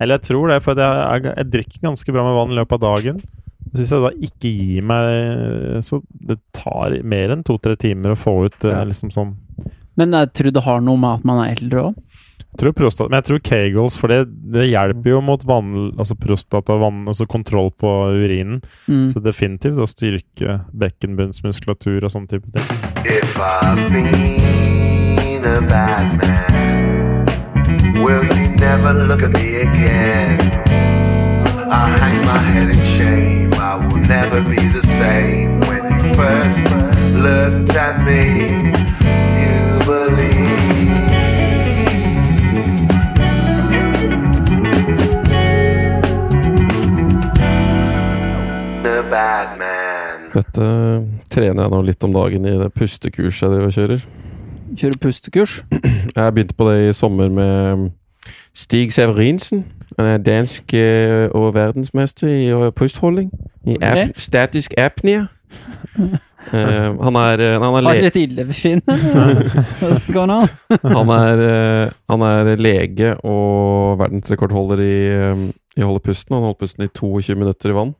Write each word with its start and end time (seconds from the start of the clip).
Eller 0.00 0.18
jeg 0.18 0.26
tror 0.30 0.48
det, 0.52 0.60
for 0.64 0.78
jeg, 0.78 1.24
jeg, 1.24 1.34
jeg 1.38 1.50
drikker 1.54 1.86
ganske 1.88 2.12
bra 2.16 2.24
med 2.26 2.36
vann 2.38 2.52
i 2.54 2.58
løpet 2.60 2.76
av 2.78 2.84
dagen. 2.96 3.22
Så 3.74 3.80
hvis 3.80 3.90
jeg 3.94 4.04
da 4.04 4.10
ikke 4.28 4.50
gir 4.54 4.84
meg 4.86 5.80
Så 5.82 5.98
det 6.14 6.36
tar 6.54 6.92
mer 7.02 7.32
enn 7.34 7.40
to-tre 7.42 7.74
timer 7.80 8.12
å 8.12 8.18
få 8.20 8.34
ut 8.44 8.64
eh, 8.68 8.70
Ja. 8.70 8.84
liksom 8.86 9.10
sånn 9.10 9.32
Men 9.98 10.12
jeg 10.14 10.30
tror 10.36 10.52
det 10.54 10.62
har 10.66 10.84
noe 10.84 11.00
med 11.00 11.18
at 11.18 11.24
man 11.26 11.40
er 11.42 11.56
eldre 11.56 11.82
òg. 11.88 11.96
jeg 12.38 12.60
tror 12.60 12.74
prostat, 12.78 13.08
Men 13.10 13.18
jeg 13.18 13.26
tror 13.30 13.40
Kegels, 13.48 13.96
for 13.98 14.12
det, 14.12 14.20
det 14.54 14.68
hjelper 14.68 15.10
jo 15.16 15.20
mot 15.26 15.42
vann, 15.48 15.72
altså 15.98 16.14
prostata, 16.14 16.76
vann, 16.78 17.02
altså 17.10 17.26
kontroll 17.26 17.72
på 17.74 17.90
urinen. 18.14 18.60
Mm. 18.86 19.08
Så 19.10 19.18
definitivt 19.24 19.80
å 19.82 19.88
styrke 19.90 20.60
bekkenbunnsmuskulatur 20.70 22.04
og 22.06 22.12
sånne 22.14 22.30
type 22.30 22.52
ting. 22.54 22.68
If 23.06 23.34
I've 23.40 23.88
been 23.90 25.42
a 25.50 25.58
bad 25.66 26.14
man, 26.20 26.63
will 28.04 28.24
you 28.36 28.48
never 28.56 28.92
look 28.92 29.22
at 29.22 29.32
me 29.32 29.62
again? 29.66 30.38
I 31.72 31.88
hang 32.00 32.18
my 32.26 32.40
head 32.52 32.68
in 32.68 32.82
shame. 32.96 33.54
I 33.54 33.74
will 33.80 34.02
never 34.16 34.40
be 34.42 34.60
the 34.76 34.84
same. 35.00 35.60
When 35.68 35.84
you 36.04 36.14
first 36.14 36.64
looked 37.26 37.74
at 37.74 37.96
me, 38.08 38.20
you 39.40 39.58
believed. 39.88 40.44
Dette 50.34 50.66
trener 51.30 51.62
jeg 51.62 51.70
nå 51.70 51.78
litt 51.86 52.04
om 52.04 52.14
dagen 52.14 52.46
i 52.50 52.56
det 52.58 52.66
pustekurset 52.74 53.44
jeg 53.44 53.52
driver 53.52 53.68
og 53.70 53.76
kjører. 53.76 54.06
Kjører 54.76 54.98
pustekurs. 55.00 55.64
Jeg 56.16 56.34
begynte 56.34 56.54
på 56.54 56.70
det 56.70 56.88
i 56.88 56.92
sommer 56.92 57.28
med 57.28 57.90
Stig 58.54 58.92
Severinsen. 58.92 59.64
Han 59.98 60.06
er 60.06 60.18
dansk 60.18 60.74
eh, 60.74 61.28
og 61.30 61.54
verdensmester 61.54 62.28
i 62.28 62.46
eh, 62.48 62.70
pustholding. 62.76 63.30
I 63.66 63.76
ap 63.82 64.18
statisk 64.18 64.74
apnea. 64.78 65.26
Uh, 66.52 66.92
han 67.00 67.16
er, 67.16 67.40
eh, 67.40 67.54
han 67.62 67.74
er 67.74 67.80
le? 67.80 67.88
Han 70.92 71.10
er, 71.10 71.42
eh, 71.44 71.92
han 72.10 72.24
er 72.28 72.56
lege 72.60 73.14
og 73.24 73.98
verdensrekordholder 74.02 74.82
i, 74.84 74.96
i 75.78 75.84
å 75.84 75.88
holde 75.88 76.04
pusten. 76.04 76.36
Han 76.36 76.44
holder 76.44 76.60
pusten 76.60 76.84
i 76.84 76.90
22 76.92 77.38
minutter 77.40 77.72
i 77.72 77.78
vann. 77.78 77.94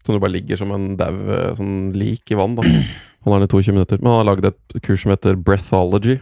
Så 0.00 0.16
du 0.16 0.20
bare 0.22 0.32
ligger 0.32 0.56
som 0.56 0.72
en 0.74 0.94
dau 1.00 1.12
eh, 1.12 1.52
sånn 1.58 1.92
lik 1.96 2.32
i 2.32 2.38
vann. 2.38 2.56
da 2.58 2.64
Han 3.24 3.34
har 3.34 3.42
den 3.42 3.50
i 3.50 3.52
22 3.52 3.76
minutter. 3.76 4.00
Men 4.00 4.14
han 4.14 4.22
har 4.22 4.30
lagd 4.30 4.48
et 4.48 4.80
kurs 4.80 5.02
som 5.04 5.12
heter 5.12 5.36
Breathology. 5.36 6.20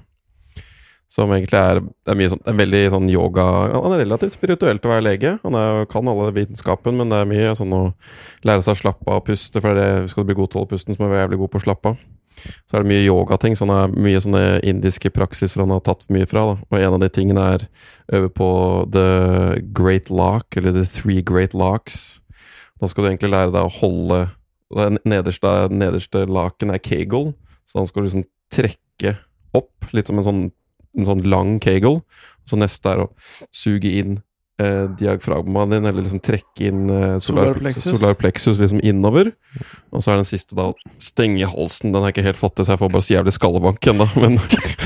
Som 1.09 1.31
egentlig 1.33 1.57
er, 1.57 1.79
er 2.11 2.17
mye 2.19 2.29
sånn, 2.35 2.43
er 2.45 2.57
veldig 2.59 2.81
sånn 2.93 3.07
yoga 3.09 3.45
Han 3.71 3.95
er 3.97 4.03
relativt 4.03 4.35
spirituell 4.35 4.77
til 4.77 4.91
å 4.91 4.93
være 4.93 5.07
lege. 5.07 5.31
Han 5.45 5.57
er, 5.57 5.87
kan 5.89 6.11
alle 6.11 6.35
vitenskapen, 6.37 6.99
men 6.99 7.09
det 7.09 7.23
er 7.23 7.31
mye 7.31 7.55
sånn 7.57 7.73
å 7.73 7.83
lære 8.45 8.67
seg 8.67 8.75
å 8.75 8.81
slappe 8.83 9.09
av 9.09 9.23
og 9.23 9.29
puste. 9.31 9.63
For 9.63 9.79
det, 9.79 9.89
skal 10.13 10.27
du 10.27 10.33
bli 10.33 10.37
god 10.43 10.53
til 10.53 10.59
å 10.59 10.65
holde 10.65 10.75
pusten, 10.75 10.93
så 10.93 11.01
må 11.01 11.09
du 11.09 11.15
være 11.15 11.25
jævlig 11.25 11.41
god 11.45 11.53
på 11.55 11.63
å 11.63 11.65
slappe 11.65 11.95
av. 11.95 12.05
Så 12.69 12.77
er 12.77 12.85
det 12.85 12.93
mye 12.93 13.07
yogating. 13.07 13.57
Så 13.57 13.65
han 13.65 13.75
er 13.77 13.97
mye 13.97 14.21
sånne 14.27 14.45
indiske 14.69 15.15
praksiser 15.15 15.65
han 15.65 15.73
har 15.75 15.81
tatt 15.87 16.05
mye 16.13 16.29
fra. 16.29 16.45
da 16.51 16.57
Og 16.69 16.79
en 16.83 16.99
av 16.99 17.03
de 17.03 17.11
tingene 17.15 17.47
er 17.55 17.69
øve 18.19 18.29
på 18.35 18.51
the 18.93 19.09
great 19.73 20.11
lock, 20.11 20.57
eller 20.57 20.77
the 20.77 20.85
three 20.85 21.23
great 21.23 21.57
locks. 21.57 22.19
Da 22.81 22.89
skal 22.91 23.05
du 23.05 23.11
egentlig 23.11 23.33
lære 23.33 23.53
deg 23.55 23.65
å 23.67 23.73
holde 23.81 24.21
Det 24.69 24.89
nederste, 25.09 25.53
nederste 25.73 26.27
laken 26.29 26.71
er 26.75 26.79
kegel, 26.85 27.31
så 27.65 27.81
da 27.81 27.87
skal 27.89 28.05
du 28.05 28.09
liksom 28.11 28.25
trekke 28.53 29.15
opp, 29.57 29.87
litt 29.97 30.07
som 30.11 30.19
en 30.21 30.27
sånn, 30.27 30.41
en 30.99 31.07
sånn 31.09 31.23
lang 31.25 31.55
kegel. 31.65 32.03
Så 32.45 32.59
neste 32.61 32.91
er 32.93 33.01
å 33.07 33.07
suge 33.55 33.89
inn 34.03 34.19
eh, 34.61 34.85
diagfragmaen 35.01 35.73
din, 35.73 35.89
eller 35.89 36.05
liksom 36.05 36.21
trekke 36.21 36.69
inn 36.69 36.83
eh, 36.93 37.17
solar, 37.17 37.49
Solar 37.55 37.59
plexus. 37.63 37.87
solar 37.97 38.19
plexus 38.21 38.61
liksom 38.61 38.83
innover. 38.85 39.31
Og 39.89 40.05
så 40.05 40.13
er 40.13 40.21
den 40.21 40.29
siste 40.29 40.57
da 40.59 40.69
å 40.69 40.77
stenge 41.01 41.49
halsen. 41.49 41.95
Den 41.95 42.03
har 42.05 42.11
jeg 42.13 42.19
ikke 42.19 42.27
helt 42.29 42.41
fått 42.43 42.59
til, 42.59 42.69
så 42.69 42.75
jeg 42.77 42.83
får 42.83 42.93
bare 42.93 43.07
så 43.09 43.15
jævlig 43.17 43.35
skallebank 43.39 43.89
ennå. 43.95 44.09
Men 44.21 44.37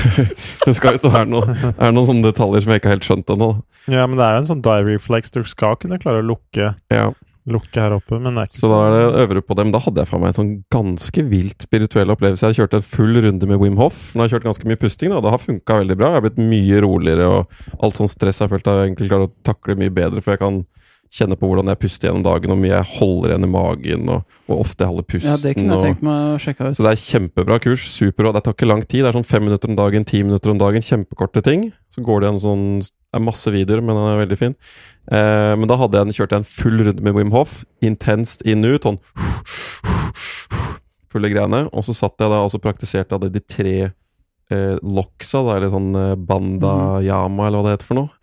det 0.65 0.75
skal 0.79 0.95
jo 0.95 1.11
være 1.11 1.27
noe, 1.27 1.57
er 1.75 1.91
noen 1.91 2.07
sånne 2.07 2.29
detaljer 2.31 2.63
som 2.63 2.71
jeg 2.71 2.79
ikke 2.83 2.91
har 2.93 2.97
helt 3.01 3.09
skjønt 3.11 3.35
ennå. 3.35 3.51
Ja, 3.91 4.07
men 4.07 4.15
det 4.15 4.23
er 4.23 4.37
jo 4.37 4.41
en 4.45 4.49
sånn 4.53 4.63
dive 4.63 4.93
reflex. 4.95 5.33
Du 5.35 5.41
skal 5.43 5.75
kunne 5.75 5.99
klare 5.99 6.23
å 6.23 6.27
lukke, 6.31 6.71
Ja. 6.93 7.09
Lukke 7.49 7.81
her 7.81 7.95
oppe, 7.97 8.17
men 8.19 8.37
det 8.37 8.43
er 8.43 8.49
ikke 8.51 8.61
Så 8.61 8.69
da 8.71 8.79
er 8.87 8.93
det 8.95 9.23
øvre 9.23 9.43
på 9.43 9.57
dem. 9.59 9.71
Da 9.73 9.81
hadde 9.83 10.03
jeg 10.03 10.09
for 10.09 10.23
meg 10.23 10.31
en 10.31 10.37
sånn 10.39 10.53
ganske 10.73 11.25
vilt 11.27 11.65
spirituell 11.65 12.13
opplevelse. 12.15 12.51
Jeg 12.51 12.61
kjørte 12.61 12.79
en 12.79 12.87
full 12.87 13.19
runde 13.25 13.49
med 13.49 13.59
Wim 13.59 13.79
Hof. 13.81 13.99
Nå 14.13 14.23
har 14.23 14.29
jeg 14.29 14.37
kjørt 14.37 14.49
ganske 14.51 14.69
mye 14.69 14.79
pusting, 14.79 15.11
da. 15.11 15.19
Det 15.23 15.33
har 15.33 15.43
funka 15.43 15.81
veldig 15.81 15.97
bra. 15.99 16.13
Jeg 16.13 16.21
har 16.21 16.27
blitt 16.27 16.43
mye 16.53 16.83
roligere, 16.85 17.27
og 17.27 17.83
alt 17.83 17.99
sånn 17.99 18.11
stress 18.11 18.39
jeg 18.39 18.47
har 18.47 18.53
følt 18.53 18.69
jeg 18.69 18.79
har 18.79 18.87
egentlig 18.87 19.11
klart 19.11 19.27
å 19.27 19.33
takle 19.51 19.77
mye 19.79 19.93
bedre, 19.93 20.23
for 20.23 20.35
jeg 20.35 20.43
kan 20.43 20.63
kjenne 21.13 21.37
på 21.37 21.45
hvordan 21.45 21.69
jeg 21.69 21.79
puster 21.83 22.07
gjennom 22.07 22.23
dagen, 22.25 22.49
hvor 22.49 22.57
mye 22.57 22.71
jeg 22.73 22.89
holder 22.95 23.33
igjen 23.33 23.45
i 23.45 23.51
magen, 23.53 24.07
og 24.09 24.37
hvor 24.47 24.63
ofte 24.63 24.81
jeg 24.81 24.89
holder 24.89 25.05
pusten. 25.11 25.29
Ja, 25.29 25.35
det 25.43 25.53
kunne 25.59 25.75
og... 25.75 25.83
jeg 25.83 25.93
tenkt 25.93 26.07
meg 26.07 26.31
å 26.31 26.39
sjekke 26.41 26.69
ut. 26.69 26.77
Så 26.77 26.85
det 26.85 26.93
er 26.93 27.03
kjempebra 27.03 27.59
kurs. 27.61 27.85
Superbra. 27.93 28.33
Det 28.33 28.43
tar 28.47 28.57
ikke 28.57 28.69
lang 28.71 28.81
tid. 28.81 29.03
Det 29.03 29.11
er 29.11 29.17
sånn 29.19 29.27
fem 29.29 29.45
minutter 29.45 29.69
om 29.69 29.77
dagen, 29.77 30.07
ti 30.09 30.23
minutter 30.25 30.53
om 30.53 30.61
dagen. 30.61 30.85
Kjempekorte 30.85 31.43
ting. 31.45 31.67
Så 31.93 32.01
går 32.05 32.23
det 32.23 32.31
en 32.31 32.41
sånn 32.41 32.65
Det 32.81 33.19
er 33.19 33.21
masse 33.21 33.53
videoer, 33.53 33.83
men 33.85 33.93
den 33.93 34.09
er 34.09 34.21
veldig 34.23 34.39
fin. 34.39 34.57
Eh, 35.11 35.53
men 35.59 35.67
da 35.67 35.75
hadde 35.81 35.99
jeg, 35.99 36.15
kjørte 36.19 36.37
jeg 36.37 36.43
en 36.45 36.47
full 36.47 36.83
runde 36.87 37.03
med 37.03 37.17
Wim 37.17 37.33
Hof. 37.35 37.63
Intenst 37.83 38.45
inn 38.47 38.63
ut. 38.63 38.85
Sånn 38.87 38.99
Fulle 41.13 41.29
greiene. 41.29 41.67
Og 41.73 41.85
så 41.85 41.93
satt 41.97 42.17
jeg 42.21 42.31
da 42.31 42.41
og 42.45 42.55
praktiserte 42.63 43.19
jeg 43.21 43.33
de 43.35 43.43
tre 43.45 43.75
eh, 43.85 44.75
locksa, 44.81 45.43
da, 45.45 45.57
eller 45.59 45.73
sånn 45.73 45.91
eh, 45.99 46.13
bandayama, 46.17 47.47
eller 47.47 47.59
hva 47.59 47.67
det 47.69 47.75
heter 47.77 47.91
for 47.91 48.01
noe. 48.03 48.13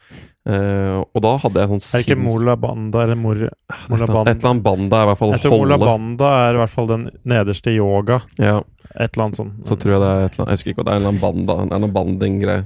Uh, 0.41 1.05
og 1.13 1.21
da 1.21 1.35
hadde 1.43 1.61
jeg 1.61 1.69
sånn 1.69 1.83
Er 1.85 2.01
det 2.01 2.07
ikke 2.07 2.17
Mola 2.17 2.55
Banda 2.57 3.03
eller 3.05 3.19
Mor... 3.21 3.37
et 3.45 3.83
Mola 3.93 4.07
eller 4.07 4.15
annet- 4.23 4.31
et 4.31 4.39
eller 4.41 4.49
annet 4.55 4.62
banda 4.65 4.97
er 4.97 5.03
i 5.05 5.09
hvert 5.11 5.19
fall 5.21 5.33
Jeg 5.35 5.43
tror 5.45 5.53
Mola. 5.61 5.77
Banda 5.83 6.31
er 6.47 6.57
i 6.57 6.61
hvert 6.62 6.73
fall 6.73 6.89
den 6.89 7.03
nederste 7.29 7.75
yoga. 7.75 8.17
Ja. 8.41 8.55
Et 8.97 9.12
eller 9.12 9.27
annet 9.27 9.37
sånt. 9.43 9.59
Så 9.69 9.77
tror 9.77 9.93
jeg 9.93 10.01
det 10.01 10.09
er 10.09 10.25
et 10.25 10.33
eller 10.33 10.47
annet 10.47 10.49
Jeg 10.49 10.57
husker 10.57 10.73
ikke 10.73 10.81
hva 10.81 10.87
det 10.89 10.95
er, 10.95 10.97
en 10.97 11.05
eller 11.05 11.12
annen 11.12 11.21
banda, 11.27 11.59
det 11.61 11.69
er 11.69 11.77
annen 11.83 11.93
banding-greie. 11.99 12.65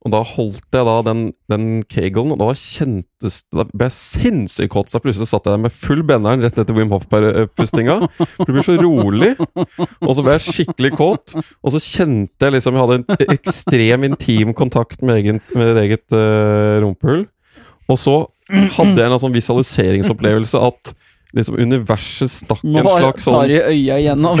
Og 0.00 0.12
da 0.14 0.20
holdt 0.24 0.72
jeg 0.72 0.86
da 0.86 0.94
den, 1.04 1.18
den 1.52 1.64
kegelen, 1.84 2.32
og 2.32 2.38
da 2.40 2.54
kjentes 2.56 3.42
Da 3.52 3.66
ble 3.68 3.88
jeg 3.90 3.92
sinnssykt 3.92 4.72
kåt. 4.72 4.88
Så 4.88 5.00
plutselig 5.04 5.28
satt 5.28 5.44
jeg 5.44 5.52
der 5.52 5.60
med 5.60 5.74
full 5.76 6.00
benderen 6.08 6.40
rett 6.40 6.56
etter 6.56 6.76
Wim 6.76 6.92
Hoff-pustinga. 6.94 7.98
For 8.16 8.48
du 8.48 8.54
blir 8.54 8.64
så 8.64 8.78
rolig. 8.80 9.34
Og 9.36 10.14
så 10.16 10.24
ble 10.24 10.38
jeg 10.38 10.46
skikkelig 10.46 10.92
kåt. 10.96 11.36
Og 11.36 11.74
så 11.74 11.82
kjente 11.84 12.48
jeg 12.48 12.56
liksom 12.56 12.78
Jeg 12.78 12.86
hadde 12.86 12.98
en 13.02 13.34
ekstrem 13.36 14.08
intim 14.08 14.54
kontakt 14.56 15.04
med, 15.04 15.20
egen, 15.20 15.42
med 15.52 15.68
ditt 15.68 15.82
eget 15.84 16.16
uh, 16.16 16.80
rumpehull. 16.86 17.26
Og 17.90 18.00
så 18.00 18.16
hadde 18.48 18.96
jeg 18.96 19.10
en 19.10 19.20
sånn 19.20 19.36
visualiseringsopplevelse 19.36 20.64
at 20.64 20.94
liksom 21.36 21.60
universet 21.60 22.32
stakk 22.32 22.64
en 22.64 22.88
slags 22.88 23.26
sånn 23.26 23.36
Nå 23.36 23.42
tar 23.44 23.52
de 23.52 23.60
øya 23.68 24.00
igjennom. 24.00 24.40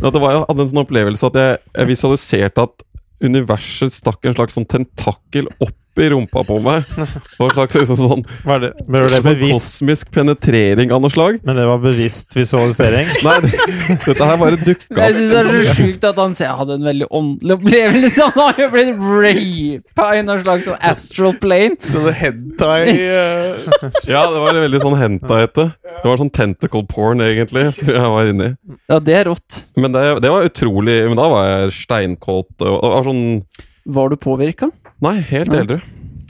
Det 0.00 0.04
her. 0.04 0.12
det 0.12 0.20
var, 0.22 0.32
jeg 0.32 0.44
hadde 0.44 0.62
en 0.64 0.70
sånn 0.70 0.84
opplevelse 0.84 1.28
at 1.28 1.40
jeg, 1.40 1.56
jeg 1.74 1.88
visualiserte 1.90 2.68
at 2.68 2.84
universet 3.24 3.92
stakk 3.94 4.24
en 4.26 4.36
slags 4.36 4.56
sånn 4.56 4.68
tentakel 4.70 5.50
opp 5.58 5.76
i 5.98 6.08
rumpa 6.12 6.44
på 6.46 6.58
meg. 6.62 6.86
Og 7.40 7.48
en 7.48 7.54
slags 7.56 7.76
liksom 7.80 7.98
sånn, 7.98 8.22
Var 8.46 8.62
det, 8.62 8.70
men 8.86 9.02
var 9.02 9.10
det 9.10 9.20
sånn 9.24 9.34
bevisst? 9.34 9.56
kosmisk 9.80 10.10
penetrering 10.14 10.92
av 10.94 11.02
noe 11.02 11.12
slag. 11.12 11.40
Men 11.46 11.58
det 11.58 11.66
var 11.66 11.80
bevisst 11.82 12.36
visualisering? 12.38 13.10
Nei, 13.26 13.36
det, 13.46 13.98
dette 14.04 14.28
her 14.30 14.38
bare 14.40 14.60
dukka 14.60 15.08
Jeg 15.08 15.16
syns 15.18 15.32
det 15.34 15.40
er 15.40 15.50
så 15.50 15.74
sjukt 15.80 16.06
at 16.10 16.20
han 16.22 16.36
sier 16.36 16.48
jeg 16.50 16.58
hadde 16.60 16.76
en 16.78 16.86
veldig 16.90 17.08
åndelig 17.20 17.56
opplevelse. 17.58 18.28
Han 18.30 18.46
har 18.46 18.62
jo 18.62 18.68
blitt 18.74 19.02
rapa 19.26 20.08
i 20.18 20.22
noe 20.26 20.38
slags 20.44 20.68
sånn 20.70 20.80
astral 20.92 21.36
plane. 21.42 21.78
Sånn 21.90 22.08
hentai 22.20 22.80
uh... 22.96 23.70
Ja, 24.10 24.24
det 24.30 24.42
var 24.42 24.60
veldig 24.64 24.82
sånn 24.82 24.98
hentai-ete. 25.00 25.66
Det 25.90 26.06
var 26.06 26.20
sånn 26.20 26.32
tentacle 26.34 26.84
porn, 26.90 27.22
egentlig, 27.24 27.66
som 27.76 27.90
jeg 27.92 28.12
var 28.14 28.30
inni. 28.30 28.52
Ja, 28.90 29.00
det 29.02 29.16
er 29.20 29.28
rått. 29.30 29.64
Men 29.80 29.94
det, 29.94 30.04
det 30.24 30.30
var 30.32 30.46
utrolig 30.46 30.96
Men 31.08 31.18
da 31.18 31.26
var 31.30 31.48
jeg 31.48 31.74
steinkåt. 31.80 32.52
Og, 32.62 32.76
og, 32.76 32.90
og 32.98 33.04
sånn 33.06 33.24
Var 33.90 34.12
du 34.12 34.16
påvirka? 34.20 34.70
Nei, 35.04 35.16
helt 35.30 35.52
Nei. 35.52 35.64
eldre. 35.64 35.80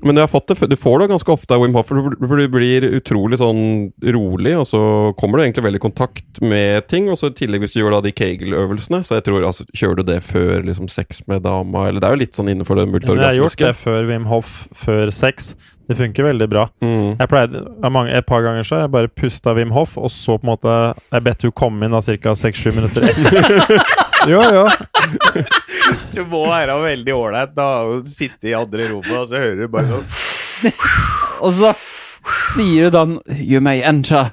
Men 0.02 0.28
fått 0.28 0.48
det, 0.48 0.66
du 0.66 0.76
får 0.76 0.98
det 0.98 1.06
ganske 1.10 1.32
ofte 1.32 1.54
av 1.54 1.60
Wim 1.60 1.74
Hof, 1.76 1.90
for 1.90 2.14
du, 2.40 2.44
blir 2.48 2.86
utrolig 2.96 3.36
sånn 3.40 3.90
rolig, 4.00 4.54
og 4.56 4.64
så 4.68 4.80
kommer 5.20 5.38
du 5.38 5.44
egentlig 5.44 5.66
veldig 5.66 5.80
i 5.80 5.84
kontakt 5.84 6.40
med 6.40 6.86
ting. 6.88 7.10
Og 7.12 7.18
så 7.20 7.28
i 7.28 7.36
tillegg 7.36 7.64
hvis 7.64 7.76
du 7.76 7.82
gjør 7.82 7.98
da 7.98 8.02
de 8.06 8.14
Kegel-øvelsene, 8.16 9.02
så 9.04 9.18
jeg 9.18 9.26
tror 9.28 9.44
altså, 9.50 9.66
kjører 9.76 10.00
du 10.00 10.06
det 10.12 10.20
før 10.24 10.64
liksom 10.64 10.88
sex 10.92 11.20
med 11.30 11.44
dama, 11.44 11.88
eller 11.88 12.00
det 12.00 12.08
er 12.08 12.16
jo 12.16 12.22
litt 12.22 12.40
sånn 12.40 12.48
innenfor 12.52 12.80
det 12.80 12.88
multiorgasmiske. 12.94 13.28
jeg 13.28 13.36
har 13.36 13.44
gjort 13.44 13.66
det 13.66 13.74
før 13.82 14.08
Wim 14.08 14.26
Hof, 14.30 14.56
før 14.86 15.12
sex. 15.14 15.52
Det 15.90 15.98
funker 15.98 16.28
veldig 16.30 16.46
bra. 16.48 16.68
Mm. 16.80 17.16
Jeg 17.18 17.28
pleide, 17.28 17.64
mange, 17.90 18.14
Et 18.14 18.26
par 18.26 18.44
ganger 18.46 18.64
så 18.64 18.84
jeg 18.84 18.92
bare 18.94 19.10
pusta 19.10 19.52
Wim 19.58 19.74
Hof, 19.74 19.98
og 19.98 20.08
så 20.14 20.38
på 20.38 20.46
en 20.46 20.52
måte 20.52 20.76
Jeg 21.10 21.24
bedt 21.26 21.48
hun 21.48 21.56
komme 21.56 21.88
inn 21.88 21.96
da 21.96 22.00
ca. 22.00 22.36
6-7 22.38 22.76
minutter 22.78 23.10
etter. 23.10 23.74
jo, 24.32 24.40
jo. 24.54 24.64
Det 26.16 26.26
må 26.28 26.42
være 26.48 26.76
veldig 26.82 27.14
ålreit 27.16 27.62
å 27.62 28.00
sitte 28.08 28.50
i 28.50 28.56
andre 28.58 28.90
rommet, 28.90 29.14
og 29.20 29.30
så 29.30 29.40
hører 29.40 29.64
du 29.64 29.72
bare 29.72 30.02
sånn 30.02 30.74
Og 31.44 31.54
så 31.56 31.70
sier 32.54 32.88
du 32.88 32.94
da 32.94 33.04
You 33.40 33.62
may 33.64 33.80
enter. 33.86 34.28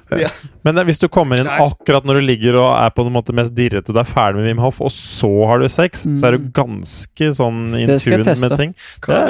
Men 0.66 0.78
eh, 0.78 0.84
hvis 0.88 1.00
du 1.00 1.06
kommer 1.12 1.40
inn 1.40 1.48
akkurat 1.48 2.04
når 2.06 2.20
du 2.20 2.26
ligger 2.28 2.58
og 2.60 2.68
er 2.76 2.92
på 2.94 3.06
en 3.06 3.14
måte 3.14 3.34
mest 3.36 3.54
dirrete, 3.56 3.88
og 3.88 3.96
du 3.96 4.02
er 4.02 4.08
ferdig 4.08 4.42
med 4.42 4.50
Wim 4.50 4.60
Hof, 4.62 4.82
og 4.84 4.92
så 4.92 5.30
har 5.48 5.62
du 5.62 5.68
sex, 5.72 6.04
så 6.18 6.28
er 6.28 6.36
du 6.36 6.50
ganske 6.54 7.30
sånn 7.38 7.62
in 7.78 7.94
tune 7.94 8.36
med 8.42 8.56
ting. 8.60 8.74
Det 9.06 9.22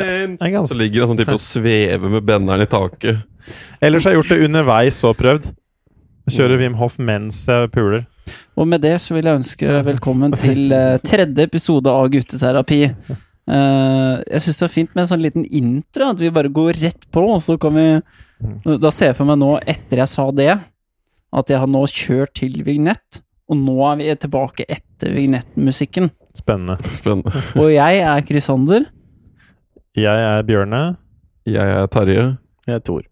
er 0.51 0.59
Så 0.67 0.79
ligger 0.79 1.07
sånn 1.13 1.21
type 1.21 1.37
og 1.37 1.43
svever 1.43 2.17
med 2.17 2.27
benderen 2.27 2.65
i 2.65 2.71
taket. 2.71 3.23
Ellers 3.81 4.05
har 4.05 4.17
jeg 4.17 4.23
gjort 4.23 4.35
det 4.35 4.49
underveis 4.49 4.99
og 5.07 5.17
prøvd. 5.21 5.51
Kjører 6.29 6.61
Wim 6.61 6.75
Hof 6.81 6.99
mens 7.01 7.45
jeg 7.49 7.71
puler. 7.73 8.05
Og 8.59 8.69
med 8.69 8.83
det 8.85 8.97
så 9.03 9.17
vil 9.17 9.29
jeg 9.29 9.41
ønske 9.41 9.81
velkommen 9.87 10.35
til 10.39 10.73
uh, 10.75 10.99
tredje 11.05 11.47
episode 11.49 11.93
av 11.93 12.09
Gutteterapi. 12.13 12.81
Uh, 13.49 14.19
jeg 14.29 14.45
syns 14.45 14.59
det 14.61 14.67
er 14.67 14.75
fint 14.75 14.91
med 14.95 15.05
en 15.05 15.11
sånn 15.13 15.25
liten 15.25 15.47
intro, 15.47 16.11
at 16.13 16.21
vi 16.21 16.33
bare 16.35 16.53
går 16.53 16.81
rett 16.83 17.09
på, 17.15 17.23
og 17.37 17.41
så 17.45 17.57
kan 17.61 17.77
vi 17.79 17.87
Da 18.79 18.91
ser 18.95 19.11
jeg 19.11 19.17
for 19.19 19.27
meg 19.27 19.41
nå, 19.41 19.55
etter 19.67 19.99
jeg 19.99 20.11
sa 20.13 20.29
det, 20.31 20.53
at 21.35 21.51
jeg 21.51 21.59
har 21.59 21.71
nå 21.71 21.81
kjørt 21.91 22.37
til 22.39 22.61
vignett, 22.67 23.23
og 23.51 23.59
nå 23.59 23.77
er 23.89 23.99
vi 23.99 24.15
tilbake 24.23 24.67
etter 24.69 25.15
vignettmusikken. 25.17 26.11
Spennende. 26.39 26.79
Spennende. 26.95 27.43
Og 27.59 27.73
jeg 27.73 28.03
er 28.05 28.23
Chrysander. 28.29 28.87
Jeg 29.99 30.27
er 30.29 30.45
Bjørne. 30.47 30.83
Jeg 31.49 31.79
er 31.81 31.89
Terje. 31.91 32.27
Jeg 32.69 32.79
er 32.79 32.85
Tor. 32.85 33.03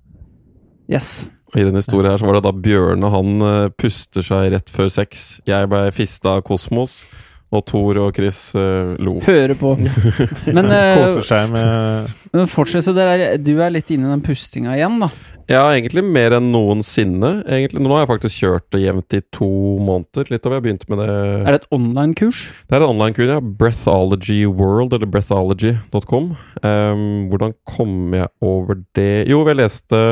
Yes. 0.92 1.26
Og 1.52 1.60
I 1.60 1.66
denne 1.69 1.82
historien 1.82 2.10
her 2.10 2.19
så 2.20 2.26
var 2.26 2.38
det 2.38 2.46
da 2.48 2.54
Bjørne 2.54 3.12
han 3.12 3.46
eh, 3.46 3.69
puster 3.78 4.25
seg 4.26 4.50
rett 4.54 4.72
før 4.72 4.90
sex. 4.93 5.26
Jeg 5.46 5.70
ble 5.70 5.84
fista 5.94 6.37
av 6.38 6.44
Kosmos, 6.46 7.04
og 7.54 7.62
Thor 7.70 8.00
og 8.02 8.16
Chris 8.16 8.40
uh, 8.58 8.96
lo. 8.98 9.20
Hører 9.22 9.54
på. 9.58 9.76
Men, 10.56 10.66
eh, 10.66 10.98
Koser 10.98 11.26
seg 11.26 11.54
med 11.54 12.10
men 12.34 12.50
fortsett, 12.50 12.84
så 12.84 12.93
der 12.93 13.12
er, 13.12 13.22
du 13.38 13.54
er 13.62 13.70
litt 13.72 13.88
inne 13.94 14.10
i 14.10 14.12
den 14.16 14.25
pustinga 14.26 14.75
igjen, 14.75 14.98
da. 15.00 15.08
Ja, 15.46 15.62
egentlig 15.70 16.02
mer 16.02 16.34
enn 16.34 16.48
noensinne. 16.50 17.44
Egentlig, 17.46 17.84
nå 17.84 17.92
har 17.94 18.02
jeg 18.02 18.10
faktisk 18.10 18.40
kjørt 18.42 18.64
det 18.75 18.81
jevnt 18.82 19.14
i 19.14 19.20
to 19.31 19.49
måneder. 19.78 20.26
Litt 20.32 20.49
over. 20.49 20.58
Jeg 20.58 20.64
begynte 20.64 20.90
med 20.90 20.99
det 21.04 21.10
Er 21.14 21.46
det 21.54 21.60
et 21.60 21.69
online-kurs? 21.76 22.40
Det 22.66 22.75
er 22.75 22.82
et 22.82 22.90
online-kurs, 22.90 23.31
ja. 23.31 23.38
Breathology 23.62 24.40
World, 24.50 24.96
eller 24.99 25.06
breathology.com. 25.06 26.32
Um, 26.66 27.06
hvordan 27.31 27.54
kom 27.62 28.19
jeg 28.19 28.26
over 28.42 28.82
det 28.99 29.28
Jo, 29.31 29.44
jeg 29.46 29.60
leste 29.62 30.02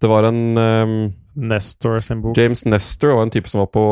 Det 0.00 0.08
var 0.08 0.28
en 0.28 0.44
um, 0.56 0.94
Nestor 1.36 2.00
sin 2.04 2.22
bok. 2.22 2.38
James 2.38 2.64
Nestor 2.64 3.14
var 3.16 3.26
en 3.26 3.32
type 3.32 3.50
som 3.50 3.62
var 3.62 3.70
på 3.74 3.84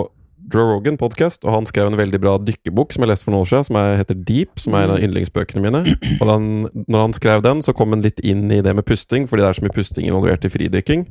Joe 0.49 0.65
Rogan 0.65 0.97
podcast, 0.97 1.45
og 1.45 1.53
han 1.53 1.67
skrev 1.69 1.91
en 1.91 1.99
veldig 1.99 2.21
bra 2.23 2.39
dykkebok 2.41 2.95
som 2.95 3.05
jeg 3.05 3.11
leste 3.11 3.27
for 3.27 3.35
noen 3.35 3.45
år 3.45 3.51
siden, 3.51 3.67
som 3.69 3.79
er, 3.81 3.99
heter 4.01 4.17
Deep, 4.17 4.63
som 4.63 4.77
er 4.77 4.87
en 4.87 4.95
av 4.95 5.03
yndlingsbøkene 5.05 5.61
mine. 5.61 5.83
Og 6.17 6.25
den, 6.31 6.47
når 6.89 7.05
han 7.05 7.17
skrev 7.17 7.45
den, 7.45 7.61
så 7.65 7.75
kom 7.77 7.93
han 7.93 8.05
litt 8.05 8.23
inn 8.25 8.47
i 8.55 8.63
det 8.65 8.73
med 8.79 8.87
pusting, 8.89 9.29
fordi 9.29 9.45
det 9.45 9.51
er 9.51 9.59
så 9.59 9.67
mye 9.67 9.77
pusting 9.77 10.09
involvert 10.09 10.49
i 10.49 10.53
fridykking. 10.53 11.05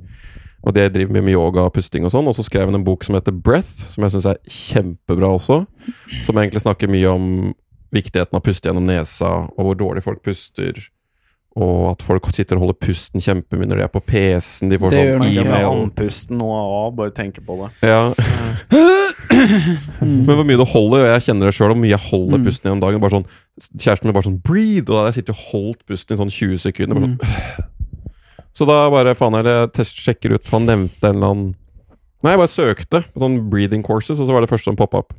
Og 0.66 0.74
det 0.74 0.88
driver 0.96 1.14
mye 1.14 1.28
med 1.28 1.36
yoga 1.36 1.68
og 1.68 1.76
pusting 1.78 2.08
og 2.08 2.12
sånn. 2.16 2.28
Og 2.28 2.34
så 2.34 2.48
skrev 2.48 2.66
han 2.66 2.80
en 2.80 2.88
bok 2.88 3.06
som 3.06 3.16
heter 3.16 3.36
Breath, 3.36 3.70
som 3.92 4.08
jeg 4.08 4.16
syns 4.16 4.30
er 4.34 4.42
kjempebra 4.50 5.30
også. 5.38 5.62
Som 6.26 6.42
egentlig 6.42 6.66
snakker 6.66 6.90
mye 6.92 7.14
om 7.14 7.28
viktigheten 7.94 8.34
av 8.34 8.42
å 8.42 8.46
puste 8.48 8.68
gjennom 8.68 8.90
nesa, 8.90 9.30
og 9.54 9.70
hvor 9.70 9.78
dårlig 9.78 10.04
folk 10.08 10.24
puster. 10.26 10.82
Og 11.58 11.88
at 11.90 12.04
folk 12.06 12.28
sitter 12.36 12.60
og 12.60 12.68
holder 12.68 12.78
pusten 12.86 13.24
kjempemye 13.24 13.66
når 13.66 13.80
de 13.80 13.84
er 13.88 13.90
på 13.90 14.02
PC-en. 14.06 14.70
De 14.70 14.78
får 14.78 14.92
Det 14.94 15.00
sånn 15.08 15.24
e-mail. 15.26 15.66
andpusten 15.66 16.38
nå 16.38 16.50
av, 16.54 16.92
bare 17.00 17.10
tenke 17.18 17.42
på 17.42 17.56
det. 17.64 17.72
Ja. 17.90 18.14
Men 20.02 20.36
hvor 20.38 20.46
mye 20.48 20.60
du 20.60 20.66
holder, 20.70 21.04
og 21.06 21.10
jeg 21.16 21.26
kjenner 21.28 21.50
det 21.50 21.56
sjøl, 21.58 21.72
hvor 21.74 21.80
mye 21.82 21.94
jeg 21.96 22.04
holder 22.12 22.38
Mm. 22.38 22.46
pusten 22.46 22.68
gjennom 22.70 22.82
dagen. 22.84 23.02
Bare 23.02 23.16
sånn, 23.18 23.26
Kjæresten 23.78 24.06
min 24.06 24.14
bare 24.14 24.28
sånn 24.28 24.42
'breathe', 24.42 24.90
og 24.90 24.96
da 24.98 25.06
jeg 25.10 25.16
sittet 25.18 25.34
og 25.34 25.42
holdt 25.52 25.86
pusten 25.90 26.14
i 26.14 26.20
sånn 26.22 26.30
20 26.30 26.58
sekunder. 26.62 26.94
Bare 26.94 27.08
sånn. 27.18 27.66
Så 28.54 28.66
da 28.66 28.90
bare 28.90 29.16
faen 29.16 29.34
eller 29.38 29.66
jeg 29.68 29.74
test, 29.74 29.96
sjekker 29.98 30.34
ut, 30.34 30.44
for 30.46 30.60
han 30.60 30.68
nevnte 30.68 31.04
en 31.10 31.16
eller 31.16 31.28
annen 31.32 31.56
Nei, 32.24 32.32
jeg 32.34 32.40
bare 32.40 32.48
søkte 32.50 33.04
på 33.14 33.20
sånn 33.22 33.48
breathing 33.48 33.84
courses, 33.84 34.20
og 34.20 34.26
så 34.28 34.34
var 34.34 34.42
det 34.42 34.50
første 34.50 34.66
som 34.66 34.76
poppa 34.76 34.98
opp. 35.04 35.14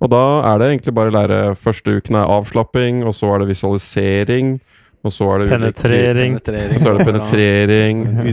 Og 0.00 0.08
da 0.08 0.54
er 0.54 0.58
det 0.60 0.68
egentlig 0.70 0.94
bare 0.94 1.10
å 1.10 1.16
lære 1.16 1.56
Første 1.58 1.96
uken 2.00 2.14
er 2.14 2.28
avslapping, 2.30 3.02
og 3.04 3.10
så 3.12 3.34
er 3.34 3.38
det 3.40 3.48
visualisering, 3.48 4.60
og 5.04 5.12
så 5.12 5.24
er 5.34 5.38
det 5.42 5.48
Penetrering. 5.50 6.36
Penetrering. 6.44 6.74
Og 6.74 6.80
så 6.80 6.90
er 6.92 6.98
det 6.98 7.06
penetrering. 7.06 8.02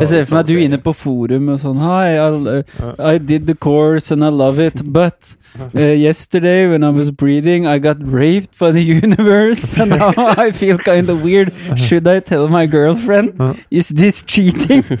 Jeg 0.00 0.08
ser 0.08 0.24
for 0.26 0.34
meg 0.34 0.40
at 0.40 0.48
du 0.48 0.54
er 0.56 0.64
inne 0.66 0.78
på 0.82 0.92
forum 0.96 1.48
og 1.54 1.60
sånn 1.62 1.78
Hi, 1.78 2.16
I, 2.18 3.12
I 3.14 3.18
did 3.18 3.46
the 3.46 3.54
course 3.54 4.10
and 4.14 4.24
I 4.24 4.30
love 4.34 4.58
it, 4.58 4.82
but 4.84 5.36
uh, 5.74 5.80
yesterday 5.80 6.66
when 6.68 6.82
I 6.84 6.90
was 6.90 7.10
breathing, 7.10 7.66
I 7.66 7.78
got 7.78 7.98
raped 8.02 8.58
by 8.58 8.72
the 8.72 8.82
universe, 9.02 9.78
and 9.80 9.90
now 9.90 10.12
I 10.16 10.50
feel 10.52 10.78
kind 10.78 11.08
of 11.08 11.22
weird. 11.22 11.52
Should 11.78 12.06
I 12.08 12.20
tell 12.20 12.48
my 12.48 12.66
girlfriend? 12.66 13.38
Is 13.70 13.88
this 13.88 14.22
cheating? 14.22 14.82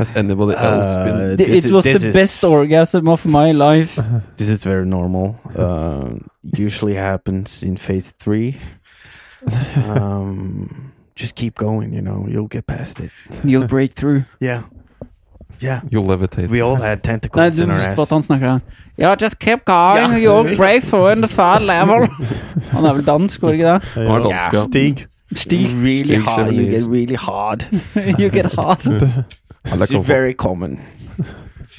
Has 0.00 0.16
anybody 0.16 0.54
else 0.56 0.94
been 0.96 1.16
Uh, 1.16 1.32
It 1.34 1.36
this 1.36 1.66
it 1.66 1.72
was 1.72 1.84
this 1.84 2.00
the 2.00 2.08
is- 2.08 2.14
best 2.16 2.44
orgasm 2.44 3.08
of 3.08 3.26
my 3.26 3.52
life. 3.52 4.00
This 4.36 4.48
is 4.48 4.64
very 4.64 4.86
normal. 4.86 5.36
Uh, 5.54 6.14
usually 6.56 6.94
happens 6.94 7.62
in 7.62 7.76
phase 7.76 8.14
three. 8.16 8.56
Um, 9.88 10.92
just 11.16 11.34
keep 11.36 11.54
going, 11.56 11.92
you 11.92 12.00
know, 12.02 12.26
you'll 12.28 12.48
get 12.48 12.66
past 12.66 13.00
it. 13.00 13.10
You'll 13.44 13.66
break 13.68 13.94
through. 13.94 14.24
Yeah. 14.40 14.62
Yeah. 15.60 15.80
You'll 15.90 16.04
levitate. 16.06 16.48
We 16.48 16.62
all 16.62 16.76
had 16.76 16.98
Nei, 17.04 17.12
tentacles 17.12 17.56
du 17.56 17.64
in 17.64 17.70
our 17.70 17.76
husker 17.76 17.94
på 17.96 18.02
ass. 18.02 18.10
han 18.10 18.22
snakker 18.22 18.46
sånn 18.48 18.62
Yeah, 18.96 19.14
just 19.14 19.38
keep 19.38 19.64
going, 19.66 20.10
Ja. 20.12 20.16
you'll 20.16 20.56
break 20.56 20.84
through 20.84 21.08
in 21.12 21.20
the 21.20 21.28
third 21.28 21.62
level. 21.62 22.06
Han 22.72 22.84
er 22.86 22.94
vel 22.94 23.04
dansk, 23.04 23.42
var 23.42 23.52
det 23.52 23.58
ikke 23.60 23.72
det? 23.74 23.90
Han 23.94 24.10
er 24.14 24.24
dansk, 24.24 24.54
ja. 24.56 24.62
Stig. 24.64 25.06
Stig. 25.34 25.66
Really 25.84 26.04
Stig 26.14 26.22
hard. 26.24 26.52
You 26.54 26.66
get 26.70 26.86
really 26.88 27.14
hard. 27.16 27.64
you 28.20 28.30
get 28.30 28.46
hot. 28.56 28.86
Alle 28.86 29.84
It's 29.84 30.06
very 30.06 30.32
common. 30.32 30.80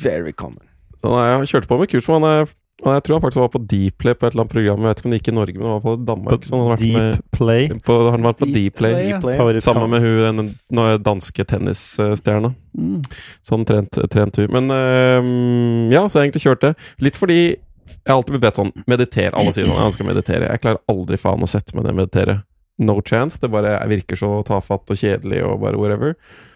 Very 0.02 0.32
common. 0.32 0.62
Så 1.02 1.10
nei, 1.10 1.26
jeg 1.40 1.48
kjørte 1.56 1.68
på 1.68 1.78
med 1.82 1.88
kurs 1.90 2.08
med 2.08 2.20
han 2.22 2.30
er, 2.30 2.54
han, 2.84 2.94
Jeg 2.98 3.04
tror 3.06 3.16
han 3.16 3.24
faktisk 3.24 3.42
var 3.42 3.52
på 3.54 3.62
Dplay 3.62 4.16
på 4.18 4.28
et 4.28 4.34
eller 4.34 4.44
annet 4.44 4.54
program. 4.54 4.82
Jeg 4.82 4.90
vet 4.90 5.02
ikke 5.02 5.08
om 5.08 5.14
det 5.14 5.20
gikk 5.22 5.32
i 5.32 5.36
Norge, 5.38 5.56
men 5.58 5.68
det 5.68 5.74
var 5.74 5.84
på 5.86 5.96
Danmark. 6.10 6.46
Så 6.48 6.62
han 6.62 6.82
Deep 6.82 7.32
Play. 7.38 7.68
på, 7.88 7.98
han 8.10 8.28
var 8.28 8.38
på 8.40 8.50
Dplay, 8.50 8.70
Play 8.72 9.10
ja. 9.12 9.60
Sammen 9.64 9.90
med 9.94 10.06
hun 10.06 10.42
den 10.42 11.04
danske 11.04 11.46
tennisstjerna. 11.46 12.54
Mm. 12.78 13.02
Sånn 13.46 13.66
trent, 13.70 14.00
trent 14.14 14.40
hun. 14.42 14.50
Men 14.56 14.72
øhm, 14.76 15.92
ja, 15.94 16.06
så 16.08 16.22
jeg 16.22 16.30
egentlig 16.30 16.46
kjørt 16.46 16.64
det. 16.66 16.74
Litt 17.06 17.20
fordi 17.20 17.42
jeg 17.42 18.08
har 18.08 18.18
alltid 18.18 18.38
blitt 18.38 18.46
bedt 18.46 18.62
sånn 18.62 18.72
Mediter. 18.90 19.34
Alle 19.36 19.54
sier 19.54 19.68
sånn, 19.68 19.78
jeg 19.78 19.92
ønsker 19.92 20.06
å 20.06 20.12
meditere. 20.12 20.48
Jeg 20.50 20.64
klarer 20.64 20.82
aldri 20.92 21.20
faen 21.22 21.44
å 21.44 21.50
sette 21.50 21.76
meg 21.76 21.86
ned 21.86 21.94
og 21.94 22.02
meditere. 22.04 22.38
No 22.82 22.98
chance. 23.06 23.38
Det 23.42 23.52
bare 23.52 23.76
virker 23.92 24.18
så 24.18 24.40
tafatt 24.48 24.90
og 24.90 24.98
kjedelig 24.98 25.44
og 25.46 25.60
bare 25.62 25.78
whatever. 25.78 26.16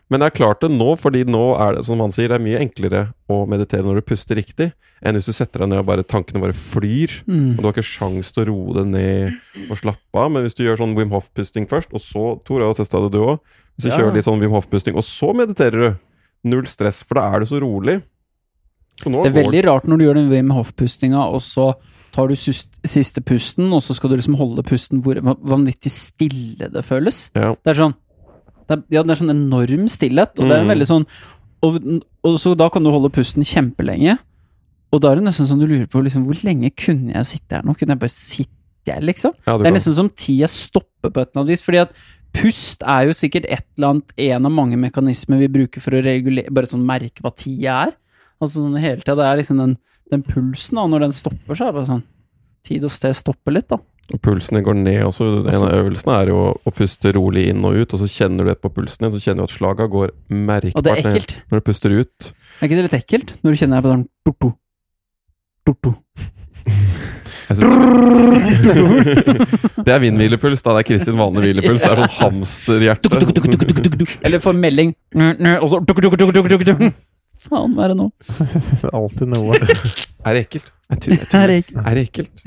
Men 0.10 0.22
jeg 0.22 0.30
har 0.30 0.36
klart 0.38 0.62
det 0.62 0.69
nå, 0.69 0.92
fordi 1.02 1.24
nå 1.25 1.44
er 1.57 1.78
det 1.80 1.86
som 1.88 2.02
han 2.04 2.12
sier, 2.13 2.30
det 2.30 2.38
er 2.38 2.44
mye 2.46 2.60
enklere 2.62 3.00
å 3.31 3.40
meditere 3.50 3.81
når 3.88 3.98
du 4.00 4.06
puster 4.06 4.38
riktig, 4.38 4.68
enn 5.02 5.18
hvis 5.18 5.25
du 5.25 5.34
setter 5.34 5.63
deg 5.63 5.72
ned 5.72 5.81
og 5.81 5.88
bare 5.90 6.06
tankene 6.06 6.42
bare 6.44 6.54
flyr. 6.54 7.16
Mm. 7.25 7.56
Og 7.56 7.62
du 7.63 7.66
har 7.66 7.74
ikke 7.74 7.88
sjans 7.90 8.30
til 8.36 8.44
å 8.44 8.48
roe 8.52 8.75
deg 8.78 8.92
ned 8.94 9.66
og 9.72 9.80
slappe 9.81 10.22
av. 10.22 10.30
Men 10.31 10.46
hvis 10.46 10.54
du 10.57 10.62
gjør 10.66 10.78
sånn 10.84 10.94
Wim 10.98 11.10
Hof-pusting 11.16 11.66
først, 11.72 11.90
og 11.98 12.04
så 12.06 12.25
Tor, 12.46 12.62
jeg 12.62 12.69
har 12.69 12.78
testa 12.78 13.02
det 13.02 13.12
du 13.18 13.22
òg. 13.24 13.40
Hvis 13.75 13.88
du 13.88 13.90
Ja. 13.90 13.98
kjører 13.98 14.13
litt 14.13 14.30
sånn 14.30 14.40
Wim 14.40 14.54
Hof-pusting, 14.54 14.96
og 14.96 15.04
så 15.04 15.34
mediterer 15.34 15.89
du. 15.89 15.98
Null 16.46 16.68
stress, 16.70 17.01
for 17.01 17.15
da 17.18 17.25
er 17.34 17.39
du 17.41 17.46
så 17.50 17.60
rolig. 17.60 18.03
Så 19.01 19.10
Det 19.10 19.34
er 19.34 19.41
veldig 19.44 19.65
rart 19.65 19.88
når 19.89 19.98
du 19.98 20.03
gjør 20.06 20.13
den 20.22 20.30
Wim 20.30 20.50
Hof-pustinga, 20.53 21.34
og 21.34 21.41
så 21.41 21.74
tar 22.13 22.30
du 22.30 22.36
siste 22.36 23.20
pusten, 23.25 23.74
og 23.74 23.82
så 23.82 23.96
skal 23.98 24.10
du 24.12 24.15
liksom 24.15 24.38
holde 24.39 24.63
pusten 24.63 25.01
hvor 25.03 25.15
vanvittig 25.20 25.91
stille 25.91 26.70
det 26.72 26.86
føles. 26.86 27.32
Ja. 27.36 27.56
Det 27.56 27.74
er 27.74 27.82
sånn 27.82 27.96
det 28.67 28.77
er, 28.77 28.84
Ja, 28.91 29.03
det 29.03 29.12
er 29.15 29.22
sånn 29.24 29.34
enorm 29.36 29.88
stillhet, 29.91 30.39
og 30.39 30.50
det 30.50 30.57
er 30.57 30.63
Mm. 30.63 30.72
veldig 30.74 30.88
sånn 30.89 31.05
og, 31.65 31.77
og 32.24 32.36
så 32.38 32.51
da 32.57 32.67
kan 32.69 32.84
du 32.84 32.91
holde 32.93 33.10
pusten 33.10 33.41
kjempelenge, 33.43 34.17
og 34.93 35.01
da 35.01 35.12
er 35.12 35.15
det 35.15 35.24
nesten 35.25 35.48
sånn 35.50 35.60
du 35.60 35.65
lurer 35.65 35.88
på 35.89 36.01
liksom, 36.03 36.25
hvor 36.27 36.38
lenge 36.45 36.69
kunne 36.77 37.13
jeg 37.15 37.25
sitte 37.25 37.55
her 37.57 37.63
nå? 37.65 37.74
Kunne 37.77 37.95
jeg 37.95 38.00
bare 38.03 38.13
sitte 38.13 38.93
her, 38.93 39.01
liksom? 39.01 39.34
Ja, 39.48 39.57
Det 39.57 39.65
er 39.67 39.74
nesten 39.74 39.95
som 39.98 40.10
tida 40.10 40.48
stopper 40.51 41.10
på 41.10 41.22
et 41.24 41.31
eller 41.31 41.41
annet 41.41 41.53
vis, 41.55 41.63
fordi 41.65 41.81
at 41.81 41.91
pust 42.36 42.84
er 42.86 43.07
jo 43.07 43.15
sikkert 43.17 43.45
et 43.50 43.65
eller 43.77 43.88
annet, 43.95 44.13
en 44.17 44.45
av 44.45 44.51
mange 44.51 44.77
mekanismer 44.77 45.39
vi 45.39 45.48
bruker 45.48 45.81
for 45.81 45.91
å 45.98 46.03
regulere, 46.05 46.51
bare 46.53 46.69
sånn 46.69 46.86
merke 46.86 47.24
hva 47.24 47.34
tida 47.36 47.88
er. 47.88 47.95
Altså 48.39 48.62
sånn 48.62 48.77
hele 48.79 49.01
tida, 49.01 49.15
det 49.15 49.25
er 49.25 49.38
liksom 49.41 49.57
den, 49.57 49.77
den 50.12 50.22
pulsen, 50.27 50.75
da, 50.77 50.86
når 50.91 51.00
den 51.07 51.15
stopper, 51.17 51.55
så 51.55 51.65
er 51.65 51.72
det 51.72 51.79
bare 51.79 51.91
sånn 51.95 52.03
Tid 52.65 52.84
og 52.84 52.89
sted 52.91 53.13
stopper 53.13 53.53
litt, 53.53 53.67
da. 53.69 53.77
Og 54.14 54.22
pulsene 54.22 54.62
går 54.62 54.78
ned 54.78 55.02
også. 55.08 55.26
En 55.50 55.64
av 55.66 55.72
øvelsene 55.80 56.14
er 56.20 56.30
jo 56.30 56.42
å, 56.54 56.74
puste 56.76 57.10
rolig 57.16 57.48
inn 57.50 57.64
og 57.66 57.80
ut, 57.80 57.96
og 57.96 58.04
så 58.04 58.10
kjenner 58.12 58.46
du 58.46 58.52
det 58.52 58.60
på 58.62 58.70
pulsen 58.76 59.08
din, 59.08 59.14
så 59.16 59.22
kjenner 59.24 59.46
du 59.46 59.50
at 59.50 59.56
slaga 59.56 59.88
går 59.90 60.14
merkbart 60.30 60.92
er 60.92 61.10
ned 61.10 61.36
når 61.50 61.62
du 61.62 61.66
puster 61.66 61.96
ut. 61.96 62.30
Er 62.60 62.68
ikke 62.68 62.78
det 62.78 62.86
litt 62.86 62.98
ekkelt? 63.00 63.34
Når 63.42 63.56
du 63.56 63.62
kjenner 63.64 63.80
deg 63.80 63.88
på 63.88 63.94
den 63.96 64.06
torto, 64.28 64.52
torto. 65.66 65.96
Det 69.86 69.94
er 69.94 70.00
min 70.02 70.18
hvilepuls, 70.22 70.62
da. 70.66 70.78
Det 70.78 70.82
er 70.84 70.88
Kristin 70.92 71.18
vanlig 71.18 71.50
hvilepuls. 71.50 71.82
Det 71.82 71.92
er 71.92 72.02
sånn 72.02 72.16
hamsterhjerte. 72.22 74.16
Eller 74.26 74.42
får 74.42 74.58
melding, 74.62 74.96
og 75.60 75.68
så. 75.74 75.82
Faen, 77.46 77.76
hva 77.78 77.86
er 77.86 77.94
det 77.94 77.98
nå? 78.00 78.08
Det 78.82 78.90
er 78.90 78.96
Alltid 78.98 79.30
noe. 79.30 79.60
Er 80.26 80.34
det 80.34 80.46
ekkelt? 80.48 80.72
Er 80.90 81.94
det 81.94 82.08
ekkelt? 82.08 82.42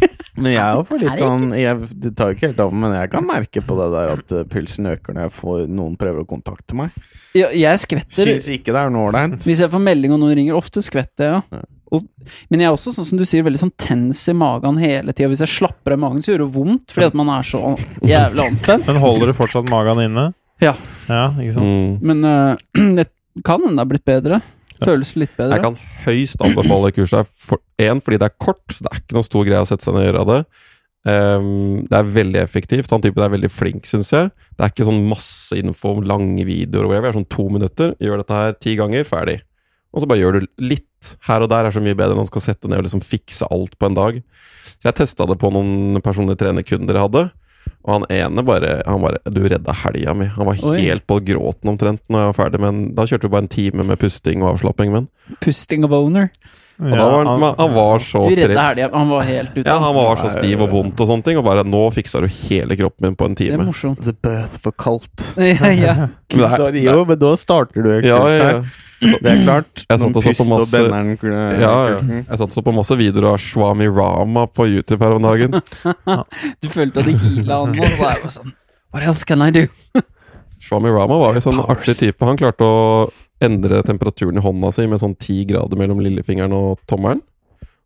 Men 0.36 0.52
jeg 0.52 0.60
er 0.60 0.74
jo 0.76 0.82
for 0.84 1.00
Er 1.00 1.06
litt 1.06 1.22
sånn 1.22 1.46
jeg, 1.56 1.86
Det 1.96 2.10
tar 2.18 2.28
jo 2.28 2.36
ikke 2.36 2.50
helt 2.50 2.58
av, 2.60 2.72
men 2.76 2.92
jeg 2.92 3.08
kan 3.14 3.24
merke 3.24 3.62
på 3.64 3.76
det 3.78 3.86
der 3.94 4.10
at 4.12 4.34
eh, 4.36 4.48
pulsen 4.52 4.90
øker 4.90 5.16
når 5.16 5.24
jeg 5.24 5.32
får 5.32 5.62
noen 5.72 5.94
prøver 5.96 6.26
å 6.26 6.28
kontakte 6.28 6.76
meg. 6.76 6.98
Ja, 7.36 7.48
jeg 7.56 7.80
skvetter 7.80 8.28
Syns 8.28 8.50
ikke 8.52 8.74
det 8.76 8.82
er 8.82 8.92
noe 8.92 9.08
ålreit. 9.08 9.38
Hvis 9.48 9.62
jeg 9.64 9.72
får 9.72 9.82
melding 9.86 10.12
og 10.12 10.20
noen 10.20 10.36
ringer, 10.36 10.58
ofte 10.58 10.84
skvetter 10.84 11.30
jeg, 11.30 11.40
ja. 11.56 11.64
Og, 11.94 12.02
men 12.50 12.62
jeg 12.62 12.66
er 12.66 12.74
også, 12.74 12.90
sånn 12.96 13.06
som 13.06 13.18
du 13.20 13.22
sier, 13.28 13.44
veldig 13.46 13.60
sånn 13.60 13.74
tens 13.78 14.24
i 14.28 14.34
magen 14.34 14.80
hele 14.82 15.14
tida. 15.14 15.28
Hvis 15.30 15.44
jeg 15.44 15.52
slapper 15.52 15.94
av 15.94 16.00
magen, 16.02 16.24
så 16.24 16.32
gjør 16.32 16.42
det 16.42 16.48
vondt, 16.56 16.90
fordi 16.90 17.10
at 17.12 17.18
man 17.18 17.30
er 17.30 17.46
så 17.46 17.60
jævlig 18.02 18.42
anspent. 18.42 18.88
Men 18.90 18.98
holder 19.04 19.30
du 19.30 19.36
fortsatt 19.38 19.70
magen 19.70 20.02
inne? 20.02 20.24
Ja. 20.62 20.72
Ja, 21.06 21.28
ikke 21.38 21.54
sant? 21.54 21.70
Mm. 21.70 21.94
Men 22.10 22.26
uh, 22.26 22.56
det 22.98 23.06
kan 23.46 23.62
hende 23.62 23.76
det 23.76 23.84
har 23.84 23.92
blitt 23.92 24.08
bedre. 24.08 24.40
Føles 24.82 25.12
litt 25.16 25.34
bedre. 25.38 25.56
Jeg 25.56 25.64
kan 25.64 25.76
høyst 26.04 26.42
anbefale 26.44 26.92
kurset. 26.96 27.24
her. 27.24 27.44
For, 27.48 27.62
en, 27.82 28.00
fordi 28.04 28.20
det 28.22 28.30
er 28.30 28.38
kort. 28.42 28.64
Det 28.68 28.90
er 28.90 29.02
ikke 29.02 29.18
noen 29.18 29.28
stor 29.28 29.46
greie 29.48 29.64
å 29.64 29.68
sette 29.68 29.86
seg 29.86 29.96
ned 29.96 30.04
og 30.04 30.08
gjøre 30.10 30.26
det. 30.32 30.40
Um, 31.06 31.84
det 31.86 31.98
er 32.00 32.14
veldig 32.16 32.40
effektivt. 32.42 32.90
Han 32.90 33.04
typen 33.04 33.22
er 33.22 33.34
veldig 33.36 33.50
flink, 33.52 33.86
syns 33.86 34.10
jeg. 34.14 34.32
Det 34.56 34.64
er 34.64 34.72
ikke 34.72 34.88
sånn 34.88 35.04
masse 35.06 35.58
info 35.58 35.94
om 35.94 36.06
lange 36.06 36.46
videoer. 36.48 36.88
og 36.88 36.92
whatever. 36.92 37.08
Det 37.08 37.14
er 37.14 37.20
sånn 37.20 37.34
to 37.36 37.48
minutter. 37.52 37.94
Gjør 38.02 38.22
dette 38.22 38.40
her 38.40 38.56
ti 38.58 38.74
ganger, 38.78 39.06
ferdig. 39.06 39.40
Og 39.94 40.02
så 40.02 40.10
bare 40.10 40.20
gjør 40.20 40.40
du 40.40 40.48
litt 40.60 40.82
her 41.28 41.44
og 41.44 41.50
der 41.52 41.68
er 41.68 41.74
så 41.74 41.80
mye 41.80 41.96
bedre 41.96 42.16
enn 42.16 42.24
å 42.24 42.28
skal 42.28 42.42
sette 42.44 42.68
ned 42.68 42.82
og 42.82 42.86
liksom 42.88 43.04
fikse 43.04 43.46
alt 43.52 43.76
på 43.78 43.88
en 43.88 43.96
dag. 43.96 44.18
Så 44.76 44.90
jeg 44.90 44.98
testa 44.98 45.26
det 45.30 45.38
på 45.40 45.50
noen 45.54 46.02
personlige 46.04 46.42
trenerkunder 46.42 46.98
jeg 46.98 47.06
hadde. 47.06 47.22
Og 47.86 47.92
han 48.00 48.04
ene 48.10 48.42
bare 48.42 48.82
Han 48.86 49.00
bare 49.02 49.18
Du 49.30 49.40
redda 49.46 49.72
helga 49.84 50.14
mi. 50.14 50.26
Han 50.26 50.46
var 50.46 50.58
Oi. 50.66 50.80
helt 50.82 51.06
på 51.06 51.20
gråten 51.24 51.70
omtrent 51.70 52.00
når 52.10 52.18
jeg 52.24 52.32
var 52.32 52.38
ferdig. 52.44 52.60
Men 52.60 52.94
da 52.94 53.02
kjørte 53.06 53.22
vi 53.28 53.34
bare 53.36 53.46
en 53.46 53.48
time 53.48 53.84
med 53.86 53.98
pusting 53.98 54.42
og 54.42 54.54
avslapping. 54.56 54.92
Men 54.92 55.08
Pusting 55.40 55.84
og 55.84 55.90
boner. 55.90 56.30
og 56.78 56.90
da 56.92 57.04
var 57.08 57.24
han, 57.24 57.44
han 57.58 57.72
var 57.74 57.98
så 58.04 58.20
Du 58.28 58.34
redda 58.36 58.64
frisk. 58.74 58.92
Han 58.92 59.08
var 59.08 59.22
helt 59.24 59.54
ute. 59.56 59.64
Ja, 59.70 59.78
han 59.80 59.94
var 59.96 60.16
så 60.20 60.28
stiv 60.34 60.60
og 60.66 60.70
vondt 60.74 61.00
og 61.00 61.08
sånne 61.08 61.24
ting, 61.24 61.38
og 61.38 61.44
bare 61.46 61.64
'Nå 61.64 61.84
fiksa 61.94 62.20
du 62.20 62.26
hele 62.28 62.76
kroppen 62.76 63.06
min 63.06 63.16
på 63.16 63.24
en 63.24 63.34
time'. 63.34 63.56
det 63.56 63.60
er 63.60 63.70
morsomt. 63.70 64.02
The 64.02 64.12
birth 64.12 64.58
for 64.60 64.72
cult. 64.72 65.32
ja, 65.36 65.70
ja. 65.72 65.94
Men 66.34 66.42
det 66.42 66.50
er- 66.52 66.58
Da, 66.58 66.70
jo, 66.92 67.04
men 67.04 67.18
da 67.18 67.34
starter 67.36 67.82
du 67.82 67.88
jo 67.90 68.00
Ja, 68.02 68.18
ja, 68.28 68.44
her. 68.44 68.52
ja. 68.52 68.62
Det 69.00 69.28
er 69.28 69.42
klart. 69.44 69.82
Jeg 69.90 70.00
satt 70.00 70.08
Noen 70.08 70.16
og 70.16 70.22
så 70.24 70.30
på 70.32 70.36
pust 70.36 70.40
og 70.40 70.50
masse- 70.54 70.80
Ja, 71.60 71.72
ja. 71.92 71.98
Jeg 72.30 72.38
satt 72.40 72.54
så 72.56 72.62
på 72.64 72.72
masse 72.74 72.96
videoer 72.96 73.28
av 73.34 73.38
Swami 73.42 73.86
Rama 73.92 74.46
på 74.48 74.66
YouTube 74.70 75.02
her 75.04 75.16
om 75.18 75.22
dagen. 75.26 75.52
Du 76.62 76.68
følte 76.72 77.02
at 77.02 77.06
det 77.10 77.16
og 77.16 77.76
så 77.76 77.98
var 78.00 78.14
jeg 78.16 78.22
bare 78.24 78.32
sånn 78.38 78.54
What 78.94 79.04
else 79.04 79.24
can 79.28 79.42
I 79.44 79.50
do? 79.52 79.66
Swami 80.66 80.88
Rama 80.94 81.18
var 81.20 81.36
jo 81.36 81.42
sånn 81.44 81.58
Powers. 81.60 81.82
artig 81.84 81.96
type. 82.00 82.24
Han 82.24 82.38
klarte 82.40 82.64
å 82.64 83.10
endre 83.44 83.82
temperaturen 83.84 84.38
i 84.40 84.44
hånda 84.44 84.70
si 84.72 84.86
med 84.88 85.02
sånn 85.02 85.16
ti 85.20 85.42
grader 85.44 85.76
mellom 85.76 86.00
lillefingeren 86.00 86.54
og 86.56 86.78
tommelen. 86.88 87.20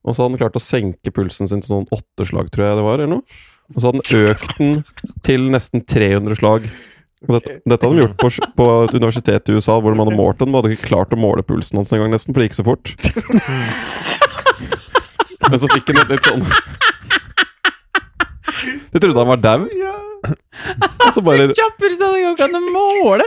Og 0.06 0.14
så 0.14 0.22
hadde 0.22 0.36
han 0.36 0.40
klart 0.44 0.56
å 0.56 0.62
senke 0.62 1.10
pulsen 1.12 1.50
sin 1.50 1.60
til 1.60 1.74
sånn 1.74 1.88
åtte 1.92 2.24
slag, 2.28 2.48
tror 2.54 2.68
jeg 2.68 2.78
det 2.78 2.84
var, 2.86 3.02
eller 3.02 3.10
noe. 3.18 3.40
Og 3.74 3.82
så 3.82 3.90
hadde 3.90 4.04
han 4.06 4.30
økt 4.30 4.54
den 4.60 4.78
til 5.26 5.48
nesten 5.52 5.82
300 5.84 6.38
slag. 6.38 6.70
Dette, 7.28 7.58
dette 7.68 7.84
hadde 7.84 7.98
de 7.98 8.04
gjort 8.06 8.16
på, 8.16 8.30
på 8.56 8.64
et 8.86 8.94
universitet 8.96 9.50
i 9.50 9.52
USA 9.58 9.74
hvor 9.76 9.92
de 9.92 10.00
hadde 10.00 10.16
målt 10.16 10.40
den. 10.40 10.48
De 10.48 10.56
hadde 10.56 10.72
ikke 10.72 10.88
klart 10.88 11.12
å 11.12 11.20
måle 11.20 11.44
pulsen 11.44 11.76
hans 11.76 11.92
engang, 11.92 12.08
nesten, 12.14 12.32
for 12.32 12.40
det 12.40 12.48
gikk 12.48 12.56
så 12.56 12.64
fort. 12.64 12.96
Men 15.50 15.58
så 15.60 15.68
fikk 15.72 15.88
han 15.92 16.00
et 16.04 16.10
litt 16.14 16.26
sånn 16.28 16.42
De 18.92 18.98
trodde 19.00 19.18
han 19.18 19.30
var 19.30 19.40
dau. 19.40 19.60
Og 20.30 21.12
så 21.16 21.20
bare 21.24 21.54
Kjapp 21.56 21.76
puls, 21.80 21.98
det 22.00 22.06
går 22.24 22.32
ikke 22.36 22.48
an 22.48 22.54
måle! 22.72 23.26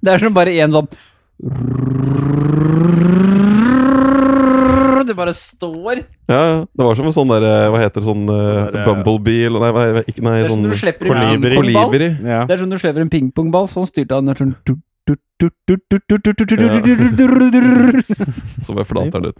Det 0.00 0.10
er 0.12 0.18
som 0.22 0.34
bare 0.36 0.52
én 0.52 0.72
sånn 0.74 0.88
Det 5.08 5.14
bare 5.16 5.32
står. 5.32 5.96
Ja. 6.28 6.66
Det 6.76 6.84
var 6.84 6.92
som 6.98 7.06
en 7.08 7.14
sånn 7.16 7.30
der 7.32 7.40
eh, 7.48 7.70
Hva 7.72 7.78
heter 7.80 8.02
det, 8.02 8.04
sånn 8.04 8.26
eh, 8.28 8.36
Sånn 8.44 8.68
der, 8.74 8.84
Bumblebee 8.84 9.46
eller 9.48 9.62
Nei, 9.64 9.70
nei, 9.72 10.02
ikke, 10.12 10.20
nei 10.26 10.34
Det 10.36 10.44
er 10.44 10.52
sånn 10.52 10.66
du 10.68 10.76
kolibri. 11.56 12.08
Ja. 12.20 12.42
Det 12.44 12.52
er 12.52 12.60
som 12.60 12.68
når 12.68 12.76
du 12.76 12.82
slipper 12.84 13.00
en 13.06 13.12
pingpongball, 13.14 13.64
sånn 13.72 13.88
styrte 13.88 14.12
han. 14.18 14.28
Det 14.28 14.36
er 14.36 14.40
sånn 14.44 14.52
Så 18.62 18.74
bare 18.76 18.84
flater 18.84 19.20
han 19.20 19.26
ut. 19.30 19.38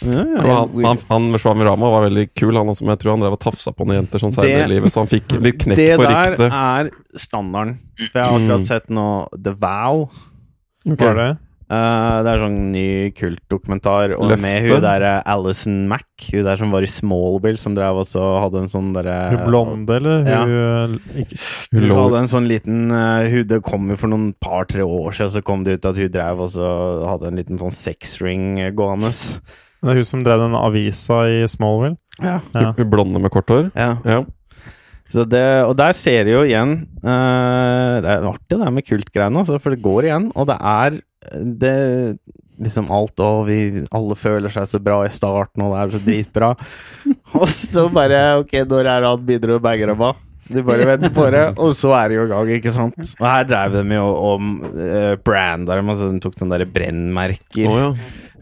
Ja, 0.00 0.24
ja. 0.24 0.64
Han, 0.64 0.84
han, 0.84 0.98
han 1.10 1.26
med 1.34 1.40
Swami 1.42 1.64
Rama 1.68 1.90
var 1.92 2.02
veldig 2.06 2.30
kul, 2.38 2.54
han 2.56 2.68
også, 2.72 2.84
men 2.86 2.92
jeg 2.94 3.00
tror 3.02 3.12
han 3.18 3.22
drev 3.26 3.34
og 3.36 3.42
tafsa 3.42 3.70
på 3.76 3.84
noen 3.84 3.98
jenter 4.00 4.18
sånn 4.22 4.32
senere 4.32 4.64
i 4.64 4.70
livet, 4.72 4.88
så 4.94 4.98
han 5.02 5.10
fikk 5.10 5.28
litt 5.44 5.58
knekk 5.60 5.76
Det 5.76 5.88
der 6.00 6.06
ryktet. 6.30 6.48
er 6.48 6.88
standarden. 7.20 7.74
For 8.06 8.16
jeg 8.16 8.24
har 8.24 8.32
akkurat 8.38 8.62
Mm. 8.62 8.68
sett 8.70 8.86
nå 8.88 9.04
The 9.36 9.52
Vow. 9.60 9.96
Okay. 10.88 11.04
Var 11.06 11.14
det? 11.20 11.28
Eh, 11.70 12.16
det 12.26 12.30
er 12.32 12.40
sånn 12.42 12.56
ny 12.72 12.88
kultdokumentar 13.14 14.16
og 14.16 14.32
Løfte. 14.32 14.42
med 14.42 14.64
hun 14.64 14.80
der 14.82 15.04
eh, 15.06 15.18
Alison 15.30 15.76
Mack. 15.90 16.08
Hun 16.32 16.42
der 16.42 16.58
som 16.58 16.72
var 16.74 16.82
i 16.82 16.90
Smallville, 16.90 17.60
som 17.62 17.76
drev 17.76 18.00
også 18.02 18.24
hadde 18.42 18.64
en 18.64 18.70
sånn 18.72 18.88
derre 18.96 19.18
Hun 19.30 19.44
blonde, 19.46 19.98
eller? 20.00 20.26
Ja. 20.26 20.40
Hun 20.42 20.96
eh, 21.14 21.22
ikke 21.22 21.38
Hun 21.76 21.86
hun 21.86 21.94
hadde 21.94 22.22
en 22.24 22.30
sånn 22.32 22.48
liten 22.50 22.90
uh, 22.90 23.22
hun, 23.30 23.46
Det 23.46 23.60
kom 23.62 23.86
jo 23.92 23.98
for 24.00 24.10
noen 24.10 24.32
par-tre 24.42 24.82
år 24.82 25.14
siden, 25.14 25.30
så 25.36 25.42
kom 25.46 25.62
det 25.66 25.78
ut 25.78 25.86
at 25.92 26.00
hun 26.02 26.10
drev 26.10 26.42
og 26.42 26.50
så 26.56 26.70
hadde 27.06 27.30
en 27.30 27.38
liten 27.38 27.62
sånn 27.62 27.74
sexring 27.74 28.48
gående. 28.74 29.12
Det 29.80 29.94
er 29.94 30.00
hun 30.02 30.08
som 30.10 30.26
drev 30.26 30.42
den 30.42 30.58
avisa 30.58 31.22
i 31.30 31.44
Smallville? 31.50 32.00
Ja. 32.18 32.40
Ja. 32.50 32.72
Hun 32.74 32.90
blonde 32.90 33.22
med 33.22 33.30
kort 33.30 33.52
hår. 33.52 33.70
ja. 33.78 33.94
Ja. 34.02 34.24
Så 35.10 35.24
det, 35.26 35.42
og 35.66 35.72
der 35.74 35.94
ser 35.98 36.22
du 36.22 36.36
jo 36.36 36.42
igjen 36.46 36.84
uh, 37.02 37.98
Det 37.98 38.10
er 38.12 38.26
artig 38.28 38.54
det 38.54 38.62
her 38.62 38.74
med 38.76 38.86
kultgreiene, 38.86 39.40
altså, 39.42 39.56
for 39.58 39.74
det 39.74 39.82
går 39.82 40.06
igjen. 40.06 40.28
Og 40.38 40.46
det 40.46 40.54
er 40.54 41.00
det 41.40 41.76
liksom 42.60 42.90
alt 42.92 43.20
og 43.24 43.46
vi 43.48 43.84
alle 43.88 44.16
føler 44.18 44.52
seg 44.52 44.68
så 44.68 44.80
bra 44.82 45.02
i 45.06 45.12
starten, 45.12 45.64
og 45.64 45.74
det 45.74 45.82
er 45.82 45.94
så 45.94 46.00
dritbra. 46.04 46.50
og 47.40 47.46
så 47.48 47.86
bare 47.92 48.24
Ok, 48.40 48.58
når 48.68 48.84
er 48.84 49.04
det 49.04 49.14
han 49.14 49.24
begynner 49.28 49.56
å 49.56 49.62
bagge 49.64 49.88
dem 49.90 50.10
av? 50.10 50.26
Du 50.50 50.58
bare 50.66 50.86
venter 50.88 51.12
på 51.14 51.28
det, 51.30 51.44
og 51.62 51.70
så 51.78 51.92
er 51.94 52.10
det 52.10 52.16
jo 52.16 52.24
i 52.26 52.30
gang, 52.32 52.48
ikke 52.56 52.72
sant? 52.74 52.96
Og 53.20 53.26
her 53.28 53.44
drev 53.46 53.76
de 53.76 53.84
jo 53.94 54.06
om 54.32 54.48
uh, 54.66 55.14
branda 55.22 55.76
dem, 55.78 55.92
altså 55.92 56.08
de 56.10 56.18
tok 56.24 56.34
sånne 56.40 56.58
der 56.58 56.72
brennmerker. 56.74 57.70
Oh, 57.70 57.78
ja. 57.78 57.92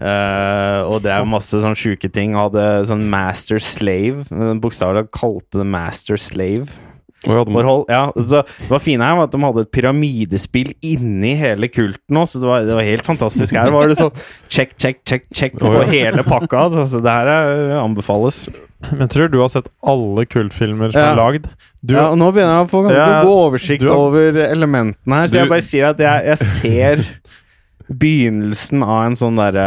uh, 0.01 0.89
og 0.89 1.03
drev 1.05 1.29
masse 1.29 1.61
sånn 1.61 1.77
sjuke 1.77 2.09
ting. 2.09 2.33
Hadde 2.39 2.65
sånn 2.89 3.05
master 3.13 3.61
slave. 3.61 4.25
Bokstavelig 4.65 5.05
kalte 5.13 5.61
det 5.61 5.69
master 5.69 6.17
slave. 6.17 6.73
Forhold, 7.25 7.87
ja, 7.91 8.13
så 8.15 8.45
Det 8.47 8.69
var 8.71 8.79
fine 8.79 9.03
her 9.03 9.17
var 9.19 9.25
at 9.27 9.33
de 9.35 9.41
hadde 9.43 9.63
et 9.65 9.71
pyramidespill 9.75 10.69
inni 10.87 11.33
hele 11.35 11.67
kulten 11.69 12.15
også, 12.21 12.39
så 12.39 12.45
det 12.45 12.49
var, 12.53 12.61
det 12.69 12.77
var 12.79 12.87
helt 12.87 13.05
fantastisk. 13.09 13.55
Her 13.59 13.73
var 13.75 13.89
det 13.91 13.97
sånn 13.99 14.15
check, 14.49 14.77
check, 14.79 15.01
check, 15.05 15.25
check 15.35 15.57
på 15.59 15.73
hele 15.91 16.23
pakka. 16.23 16.69
Så, 16.77 16.85
så 16.95 17.01
det 17.03 17.11
her 17.11 17.27
er, 17.27 17.73
anbefales. 17.83 18.45
Men 18.95 19.09
tror 19.11 19.27
du 19.33 19.41
har 19.43 19.49
sett 19.51 19.67
alle 19.83 20.25
kultfilmer 20.31 20.93
som 20.95 21.01
Ja. 21.03 21.11
er 21.11 21.19
lagd? 21.19 21.49
Du, 21.83 21.95
ja, 21.97 22.15
Nå 22.15 22.31
begynner 22.31 22.61
jeg 22.61 22.69
å 22.69 22.71
få 22.71 22.85
ganske 22.87 23.03
Ja, 23.03 23.23
god 23.27 23.43
oversikt 23.49 23.83
har- 23.83 23.99
over 23.99 24.39
elementene 24.47 25.15
her, 25.19 25.27
så 25.27 25.33
Du- 25.33 25.39
jeg 25.39 25.49
bare 25.51 25.67
sier 25.67 25.87
at 25.91 25.99
jeg, 25.99 26.25
jeg 26.25 26.39
ser 26.39 27.05
begynnelsen 27.91 28.83
av 28.85 29.07
en 29.07 29.17
sånn 29.19 29.37
derre 29.39 29.67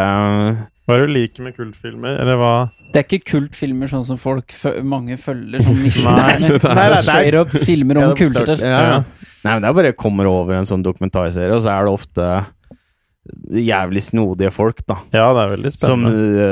Hva 0.88 0.96
er 0.96 1.03
det 1.03 1.08
du 1.08 1.13
liker 1.13 1.43
med 1.46 1.55
kultfilmer, 1.58 2.20
eller 2.22 2.38
hva? 2.39 2.53
Det 2.91 3.00
er 3.00 3.05
ikke 3.07 3.24
kultfilmer 3.31 3.88
sånn 3.88 4.03
som 4.05 4.17
folk 4.19 4.51
mange 4.83 5.15
følger. 5.17 5.63
Sånn 5.63 5.79
Nei, 6.17 6.33
det 6.91 7.39
up 7.39 7.53
filmer 7.63 7.98
om 8.01 8.03
Ja, 8.03 8.10
er 8.12 8.17
kulter. 8.19 8.55
ja, 8.60 8.81
ja. 8.91 9.03
Nei, 9.41 9.53
men 9.55 9.62
det 9.63 9.69
er 9.69 9.74
bare 9.77 9.91
jeg 9.93 9.98
kommer 9.98 10.27
over 10.29 10.53
en 10.60 10.67
sånn 10.69 10.83
dokumentarserie, 10.86 11.55
og 11.55 11.63
så 11.63 11.71
er 11.74 11.88
det 11.88 11.93
ofte 11.95 12.25
jævlig 13.53 14.01
snodige 14.03 14.50
folk, 14.53 14.79
da. 14.89 14.95
Ja, 15.13 15.27
det 15.38 15.41
er 15.43 15.51
veldig 15.53 15.71
Som 15.75 16.03
spennende. 16.03 16.45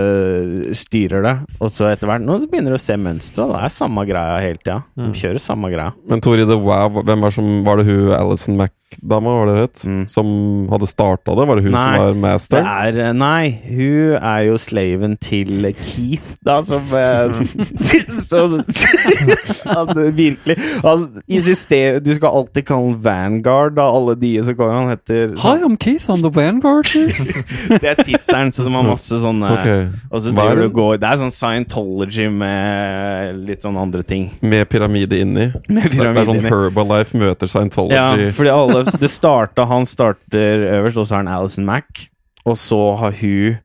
øh, 0.69 0.73
styrer 0.77 1.23
det. 1.25 1.33
Og 1.59 1.71
så 1.73 1.87
etter 1.89 2.07
hvert 2.11 2.21
Nå 2.23 2.37
begynner 2.45 2.75
du 2.75 2.77
å 2.77 2.81
se 2.81 2.95
mønsteret. 3.01 3.51
Det 3.55 3.61
er 3.65 3.73
samme 3.73 4.05
greia 4.07 4.37
hele 4.43 4.61
tida. 4.61 4.77
De 4.95 5.07
Mm. 5.09 5.13
kjører 5.17 5.41
samme 5.41 5.71
greia. 5.73 5.93
Men 6.07 6.21
Tori 6.21 6.45
The 6.45 6.57
Wow, 6.57 7.01
hvem 7.03 7.21
var, 7.25 7.31
som, 7.35 7.63
var 7.65 7.77
det 7.81 7.87
hun 7.89 8.13
Alison 8.13 8.55
Mack-dama, 8.89 9.29
var 9.29 9.45
det 9.45 9.61
het? 9.61 9.83
Mm. 9.85 10.07
Som 10.07 10.67
hadde 10.69 10.87
starta 10.87 11.35
det? 11.35 11.45
Var 11.47 11.55
det 11.55 11.63
hun 11.63 11.71
Nei, 11.71 11.83
som 11.83 12.01
var 12.01 12.13
Det 12.13 12.21
master? 12.21 12.57
er 12.57 12.97
eh, 12.97 13.13
Nei, 13.13 13.61
hun 13.67 14.15
er 14.17 14.39
jo 14.47 14.57
slaven 14.57 15.17
til 15.17 15.75
Keith, 15.77 16.37
da, 16.45 16.61
som 16.63 16.81
Som 18.29 18.63
virkelig 20.19 20.55
altså, 20.83 21.21
insisterer 21.27 21.99
Du 21.99 22.13
skal 22.13 22.29
alltid 22.33 22.65
kalle 22.65 22.89
han 22.89 23.03
Vanguard 23.03 23.75
da, 23.77 23.85
alle 23.89 24.15
de 24.15 24.43
som 24.43 24.55
kommer. 24.55 24.73
Han 24.73 24.89
heter 24.89 25.35
Hi, 25.37 25.59
I'm 25.61 25.77
Keith, 25.77 26.09
I'm 26.09 26.21
the 26.21 26.31
Vanguard. 26.33 26.89
Det 27.81 27.89
er 27.89 28.03
tittelen, 28.03 28.53
så 28.53 28.63
de 28.63 28.73
har 28.73 28.87
masse 28.87 29.21
sånne 29.21 29.53
okay. 29.53 29.87
Og 30.09 30.23
så 30.23 30.31
er 30.31 30.39
driver 30.39 30.55
du 30.55 30.65
det? 30.65 30.73
går 30.79 30.97
Det 31.01 31.09
er 31.11 31.21
sånn 31.21 31.33
Scientology 31.35 32.29
med 32.33 33.43
litt 33.49 33.65
sånn 33.65 33.77
andre 33.79 34.03
ting. 34.03 34.29
Med 34.41 34.67
pyramide 34.71 35.19
inni? 35.21 35.49
Med 35.69 35.91
Det 35.91 36.01
er 36.01 36.23
sånn 36.23 36.39
inni. 36.39 36.49
Herbalife 36.49 37.19
møter 37.19 37.51
Scientology. 37.51 37.95
Ja, 37.95 38.33
fordi 38.35 38.53
alle 38.53 38.78
Det 38.85 39.09
starta 39.11 39.65
Han 39.69 39.85
starter 39.85 40.63
øverst, 40.79 40.97
og 40.97 41.07
så 41.07 41.15
har 41.17 41.23
han 41.25 41.33
Alison 41.39 41.65
Mack. 41.65 42.07
Og 42.45 42.57
så 42.57 42.79
har 42.99 43.11
hun 43.19 43.57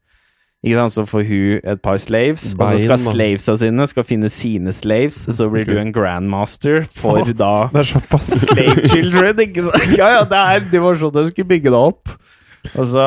ikke 0.65 0.79
sant, 0.81 0.93
Så 0.95 1.05
får 1.05 1.25
hun 1.29 1.61
et 1.73 1.81
par 1.85 1.97
slaves, 2.01 2.55
og 2.59 2.67
så 2.71 2.79
skal 2.81 2.97
Bein, 2.97 3.05
slavesa 3.13 3.57
sine 3.61 3.87
skal 3.87 4.05
finne 4.09 4.31
sine 4.33 4.73
slaves. 4.73 5.27
Så 5.37 5.49
blir 5.53 5.67
du 5.69 5.77
en 5.79 5.93
grandmaster 5.93 6.87
for 6.89 7.21
da 7.37 7.69
Det 7.73 7.83
er 7.83 7.91
såpass. 7.91 8.31
slave 8.47 8.87
children, 8.89 9.41
ikke 9.45 9.67
sant? 9.67 9.91
Ja, 10.01 10.09
ja, 10.19 10.23
det, 10.25 10.41
er, 10.41 10.65
det 10.73 10.81
var 10.81 10.97
sånn 10.97 11.13
de 11.13 11.27
skulle 11.31 11.51
bygge 11.53 11.69
det 11.75 11.81
opp. 11.81 12.15
Og 12.73 12.87
så 12.89 13.05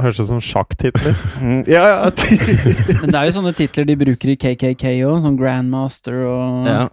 Høres 0.00 0.20
ut 0.22 0.30
som 0.30 0.40
sjakktitler. 0.40 1.12
Mm, 1.44 1.60
Ja, 1.68 1.82
ja. 1.92 2.10
Men 3.02 3.12
det 3.12 3.18
er 3.20 3.28
jo 3.28 3.34
sånne 3.36 3.52
titler 3.52 3.84
de 3.84 3.98
bruker 4.00 4.32
i 4.32 4.36
KKK 4.40 4.94
òg, 5.04 5.18
sånn 5.26 5.36
Grandmaster 5.36 6.22
og 6.24 6.68
ja. 6.70 6.86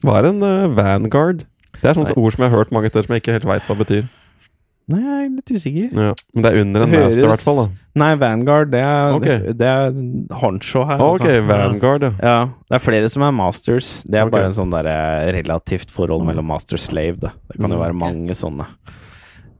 Hva 0.00 0.14
er 0.22 0.30
en 0.30 0.40
uh, 0.40 0.70
vanguard? 0.72 1.44
Det 1.80 1.90
er 1.90 1.96
sånne 1.96 2.16
ord 2.16 2.34
som 2.34 2.44
jeg 2.44 2.52
har 2.52 2.62
hørt 2.62 2.74
mange 2.74 2.90
steder 2.92 3.06
som 3.06 3.16
jeg 3.16 3.24
ikke 3.24 3.36
helt 3.38 3.48
veit 3.48 3.68
hva 3.68 3.78
betyr. 3.80 4.08
Nei, 4.90 4.98
jeg 5.04 5.20
er 5.22 5.28
litt 5.30 5.50
usikker. 5.54 5.90
Ja. 5.94 6.14
Men 6.34 6.44
det 6.44 6.50
er 6.50 6.64
under 6.64 6.82
en 6.82 6.90
Det 6.90 7.00
master, 7.04 7.22
i 7.22 7.28
hvert 7.30 7.44
fall. 7.44 7.58
da 7.60 8.00
Nei, 8.00 8.08
Vanguard, 8.18 8.70
det 8.72 8.80
er, 8.82 9.12
okay. 9.14 9.52
det 9.54 9.68
er 9.68 9.92
honcho 10.40 10.82
her. 10.88 11.02
Ok, 11.04 11.26
altså. 11.26 11.44
vanguard, 11.46 12.06
ja. 12.08 12.10
Ja, 12.18 12.38
det 12.66 12.78
er 12.78 12.82
flere 12.82 13.10
som 13.12 13.24
er 13.26 13.34
masters. 13.36 13.90
Det 14.02 14.18
er 14.18 14.26
okay. 14.26 14.34
bare 14.34 14.50
en 14.50 14.56
sånn 14.56 14.74
der 14.74 14.88
eh, 14.90 15.30
relativt 15.36 15.94
forhold 15.94 16.26
mellom 16.26 16.48
master-slave. 16.50 17.20
Det. 17.22 17.30
det 17.52 17.60
kan 17.62 17.76
jo 17.76 17.78
være 17.82 17.98
mange 18.02 18.34
sånne. 18.34 18.66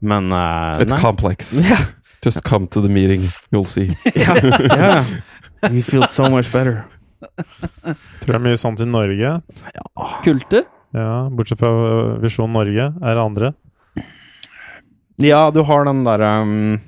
Men 0.01 0.31
uh, 0.33 0.81
It's 0.81 0.95
nei. 0.95 1.01
complex. 1.01 1.55
Yeah. 1.71 1.85
Just 2.21 2.43
come 2.43 2.67
to 2.67 2.81
the 2.81 2.89
meeting, 2.89 3.23
you'll 3.49 3.65
see. 3.65 3.95
yeah, 4.15 4.37
yeah. 4.43 5.05
You 5.71 5.81
feel 5.81 6.05
so 6.05 6.29
much 6.29 6.51
better. 6.53 6.83
Tror 8.21 8.27
det 8.27 8.35
er 8.35 8.43
mye 8.43 8.59
sånt 8.61 8.83
i 8.83 8.85
Norge. 8.85 9.39
kulter. 10.21 10.67
Ja, 10.93 11.29
Bortsett 11.31 11.59
fra 11.61 11.69
øh, 11.71 12.21
Visjon 12.23 12.51
Norge. 12.51 12.89
Er 13.01 13.15
det 13.15 13.23
andre? 13.23 13.53
Ja, 15.21 15.51
du 15.53 15.61
har 15.67 15.85
den 15.85 16.01
derre 16.07 16.29
um, 16.41 16.79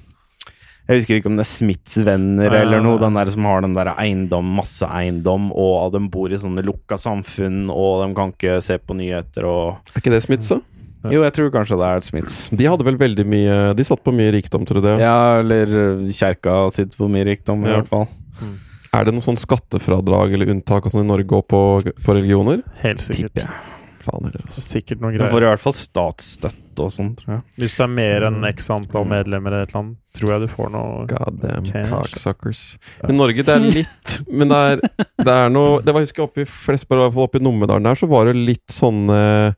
Jeg 0.87 0.97
husker 0.99 1.19
ikke 1.19 1.29
om 1.29 1.35
det 1.37 1.43
er 1.45 1.49
Smiths 1.51 1.99
venner 2.03 2.47
Ja, 2.49 2.55
ja, 2.57 2.61
eller 2.65 2.81
noe. 2.83 2.97
Den 3.01 3.15
der 3.19 3.29
som 3.31 3.45
har 3.47 3.61
den 3.63 3.75
der 3.77 3.91
eiendom, 3.93 4.47
masse 4.57 4.87
eiendom, 4.89 5.51
og 5.53 5.91
de 5.93 6.01
bor 6.11 6.33
i 6.33 6.39
sånne 6.41 6.63
lukka 6.65 6.97
samfunn, 6.99 7.67
og 7.71 8.01
de 8.03 8.09
kan 8.17 8.33
ikke 8.33 8.57
se 8.65 8.79
på 8.81 8.97
nyheter 8.97 9.45
og 9.47 9.93
Er 9.93 10.01
ikke 10.01 10.13
det 10.15 10.23
Smiths, 10.25 10.49
da? 10.55 10.59
Jo, 11.11 11.19
jeg 11.25 11.33
tror 11.35 11.49
kanskje 11.51 11.75
det 11.81 11.87
er 11.91 12.05
Smiths. 12.07 12.35
De 12.55 12.63
hadde 12.71 12.85
vel 12.87 12.95
veldig 12.95 13.25
mye 13.27 13.55
De 13.75 13.83
satt 13.83 13.99
på 14.07 14.13
mye 14.15 14.31
rikdom, 14.37 14.63
tror 14.67 14.79
du 14.79 14.85
det? 14.87 14.97
Ja, 15.03 15.39
eller 15.43 15.73
uh, 15.99 16.05
kjerka 16.15 16.57
sitter 16.73 16.99
på 17.03 17.09
mye 17.11 17.27
rikdom, 17.27 17.63
i 17.67 17.69
Ja. 17.71 17.81
hvert 17.81 17.91
fall. 17.91 18.07
Er 18.93 19.07
det 19.07 19.13
noe 19.15 19.23
sånn 19.25 19.39
skattefradrag 19.41 20.33
eller 20.35 20.51
unntak 20.53 20.85
og 20.85 20.93
sånn 20.93 21.01
i 21.05 21.09
Norge 21.09 21.33
og 21.39 21.47
på, 21.49 21.59
på 22.05 22.13
religioner? 22.17 22.59
Helt 22.83 23.01
sikkert. 23.01 23.31
Tipper 23.33 23.47
jeg. 23.47 23.72
Faen 24.03 24.27
heller, 24.27 24.43
altså. 24.45 24.61
Sikkert 24.65 25.01
noe 25.03 25.11
Du 25.13 25.17
greier. 25.17 25.31
får 25.31 25.45
i 25.45 25.49
hvert 25.51 25.63
fall 25.63 25.75
statsstøtte 25.77 26.83
og 26.85 26.91
sånn, 26.93 27.11
tror 27.19 27.35
jeg. 27.35 27.41
Hvis 27.61 27.75
du 27.77 27.81
er 27.85 27.91
mer 27.93 28.25
enn 28.29 28.39
x 28.49 28.69
antall 28.73 29.05
medlemmer 29.09 29.53
eller 29.53 29.67
et 29.67 29.73
eller 29.73 29.83
annet, 29.83 29.97
tror 30.17 30.31
jeg 30.33 30.43
du 30.43 30.47
får 30.53 30.71
noe 30.73 31.05
God 31.09 31.39
damn 31.41 31.67
Cash. 31.67 31.89
cocksuckers. 31.91 32.61
Men 33.07 33.17
Norge, 33.21 33.45
det 33.45 33.53
er 33.55 33.67
litt 33.79 34.15
Men 34.39 34.49
det 34.53 34.61
er, 34.71 34.81
det 35.23 35.33
er 35.33 35.49
noe 35.53 35.79
Det 35.81 35.93
var, 35.93 36.01
jeg 36.03 36.09
husker 36.11 36.25
oppe 36.27 36.43
i 36.43 36.49
Flesberg, 36.49 36.99
i 37.01 37.05
hvert 37.07 37.15
fall 37.17 37.27
oppe 37.29 37.41
i 37.41 37.45
Numedalen 37.45 37.87
der, 37.89 37.99
så 37.99 38.09
var 38.11 38.29
det 38.29 38.35
litt 38.39 38.73
sånn 38.73 39.05
eh, 39.13 39.53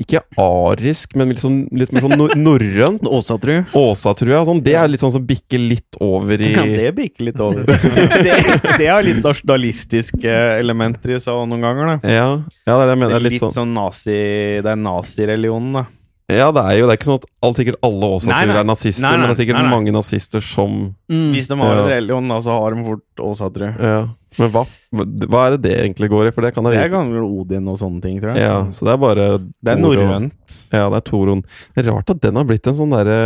Ikke 0.00 0.22
arisk, 0.40 1.14
men 1.18 1.32
litt, 1.32 1.42
sånn, 1.42 1.60
litt 1.76 1.92
mer 1.94 2.04
sånn 2.04 2.16
nor 2.18 2.34
norrønt. 2.38 3.04
Åsatru. 3.18 3.60
Åsa, 3.76 4.14
ja. 4.30 4.42
Sånn, 4.48 4.62
det 4.64 4.74
er 4.80 4.90
litt 4.90 5.02
sånn 5.02 5.14
som 5.14 5.24
bikker 5.26 5.60
litt 5.60 5.98
over 6.02 6.40
i 6.40 6.52
Ja, 6.54 6.64
det 6.64 6.90
bikker 6.96 7.28
litt 7.28 7.40
over. 7.44 7.68
det, 8.24 8.36
det 8.80 8.90
har 8.90 9.04
litt 9.06 9.22
nasjonalistiske 9.24 10.34
elementer 10.58 11.16
i 11.16 11.22
seg 11.22 11.40
noen 11.50 11.64
ganger, 11.64 11.94
da. 11.94 11.96
Ja, 12.10 12.28
ja, 12.40 12.74
det 12.74 12.76
er 12.76 12.84
det 12.86 12.94
jeg 12.96 13.02
mener. 13.04 13.14
Det 13.14 13.20
er 13.20 13.26
litt, 13.28 13.36
litt 13.38 13.44
sånn 13.44 13.56
sånn 13.60 13.74
nazi 13.76 14.18
Det 14.64 14.70
er 14.70 14.80
nazireligionen, 14.80 15.72
da. 15.80 15.86
Ja, 16.30 16.50
det 16.54 16.62
er 16.62 16.76
jo 16.78 16.86
det 16.86 16.94
er 16.94 17.00
ikke 17.00 17.08
sånn 17.08 17.18
at 17.18 17.28
all, 17.42 17.54
sikkert 17.58 17.80
alle 17.86 18.10
Åsatruer 18.16 18.60
er 18.60 18.66
nazister, 18.68 19.02
Nei, 19.02 19.10
nei. 19.10 19.18
men 19.18 19.30
det 19.30 19.34
er 19.34 19.40
sikkert 19.40 19.58
Nei, 19.58 19.70
mange 19.72 19.94
nazister 19.94 20.44
som 20.44 20.78
Mm. 21.10 21.32
Hvis 21.34 21.48
de 21.50 21.56
har 21.58 21.74
en 21.74 21.88
religion, 21.90 22.28
da, 22.30 22.36
så 22.38 22.54
har 22.54 22.74
de 22.76 22.84
fort 22.86 23.22
Åsatru. 23.26 23.64
Ja. 23.66 24.02
Men 24.38 24.50
hva, 24.54 24.62
hva 24.94 25.40
er 25.46 25.56
det 25.56 25.62
det 25.64 25.72
egentlig 25.80 26.10
går 26.12 26.28
i? 26.28 26.32
For 26.34 26.46
det 26.46 26.52
kan 26.54 26.66
jeg 26.68 26.76
Det 26.76 26.84
er 26.84 26.92
gammel 26.92 27.24
Odin 27.24 27.70
og 27.70 27.78
sånne 27.80 28.02
ting, 28.04 28.20
tror 28.22 28.36
jeg. 28.36 28.44
Ja, 28.46 28.60
så 28.74 28.86
det 28.86 28.92
er 28.92 29.00
bare 29.02 29.24
Det 29.42 29.72
er 29.72 29.80
norrønt. 29.80 30.58
Ja, 30.70 30.84
det 30.92 31.00
er 31.00 31.06
Toron. 31.08 31.42
Det 31.74 31.82
er 31.82 31.90
rart 31.90 32.12
at 32.14 32.20
den 32.22 32.38
har 32.38 32.46
blitt 32.46 32.70
en 32.70 32.78
sånn 32.78 32.94
derre 32.94 33.16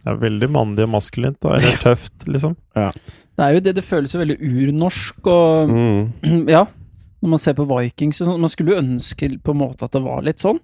Det 0.00 0.14
er 0.14 0.22
veldig 0.22 0.48
mandig 0.54 0.86
og 0.86 0.94
maskulint, 0.94 1.36
da. 1.44 1.58
Eller 1.58 1.76
tøft, 1.82 2.24
liksom. 2.30 2.56
Det 2.74 3.44
er 3.44 3.56
jo 3.56 3.64
det, 3.66 3.74
det 3.76 3.84
føles 3.84 4.14
jo 4.14 4.22
veldig 4.22 4.38
urnorsk 4.38 5.28
og 5.32 5.74
mm. 5.74 6.00
Ja, 6.54 6.64
når 7.24 7.34
man 7.34 7.40
ser 7.42 7.56
på 7.58 7.66
Vikings 7.68 8.22
og 8.22 8.30
sånn. 8.30 8.42
Man 8.44 8.52
skulle 8.52 8.74
jo 8.74 8.82
ønske 8.82 9.30
på 9.42 9.54
en 9.54 9.60
måte 9.60 9.86
at 9.86 9.96
det 9.96 10.04
var 10.04 10.24
litt 10.24 10.42
sånn. 10.44 10.60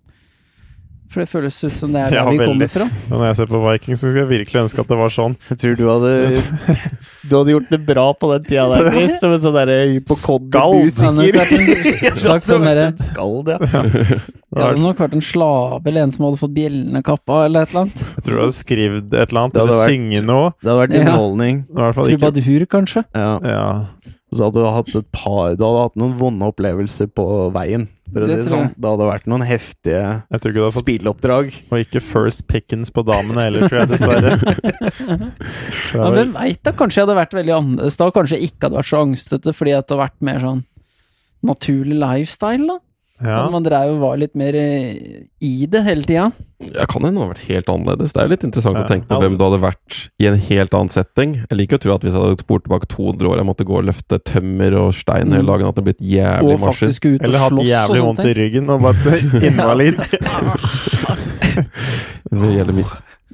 For 1.10 1.24
det 1.24 1.26
føles 1.26 1.56
ut 1.66 1.72
som 1.74 1.90
det 1.94 2.04
er 2.04 2.10
der 2.12 2.16
Ja, 2.20 2.24
vi 2.30 2.36
veldig. 2.38 2.46
kommer 2.52 2.68
fra. 2.70 2.84
Og 3.10 3.16
når 3.18 3.24
jeg 3.26 3.36
ser 3.40 3.48
på 3.50 3.60
Vikings, 3.64 3.98
så 4.02 4.10
skulle 4.12 4.22
jeg 4.22 4.30
virkelig 4.30 4.60
ønske 4.62 4.82
at 4.84 4.90
det 4.92 4.98
var 5.00 5.10
sånn. 5.14 5.34
Jeg 5.50 5.58
tror 5.62 5.78
du 5.80 5.84
hadde 5.90 6.12
Du 7.30 7.34
hadde 7.36 7.54
gjort 7.56 7.72
det 7.74 7.80
bra 7.88 8.04
på 8.14 8.30
den 8.32 8.44
tida 8.46 8.66
der, 8.70 8.86
Chris. 8.94 9.16
Som 9.20 9.34
en 9.34 9.42
sånn 9.42 9.56
derre 9.58 9.78
Han 9.80 9.96
hypokonder-musiker. 9.96 12.10
hadde 12.10 12.22
slags 12.24 12.50
sånn 12.50 12.66
derre 12.68 12.86
Skald, 13.00 13.50
ja. 13.50 13.58
Det 14.50 14.64
hadde 14.64 14.82
nok 14.82 14.98
vært 14.98 15.12
en 15.14 15.22
slave 15.22 15.78
eller 15.86 16.06
en 16.08 16.12
som 16.14 16.24
hadde 16.26 16.40
fått 16.40 16.54
bjellene 16.56 17.02
kappa, 17.06 17.44
eller 17.46 17.66
et 17.66 17.70
eller 17.74 17.84
annet. 17.86 18.00
Jeg 18.16 18.24
tror 18.26 18.34
du 18.34 18.40
hadde 18.42 18.56
skrevet 18.56 19.12
et 19.14 19.30
eller 19.30 19.42
annet, 19.44 19.58
eller 19.62 19.84
synge 19.90 20.22
noe. 20.26 20.48
Det 20.58 20.70
hadde 20.72 20.80
vært 20.80 20.96
underholdning. 21.00 21.60
Ja. 21.70 21.90
Trubadur, 22.00 22.64
kanskje. 22.72 23.04
Ja. 23.14 23.30
ja. 23.46 23.68
Og 24.30 24.38
så 24.38 24.46
hadde 24.48 24.62
du 24.62 24.66
hatt 24.70 24.90
et 24.94 25.08
par 25.14 25.54
Du 25.58 25.64
hadde 25.66 25.84
hatt 25.88 25.96
noen 25.98 26.12
vonde 26.18 26.46
opplevelser 26.50 27.08
på 27.14 27.24
veien. 27.54 27.86
For 28.10 28.24
å 28.24 28.26
si 28.26 28.34
Det 28.34 28.40
det 28.42 28.50
sånn. 28.50 28.64
jeg. 28.66 28.74
Det 28.82 28.90
hadde 28.90 29.06
vært 29.06 29.26
noen 29.30 29.44
heftige 29.46 30.02
spilleoppdrag. 30.74 31.52
Og 31.70 31.82
ikke 31.84 32.02
first 32.02 32.46
pickings 32.50 32.90
på 32.94 33.04
damene 33.06 33.44
heller, 33.46 33.68
tror 33.70 33.82
jeg, 33.84 33.90
dessverre. 33.92 34.32
Ja, 35.94 36.10
hvem 36.14 36.32
veit 36.34 36.60
da? 36.66 36.72
Kanskje 36.76 37.00
jeg 37.00 37.06
hadde 37.08 37.18
vært 37.18 37.34
veldig 37.34 37.54
annerledes 37.56 37.96
da? 38.00 38.10
Kanskje 38.14 38.38
jeg 38.38 38.50
ikke 38.50 38.68
hadde 38.68 38.78
vært 38.80 38.90
så 38.90 39.00
angstete 39.04 39.54
fordi 39.56 39.72
jeg 39.74 39.80
det 39.80 39.88
hadde 39.90 40.00
vært 40.02 40.18
mer 40.26 40.38
sånn 40.42 40.60
naturlig 41.46 41.96
lifestyle, 41.98 42.66
da? 42.68 42.76
Ja. 43.22 43.48
Man 43.52 43.62
drev 43.66 43.90
og 43.94 44.00
var 44.00 44.16
litt 44.20 44.34
mer 44.38 44.54
eh, 44.56 45.26
i 45.44 45.66
det 45.70 45.82
hele 45.84 46.02
tida. 46.08 46.30
Jeg 46.60 46.86
kan 46.92 47.02
hende 47.04 47.16
det 47.20 47.24
har 47.26 47.30
vært 47.34 47.46
helt 47.48 47.68
annerledes. 47.72 48.12
Det 48.12 48.22
er 48.22 48.28
litt 48.32 48.44
interessant 48.44 48.76
Ja. 48.76 48.84
å 48.84 48.88
tenke 48.88 49.06
på 49.08 49.18
hvem 49.20 49.36
du 49.38 49.44
hadde 49.44 49.60
vært 49.62 49.98
i 50.20 50.26
en 50.28 50.38
helt 50.38 50.72
annen 50.76 50.88
setting. 50.92 51.34
Jeg 51.48 51.56
liker 51.58 51.76
å 51.78 51.80
tro 51.84 51.94
at 51.94 52.02
hvis 52.04 52.12
jeg 52.16 52.20
hadde 52.22 52.40
spurt 52.44 52.64
tilbake 52.64 52.88
200 52.88 53.28
år, 53.30 53.36
jeg 53.40 53.48
måtte 53.50 53.64
gå 53.68 53.76
og 53.80 53.84
løfte 53.88 54.18
tømmer 54.24 54.76
og 54.80 54.94
stein 54.94 55.30
hele 55.32 55.42
Mm. 55.44 55.50
dagen, 55.52 55.68
at 55.68 55.74
det 55.80 55.84
blitt 55.84 56.00
jævlig 56.04 56.54
Og 56.54 56.60
marsjer. 56.60 56.88
faktisk 56.88 57.04
ut 57.10 57.20
og 57.20 57.24
Eller 57.28 57.38
hatt 57.38 57.52
jævlig 57.64 58.02
vondt 58.04 58.24
i 58.24 58.34
ryggen 58.40 58.70
og 58.70 58.80
vært 58.88 59.04
invalid. 59.50 59.96
Det 62.30 62.50
gjelder 62.54 62.76
mitt 62.76 62.86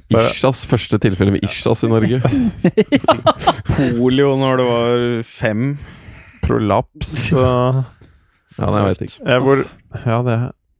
Ishas 0.07 0.61
første 0.69 0.97
tilfelle 1.03 1.33
med 1.35 1.43
Ishas 1.43 1.81
i 1.83 1.89
Norge. 1.91 2.21
Polio 3.75 4.29
når 4.39 4.57
det 4.61 4.67
var 4.69 5.23
fem. 5.27 5.77
Prolaps 6.45 7.33
og 7.35 7.83
Ja, 8.57 8.69
jeg 8.71 8.85
vet 8.87 9.01
ikke. 9.05 9.19
jeg 9.27 9.41
hvor, 9.43 9.59
Ja, 10.05 10.21
det 10.23 10.37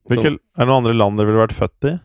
Hvilke, 0.07 0.37
Er 0.37 0.63
det 0.63 0.67
noen 0.69 0.77
andre 0.85 0.93
land 0.95 1.17
dere 1.19 1.27
ville 1.27 1.41
vært 1.45 1.55
født 1.57 1.87
i? 1.89 1.97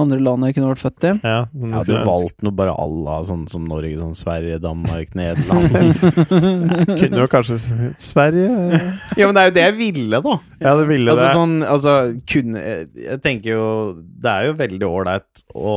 Andre 0.00 0.18
land 0.22 0.44
jeg 0.46 0.54
kunne 0.54 0.68
vært 0.70 0.80
født 0.80 1.04
i. 1.04 1.10
Ja, 1.26 1.38
men 1.52 1.72
Jeg 1.72 1.78
hadde 1.80 1.92
jo 1.96 2.04
valgt 2.06 2.44
noe 2.46 2.54
bare 2.56 2.72
à 2.78 2.84
la 2.88 3.16
sånn 3.26 3.42
som 3.50 3.64
Norge. 3.68 3.96
Sånn 3.98 4.14
Sverige, 4.16 4.60
Danmark, 4.62 5.10
Nederland. 5.18 5.96
Kunne 7.00 7.20
jo 7.24 7.26
kanskje 7.32 7.56
s- 7.58 7.72
Sverige 8.12 8.46
ja, 9.18 9.26
men 9.26 9.34
det 9.36 9.42
er 9.42 9.50
jo 9.50 9.56
det 9.58 9.64
jeg 9.66 9.76
ville, 9.80 10.20
da. 10.24 10.36
Ja, 10.62 10.76
det 10.78 10.86
ville 10.88 11.10
Altså 11.12 11.26
det. 11.26 11.34
sånn, 11.36 11.56
altså 11.66 11.96
kunne 12.28 12.62
Jeg 12.94 13.20
tenker 13.24 13.50
jo 13.56 13.66
Det 13.98 14.30
er 14.30 14.48
jo 14.50 14.56
veldig 14.62 14.88
ålreit 14.88 15.44
å 15.56 15.74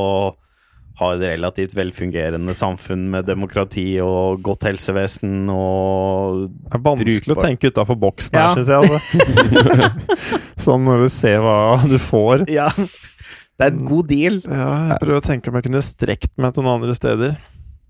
ha 1.02 1.08
et 1.15 1.23
relativt 1.26 1.73
velfungerende 1.73 2.54
samfunn 2.54 3.08
med 3.10 3.26
demokrati 3.26 3.95
og 4.04 4.43
godt 4.45 4.67
helsevesen 4.69 5.47
og 5.49 6.43
Det 6.54 6.78
er 6.78 6.84
vanskelig 6.86 7.23
å 7.23 7.34
brukbar. 7.34 7.47
tenke 7.47 7.71
utafor 7.73 7.97
boksen 7.97 8.38
Ja. 8.38 8.52
syns 8.54 8.69
jeg. 8.69 8.78
Altså. 8.78 10.39
sånn 10.65 10.86
når 10.88 11.06
du 11.06 11.10
ser 11.13 11.41
hva 11.43 11.58
du 11.91 11.97
får. 12.02 12.47
Ja. 12.52 12.69
Det 12.73 13.67
er 13.67 13.73
en 13.73 13.84
god 13.86 14.10
deal. 14.10 14.39
Ja, 14.49 14.69
jeg 14.91 15.02
prøver 15.04 15.21
å 15.21 15.26
tenke 15.26 15.52
om 15.52 15.58
jeg 15.60 15.67
kunne 15.67 15.84
strekt 15.86 16.32
meg 16.41 16.56
til 16.56 16.65
noen 16.65 16.82
andre 16.82 16.95
steder. 16.97 17.36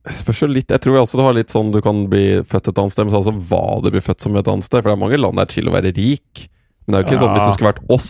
Jeg, 0.04 0.50
litt 0.52 0.74
Jeg 0.74 0.84
tror 0.84 1.00
også 1.00 1.16
det 1.16 1.26
har 1.30 1.36
litt 1.38 1.54
sånn 1.54 1.70
du 1.72 1.80
kan 1.84 2.02
bli 2.12 2.42
født 2.44 2.74
et 2.74 2.80
annet 2.82 2.92
sted, 2.92 3.08
men 3.08 3.14
så 3.14 3.22
altså 3.22 3.36
hva 3.48 3.80
du 3.80 3.88
blir 3.94 4.04
født 4.04 4.26
som 4.26 4.36
et 4.36 4.50
annet 4.52 4.68
sted. 4.68 4.82
For 4.82 4.92
det 4.92 4.98
er 4.98 5.04
mange 5.06 5.20
land 5.22 5.40
det 5.40 5.46
er 5.46 5.56
chill 5.56 5.72
å 5.72 5.76
være 5.78 5.94
rik. 5.96 6.48
Men 6.84 6.92
det 6.92 6.98
er 6.98 7.06
jo 7.06 7.08
ikke 7.08 7.22
sånn 7.22 7.38
hvis 7.38 7.46
du 7.48 7.56
skulle 7.56 7.72
vært 7.72 7.94
oss 7.96 8.10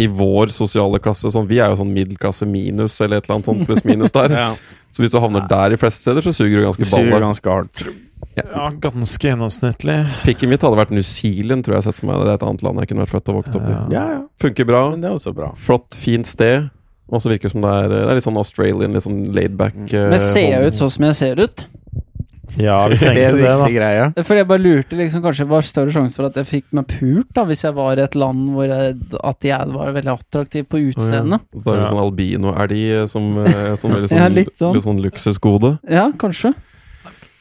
i 0.00 0.06
vår 0.20 0.52
sosiale 0.52 1.00
klasse 1.02 1.32
sånn, 1.32 1.48
Vi 1.48 1.58
er 1.60 1.72
jo 1.72 1.80
sånn 1.80 1.92
middelklasse 1.92 2.46
minus, 2.48 2.98
eller 3.00 3.20
et 3.20 3.26
eller 3.26 3.38
annet 3.38 3.48
sånn 3.50 3.64
pluss-minus 3.68 4.14
der. 4.16 4.36
Ja. 4.40 4.52
Så 4.90 5.04
hvis 5.04 5.12
du 5.12 5.20
havner 5.22 5.46
der 5.50 5.74
i 5.74 5.78
fleste 5.80 6.02
steder, 6.02 6.24
så 6.24 6.32
suger 6.34 6.60
du 6.60 6.66
ganske 6.66 6.88
Suger 6.90 7.22
ganske 7.22 7.52
hardt. 7.52 7.84
Ja, 8.36 8.66
ganske 8.82 9.28
gjennomsnittlig. 9.30 9.96
Pikken 10.24 10.50
mitt 10.52 10.62
hadde 10.64 10.78
vært 10.78 10.92
New 10.94 11.04
Zealand, 11.06 11.64
tror 11.66 11.78
jeg. 11.78 11.86
Sett 11.88 11.98
for 11.98 12.10
meg 12.10 12.20
Det 12.24 12.34
er 12.34 12.40
et 12.40 12.44
annet 12.46 12.64
land 12.66 12.82
jeg 12.82 12.90
kunne 12.90 13.04
vært 13.06 13.14
født 13.14 13.32
og 13.32 13.38
vokst 13.40 13.56
opp 13.58 13.66
i. 13.66 13.72
Ja. 13.72 13.80
Ja, 13.94 14.04
ja. 14.16 14.20
Funker 14.42 14.68
bra. 14.68 14.82
Men 14.92 15.02
det 15.02 15.10
er 15.10 15.16
også 15.18 15.32
bra. 15.36 15.50
Flott, 15.58 15.96
fint 15.98 16.28
sted. 16.30 16.68
Og 17.10 17.22
så 17.22 17.32
virker 17.32 17.48
det 17.48 17.54
som 17.56 17.64
det 17.64 17.70
er, 17.74 17.88
det 17.90 18.00
er 18.04 18.18
litt 18.20 18.26
sånn 18.26 18.38
Australian, 18.38 18.94
litt 18.94 19.06
sånn 19.06 19.22
laidback. 19.34 19.78
Uh, 19.90 20.10
Men 20.12 20.20
ser 20.22 20.46
jeg 20.46 20.70
ut 20.70 20.78
sånn 20.78 20.92
som 20.94 21.06
jeg 21.08 21.18
ser 21.18 21.42
ut? 21.42 21.64
Ja, 22.58 22.78
vi 22.88 22.94
Det 22.98 23.04
tenkte 23.04 23.36
det, 23.36 23.50
da. 23.60 23.68
Greia. 23.70 24.06
For 24.26 24.38
jeg 24.40 24.48
bare 24.50 24.62
lurte 24.62 24.96
liksom 24.98 25.22
Kanskje 25.22 25.44
det 25.46 25.52
var 25.52 25.66
større 25.68 25.92
sjanse 25.94 26.18
for 26.18 26.26
at 26.30 26.38
jeg 26.40 26.48
fikk 26.48 26.66
meg 26.76 26.88
pult, 26.90 27.28
da 27.36 27.44
hvis 27.48 27.62
jeg 27.66 27.76
var 27.76 28.00
i 28.00 28.04
et 28.04 28.16
land 28.18 28.48
hvor 28.56 28.66
jeg, 28.66 28.96
at 29.22 29.46
jeg 29.46 29.74
var 29.76 29.92
veldig 29.96 30.12
attraktiv 30.16 30.66
på 30.70 30.80
utseendet. 30.90 31.44
Da 31.54 31.76
er 31.76 31.82
det 31.84 31.90
sånn 31.92 32.02
albino-elg 32.02 32.82
som, 33.12 33.30
eh, 33.44 33.74
som 33.80 33.94
er 33.94 34.02
litt 34.04 34.10
sånn, 34.14 34.18
Ja, 34.22 34.28
litt 34.32 34.56
sånn. 34.58 34.74
litt 34.76 34.88
sånn 34.88 35.02
luksusgode. 35.04 35.76
Ja, 35.90 36.08
kanskje. 36.20 36.54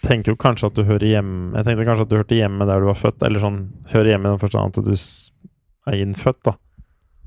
Tenker 0.06 0.32
jo 0.32 0.40
kanskje 0.40 0.70
at 0.70 0.78
du 0.78 0.86
hører 0.88 1.04
hjemme 1.04 1.58
Jeg 1.58 1.66
tenkte 1.68 1.84
kanskje 1.90 2.06
at 2.06 2.12
du 2.12 2.16
hørte 2.16 2.38
hjemme 2.38 2.64
der 2.70 2.80
du 2.80 2.88
var 2.88 2.96
født, 2.96 3.20
eller 3.28 3.42
sånn 3.44 3.58
Hører 3.92 4.14
hjemme 4.14 4.30
i 4.30 4.32
den 4.32 4.40
forstand 4.40 4.78
at 4.80 4.86
du 4.88 4.94
er 5.90 5.98
innfødt, 6.06 6.40
da. 6.48 6.54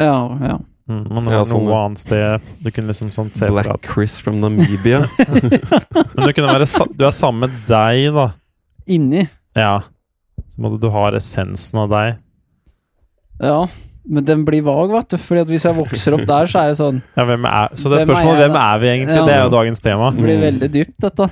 Ja, 0.00 0.14
ja. 0.40 0.56
Mm, 0.90 1.04
men 1.14 1.24
det 1.28 1.32
Ja, 1.32 1.38
var 1.38 1.46
sånn, 1.46 1.62
noe 1.68 1.76
annet 1.86 2.00
sted 2.02 2.46
Du 2.58 2.66
kunne 2.74 2.90
liksom 2.90 3.10
sånn 3.14 3.28
se 3.30 3.46
Black 3.52 3.68
fra. 3.68 3.76
Chris 3.86 4.16
from 4.20 4.40
Namibia. 4.42 5.04
Men 6.16 6.26
du 6.26 6.32
kunne 6.34 6.50
være 6.50 6.66
Du 6.98 7.04
er 7.06 7.14
sammen 7.14 7.46
med 7.46 7.54
deg, 7.68 8.08
da. 8.16 8.24
Inni. 8.90 9.22
Ja. 9.54 9.76
Så 10.50 10.60
måtte 10.64 10.80
du 10.82 10.88
ha 10.90 11.04
essensen 11.14 11.78
av 11.84 11.92
deg. 11.92 12.18
Ja. 13.42 13.60
Men 14.02 14.26
den 14.26 14.42
blir 14.44 14.64
vag, 14.66 14.90
vet 14.90 15.14
du. 15.14 15.18
Fordi 15.22 15.44
at 15.44 15.50
hvis 15.54 15.64
jeg 15.68 15.78
vokser 15.78 16.16
opp 16.18 16.26
der, 16.26 16.50
så 16.50 16.64
er 16.64 16.72
jeg 16.72 16.80
sånn 16.80 16.98
Ja, 17.18 17.26
hvem 17.30 17.46
er 17.46 17.76
Så 17.78 17.86
det 17.86 18.00
er 18.00 18.02
Hvem 18.02 18.02
er 18.02 18.08
spørsmålet 18.10 18.42
hvem 18.42 18.58
er 18.64 18.82
vi 18.82 18.90
egentlig? 18.96 19.18
Ja. 19.20 19.26
Det 19.28 19.36
er 19.36 19.42
jo 19.46 19.52
dagens 19.54 19.84
tema. 19.86 20.10
Det 20.16 20.26
blir 20.26 20.42
veldig 20.42 20.70
dypt, 20.74 20.96
dette. 21.06 21.28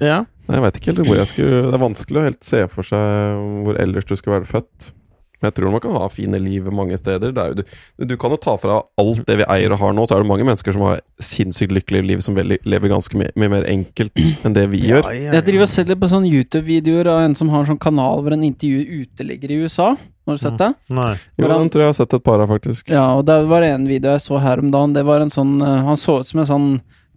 Ja. 0.00 0.22
Jeg 0.48 0.64
vet 0.64 0.78
ikke 0.80 0.92
helt 0.94 1.04
hvor 1.04 1.18
jeg 1.18 1.28
skulle 1.28 1.56
Det 1.66 1.76
er 1.76 1.82
vanskelig 1.82 2.20
å 2.20 2.24
helt 2.24 2.46
se 2.46 2.62
for 2.72 2.86
seg 2.88 3.42
hvor 3.66 3.76
ellers 3.82 4.08
du 4.08 4.14
skulle 4.16 4.38
være 4.38 4.48
født. 4.48 4.92
Men 5.38 5.48
jeg 5.48 5.56
tror 5.58 5.70
man 5.74 5.82
kan 5.84 5.94
ha 5.94 6.08
fine 6.10 6.40
liv 6.42 6.66
mange 6.74 6.98
steder. 6.98 7.32
Det 7.34 7.42
er 7.42 7.52
jo, 7.52 7.62
du, 7.62 8.04
du 8.10 8.16
kan 8.20 8.34
jo 8.34 8.40
ta 8.42 8.56
fra 8.58 8.80
alt 9.00 9.22
det 9.28 9.38
vi 9.40 9.46
eier 9.54 9.74
og 9.74 9.80
har 9.82 9.94
nå, 9.94 10.06
så 10.08 10.16
er 10.16 10.24
det 10.24 10.30
mange 10.30 10.46
mennesker 10.48 10.74
som 10.74 10.86
har 10.88 11.00
sinnssykt 11.22 11.74
lykkelige 11.76 12.08
liv, 12.10 12.22
som 12.24 12.38
lever 12.38 12.92
ganske 12.92 13.18
mye, 13.20 13.30
mye 13.38 13.52
mer 13.58 13.68
enkelt 13.70 14.18
enn 14.46 14.56
det 14.56 14.66
vi 14.74 14.82
gjør. 14.90 15.10
Jeg 15.14 15.46
driver 15.46 15.66
og 15.68 15.72
ser 15.72 15.90
litt 15.90 16.02
på 16.02 16.10
sånne 16.10 16.30
YouTube-videoer 16.32 17.12
av 17.14 17.24
en 17.28 17.38
som 17.38 17.52
har 17.54 17.64
en 17.64 17.72
sånn 17.72 17.82
kanal 17.82 18.24
hvor 18.24 18.34
en 18.34 18.46
intervjuer 18.48 19.04
uteligger 19.04 19.54
i 19.54 19.60
USA. 19.64 19.92
Har 20.28 20.36
du 20.36 20.42
sett 20.42 20.58
det? 20.60 20.72
Nei. 20.92 21.14
Jo, 21.40 21.46
den 21.48 21.70
tror 21.72 21.82
jeg 21.82 21.86
jeg 21.86 21.94
har 21.94 21.98
sett 22.02 22.18
et 22.18 22.24
par 22.26 22.42
av, 22.42 22.50
faktisk. 22.50 22.90
Ja, 22.92 23.06
og 23.16 23.24
det 23.30 23.38
var 23.48 23.64
en 23.64 23.86
video 23.88 24.12
jeg 24.12 24.20
så 24.26 24.36
her 24.42 24.60
om 24.60 24.72
dagen. 24.74 24.92
Det 24.92 25.06
var 25.08 25.24
en 25.24 25.32
sånn 25.32 25.54
eh, 25.64 25.86
Han 25.86 25.96
så 25.96 26.18
ut 26.20 26.28
som 26.28 26.42
en 26.42 26.48
sånn 26.50 26.66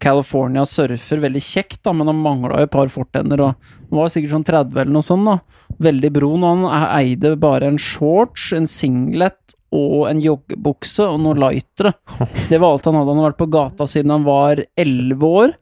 California 0.02 0.64
surfer. 0.66 1.22
Veldig 1.22 1.42
kjekt, 1.42 1.80
da, 1.86 1.94
men 1.94 2.10
han 2.10 2.20
mangla 2.22 2.60
et 2.62 2.72
par 2.72 2.90
fortenner. 2.92 3.40
Og 3.40 3.52
han 3.54 4.00
var 4.00 4.12
sikkert 4.12 4.36
sånn 4.36 4.46
30 4.48 4.82
eller 4.82 4.94
noe 4.96 5.06
sånt. 5.06 5.28
da 5.28 5.82
Veldig 5.88 6.12
brun. 6.14 6.44
Og 6.44 6.68
han 6.68 6.86
eide 6.98 7.34
bare 7.40 7.70
en 7.70 7.80
shorts, 7.80 8.50
en 8.56 8.68
singlet 8.70 9.56
og 9.72 10.06
en 10.10 10.20
joggebukse 10.20 11.06
og 11.08 11.20
noe 11.24 11.38
lightere. 11.38 11.94
Det 12.50 12.58
var 12.58 12.74
alt 12.74 12.88
han 12.88 12.98
hadde. 12.98 13.12
Han 13.12 13.22
hadde 13.22 13.30
vært 13.30 13.42
på 13.44 13.52
gata 13.54 13.88
siden 13.88 14.16
han 14.16 14.26
var 14.28 14.64
11 14.76 15.28
år. 15.28 15.54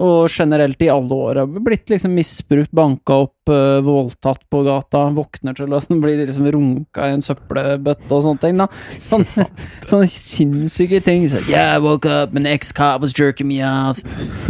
Og 0.00 0.32
generelt 0.32 0.80
i 0.80 0.88
alle 0.88 1.12
år 1.12 1.42
har 1.42 1.58
blitt 1.60 1.90
liksom 1.92 2.14
misbrukt, 2.16 2.72
banka 2.72 3.18
opp, 3.26 3.39
voldtatt 3.86 4.42
på 4.50 4.62
gata. 4.66 5.06
Våkner 5.16 5.56
til 5.58 5.72
å 5.74 5.80
blir 6.02 6.24
liksom 6.26 6.50
runka 6.52 7.08
i 7.08 7.16
en 7.16 7.24
søppelbøtte 7.24 8.10
og 8.10 8.24
sånne 8.26 8.42
ting. 8.44 8.60
da 8.60 8.68
Sånne, 9.08 9.46
sånne 9.90 10.10
sinnssyke 10.10 11.00
ting. 11.04 11.26
Så, 11.30 11.42
yeah, 11.48 11.76
I 11.76 11.82
woke 11.82 12.08
up, 12.08 12.34
an 12.36 12.46
ex-cop 12.46 13.00
was 13.02 13.14
jerking 13.16 13.48
me 13.48 13.62
off. 13.64 14.02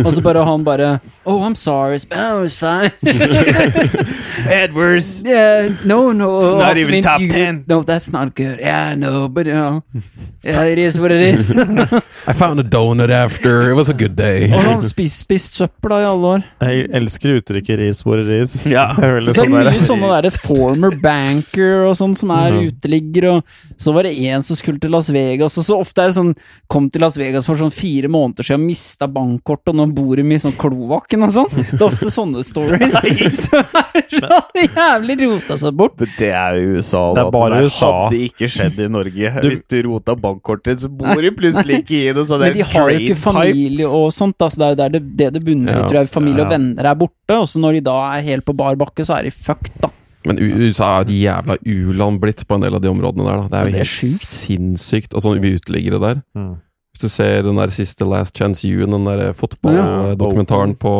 Og 0.04 0.12
så 0.14 0.24
bare 0.24 0.44
han 0.46 0.64
bare 0.64 0.98
Oh, 1.26 1.42
I'm 1.44 1.54
sorry. 1.54 1.98
but 2.08 2.18
Oh, 2.18 2.40
was 2.40 2.56
fine. 2.56 2.90
Edwards! 4.50 5.22
Yeah, 5.24 5.68
no, 5.84 6.12
no. 6.12 6.38
It's 6.38 6.50
not 6.50 6.76
even 6.78 7.02
top 7.02 7.20
ten. 7.20 7.64
10. 7.64 7.64
No, 7.68 7.82
that's 7.82 8.10
not 8.12 8.34
good. 8.34 8.58
Yeah, 8.58 8.94
no, 8.94 9.28
but 9.28 9.46
you 9.46 9.52
know, 9.52 9.82
yeah, 10.42 10.64
it 10.64 10.78
is 10.78 10.98
what 10.98 11.12
it 11.12 11.20
is. 11.20 11.52
I 12.26 12.32
found 12.32 12.58
a 12.60 12.64
donut 12.64 13.10
after. 13.10 13.70
It 13.70 13.74
was 13.74 13.88
a 13.88 13.94
good 13.94 14.16
day. 14.16 14.50
Og 14.52 14.60
han 14.64 14.82
spist, 14.82 15.20
spist 15.20 15.54
søppel 15.60 15.92
da 15.92 16.00
i 16.00 16.08
alle 16.08 16.32
år. 16.34 16.44
Jeg 16.60 16.88
elsker 17.00 17.36
uttrykket 17.38 17.78
'ris 17.78 18.02
hvor 18.02 18.24
ris'. 18.24 18.62
Ja. 18.68 18.89
Det 18.96 19.04
er 19.04 19.20
Så 19.20 19.26
det 19.26 19.34
sånn 19.36 19.54
er 19.54 19.64
der. 19.64 19.70
mye 19.70 19.84
sånne 19.86 20.22
der 20.22 20.30
former 20.30 20.90
banker 21.02 21.84
og 21.88 21.94
sånn 21.98 22.14
som 22.16 22.30
er 22.34 22.52
uteligger, 22.66 23.28
og 23.36 23.44
så 23.80 23.92
var 23.94 24.02
det 24.08 24.14
en 24.30 24.42
som 24.42 24.56
skulle 24.56 24.80
til 24.80 24.90
Las 24.90 25.08
Vegas, 25.14 25.56
og 25.58 25.64
så 25.64 25.78
ofte 25.80 26.02
er 26.02 26.10
det 26.10 26.16
sånn 26.18 26.34
Kom 26.70 26.88
til 26.90 27.00
Las 27.02 27.16
Vegas 27.18 27.46
for 27.46 27.56
sånn 27.58 27.72
fire 27.74 28.06
måneder 28.06 28.46
siden, 28.46 28.62
mista 28.64 29.08
bankkortet, 29.10 29.72
og 29.72 29.74
nå 29.80 29.86
bor 29.94 30.14
de 30.16 30.22
i 30.22 30.38
sånn 30.38 30.54
kloakken 30.54 31.24
og 31.26 31.32
sånn. 31.34 31.48
Det 31.50 31.80
er 31.80 31.86
ofte 31.88 32.10
sånne 32.14 32.44
stories. 32.46 32.92
Så 33.50 33.58
er 33.58 34.04
så 34.06 34.66
jævlig 34.68 35.16
rota 35.24 35.56
seg 35.58 35.74
bort. 35.76 35.96
Men 35.98 36.12
det 36.18 36.28
er 36.30 36.58
jo 36.60 36.76
USA. 36.78 37.02
Det 37.16 37.24
er 37.24 37.30
bare 37.34 37.56
det 37.58 37.64
USA. 37.70 37.90
hadde 38.04 38.20
ikke 38.28 38.48
skjedd 38.54 38.78
i 38.78 38.88
Norge. 38.88 39.32
Du- 39.42 39.48
Hvis 39.50 39.62
du 39.66 39.76
rota 39.88 40.14
bankkortet, 40.14 40.78
så 40.84 40.88
bor 40.88 41.18
du 41.20 41.30
plutselig 41.32 41.80
ikke 41.82 41.98
i 41.98 42.12
det. 42.14 42.24
sånn 42.30 42.40
Men 42.44 42.52
de 42.54 42.62
har 42.62 42.90
jo 42.90 42.98
ikke 43.02 43.16
familie 43.18 43.86
pipe. 43.86 43.90
og 43.90 44.12
sånt. 44.14 44.38
Da, 44.38 44.46
så 44.48 44.56
det 44.62 44.66
er 44.68 44.70
jo 44.70 44.92
det, 45.00 45.16
det 45.16 45.32
det 45.34 45.44
bunner 45.44 45.72
i, 45.74 45.76
Ja. 45.80 45.88
tror 45.88 45.98
jeg. 46.00 46.08
Familie 46.14 46.44
og 46.44 46.50
venner 46.50 46.84
er 46.86 46.94
borte, 46.94 47.34
og 47.34 47.46
så 47.50 47.58
når 47.58 47.72
de 47.74 47.80
da 47.90 47.98
er 48.14 48.22
helt 48.22 48.44
på 48.44 48.54
bar 48.56 48.76
bakke, 48.80 49.04
så 49.06 49.18
er 49.18 49.28
de 49.28 49.34
fucked, 49.34 49.76
da. 49.84 49.92
Men 50.28 50.36
USA 50.42 50.98
er 50.98 51.06
et 51.06 51.12
jævla 51.16 51.54
u-land 51.64 52.18
blitt 52.20 52.42
på 52.44 52.58
en 52.58 52.60
del 52.66 52.74
av 52.76 52.82
de 52.84 52.90
områdene 52.90 53.24
der. 53.24 53.38
Da. 53.40 53.46
Det 53.48 53.56
er 53.56 53.62
jo 53.64 53.70
det 53.70 53.78
er 53.78 53.84
helt 53.84 53.94
sykt. 53.94 54.26
sinnssykt. 54.28 55.14
Og 55.16 55.22
sånne 55.24 55.54
uteliggere 55.54 56.00
der. 56.02 56.18
Mm. 56.36 56.50
Hvis 56.92 57.06
du 57.06 57.08
ser 57.08 57.46
den 57.46 57.56
der 57.56 57.72
siste 57.72 58.04
Last 58.04 58.36
Chance 58.36 58.68
You, 58.68 58.84
den 58.84 59.06
der 59.08 59.30
fotballdokumentaren 59.32 60.74
på, 60.76 60.92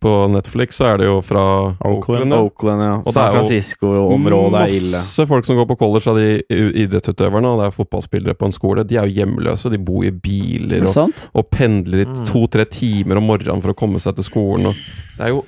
på 0.00 0.12
Netflix, 0.30 0.76
så 0.78 0.92
er 0.92 0.98
det 1.02 1.08
jo 1.08 1.16
fra 1.26 1.42
Oakland, 1.80 2.30
Oakland. 2.30 2.32
ja. 2.32 2.38
Oakland, 2.44 2.82
ja. 2.86 2.92
Og 3.02 3.12
San 3.16 3.32
Francisco-området 3.34 4.60
er 4.62 4.74
ille. 4.76 4.94
Masse 5.00 5.26
folk 5.26 5.48
som 5.48 5.56
går 5.58 5.66
på 5.72 5.78
college 5.82 6.10
av 6.12 6.20
de 6.20 6.28
u- 6.52 6.72
idrettsutøverne, 6.84 7.50
og 7.50 7.60
det 7.62 7.66
er 7.66 7.76
fotballspillere 7.80 8.36
på 8.38 8.46
en 8.46 8.54
skole. 8.54 8.84
De 8.86 8.96
er 9.00 9.08
jo 9.10 9.16
hjemløse, 9.24 9.72
de 9.72 9.78
bor 9.82 10.04
i 10.06 10.12
biler 10.14 10.86
og, 10.86 11.26
og 11.34 11.50
pendler 11.50 12.04
i 12.04 12.08
Mm. 12.12 12.24
to-tre 12.30 12.64
timer 12.70 13.16
om 13.18 13.26
morgenen 13.26 13.62
for 13.64 13.72
å 13.74 13.78
komme 13.82 13.98
seg 13.98 14.14
til 14.20 14.24
skolen. 14.30 14.66
Og 14.70 14.74
det 15.18 15.26
er 15.26 15.34
jo 15.34 15.42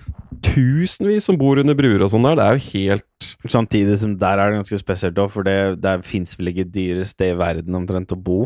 tusenvis 0.44 1.28
som 1.28 1.38
bor 1.40 1.60
under 1.60 1.76
bruer 1.78 2.04
og 2.04 2.12
sånn 2.12 2.26
der. 2.26 2.38
Det 2.38 2.46
er 2.46 2.58
jo 2.58 2.66
helt 2.72 3.04
Samtidig 3.48 3.98
som 4.00 4.16
der 4.18 4.40
er 4.40 4.50
det 4.50 4.58
ganske 4.58 4.78
spesielt 4.80 5.18
òg, 5.22 5.28
for 5.30 5.46
det, 5.46 5.78
det 5.82 5.92
fins 6.06 6.34
vel 6.38 6.50
ikke 6.50 6.64
et 6.66 6.72
dyrere 6.74 7.06
sted 7.06 7.36
i 7.36 7.38
verden 7.38 7.76
omtrent 7.78 8.10
å 8.14 8.18
bo. 8.18 8.40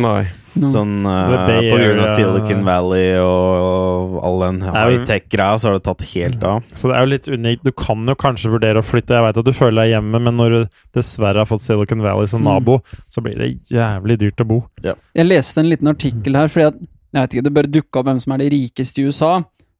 Nei. 0.00 0.24
No. 0.56 0.68
Sånn 0.72 1.04
uh, 1.04 1.44
Bay 1.46 1.68
På 1.68 1.76
grunn 1.78 2.00
av. 2.00 2.08
Silicon 2.16 2.62
Valley 2.64 3.18
og, 3.20 3.64
og 3.66 4.16
all 4.24 4.44
den 4.46 4.60
er 4.64 4.76
high-tech-greia, 4.76 5.58
så 5.60 5.68
har 5.68 5.76
det 5.76 5.84
tatt 5.88 6.04
helt 6.14 6.46
av. 6.48 6.64
Så 6.72 6.90
det 6.90 6.96
er 6.96 7.04
jo 7.04 7.10
litt 7.12 7.28
unikt. 7.28 7.64
Du 7.66 7.72
kan 7.76 8.02
jo 8.08 8.16
kanskje 8.18 8.52
vurdere 8.54 8.80
å 8.82 8.86
flytte. 8.86 9.18
Jeg 9.18 9.26
veit 9.26 9.40
at 9.42 9.48
du 9.48 9.52
føler 9.56 9.84
deg 9.84 9.94
hjemme, 9.94 10.22
men 10.26 10.38
når 10.40 10.56
du 10.56 10.80
dessverre 10.96 11.44
har 11.44 11.50
fått 11.50 11.64
Silicon 11.64 12.04
Valley 12.04 12.30
som 12.30 12.42
Mm. 12.42 12.80
så 13.08 13.22
blir 13.22 13.38
det 13.38 13.70
jævlig 13.70 14.18
dyrt 14.18 14.40
å 14.42 14.48
bo. 14.48 14.58
Jeg 14.82 15.26
leste 15.28 15.60
en 15.62 15.70
liten 15.70 15.88
artikkel 15.88 16.36
her, 16.36 16.48
fordi 16.48 16.66
at 16.72 16.80
jeg 17.12 17.20
vet 17.20 17.34
ikke, 17.34 17.44
det 17.44 17.54
bør 17.54 17.68
dukke 17.68 18.00
opp 18.00 18.06
hvem 18.08 18.20
som 18.20 18.32
er 18.32 18.42
de 18.42 18.48
rikeste 18.56 19.02
i 19.02 19.06
USA. 19.06 19.32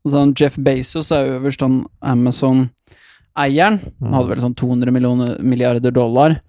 Og 0.02 0.14
sånn 0.14 0.32
Jeff 0.38 0.56
Bezos 0.58 1.12
er 1.14 1.36
øverst, 1.36 1.62
han 1.62 1.82
Amazon-eieren. 2.02 3.78
Han 4.02 4.16
hadde 4.16 4.32
vel 4.32 4.42
sånn 4.44 4.56
200 4.58 4.94
millioner, 4.94 5.36
milliarder 5.42 5.94
dollar. 5.94 6.40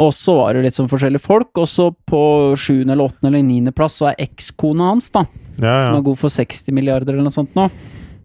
Og 0.00 0.10
så 0.16 0.34
var 0.40 0.56
det 0.56 0.64
litt 0.64 0.74
sånn 0.76 0.90
forskjellige 0.90 1.22
folk, 1.22 1.52
og 1.60 1.68
så 1.70 1.90
på 1.92 2.22
sjuende 2.58 2.96
eller 2.96 3.10
åttende 3.12 3.30
eller 3.30 3.44
niende 3.46 3.74
plass 3.76 4.00
så 4.00 4.10
er 4.10 4.24
ekskona 4.24 4.88
hans, 4.90 5.12
da. 5.14 5.22
Ja, 5.54 5.76
som 5.84 5.94
er 5.94 6.02
god 6.02 6.18
for 6.18 6.34
60 6.34 6.74
milliarder 6.74 7.14
eller 7.14 7.28
noe 7.28 7.34
sånt 7.34 7.54
nå. 7.54 7.68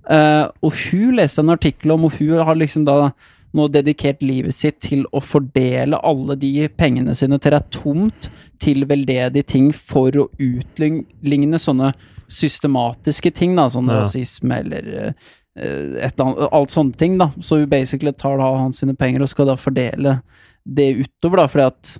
Uh, 0.10 0.48
og 0.65 0.74
hun 0.88 1.20
leste 1.20 1.44
en 1.44 1.54
artikkel 1.54 1.94
om, 1.94 2.08
og 2.08 2.15
hun 2.18 2.39
har 2.42 2.58
liksom 2.58 2.88
da 2.88 3.12
nå 3.54 3.65
dedikert 3.74 4.24
livet 4.26 4.54
sitt 4.54 4.80
til 4.82 5.06
å 5.13 5.22
fordele 5.22 6.00
alle 6.06 6.38
de 6.38 6.68
pengene 6.78 7.15
sine 7.18 7.38
til 7.42 7.54
det 7.54 7.60
er 7.60 7.72
tomt 7.74 8.30
til 8.62 8.86
veldedige 8.89 9.48
ting 9.56 9.70
for 9.74 10.13
å 10.22 10.28
utligne 10.38 11.62
sånne 11.62 11.92
systematiske 12.30 13.32
ting, 13.36 13.56
da, 13.58 13.68
sånn 13.74 13.89
Ja. 13.89 14.02
rasisme 14.04 14.60
eller 14.62 14.89
uh, 15.10 15.13
et 15.60 16.13
eller 16.13 16.26
annet, 16.26 16.44
alt 16.56 16.72
sånne 16.74 16.96
ting, 16.96 17.18
da. 17.20 17.32
Så 17.42 17.58
hun 17.60 17.70
basically 17.72 18.13
tar 18.13 18.38
da 18.39 18.50
hans 18.56 18.80
sine 18.80 18.96
penger 18.96 19.26
og 19.26 19.32
skal 19.32 19.50
da 19.50 19.58
fordele 19.60 20.20
det 20.65 20.92
utover, 21.02 21.42
da, 21.44 21.48
fordi 21.50 21.65
at, 21.65 21.96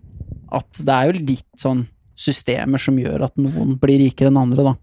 at 0.62 0.84
det 0.86 0.96
er 0.96 1.10
jo 1.10 1.26
litt 1.34 1.60
sånn 1.60 1.88
systemer 2.20 2.82
som 2.82 2.98
gjør 3.00 3.26
at 3.30 3.36
noen 3.40 3.78
blir 3.80 4.00
rikere 4.06 4.30
enn 4.32 4.38
andre, 4.42 4.64
da, 4.72 4.76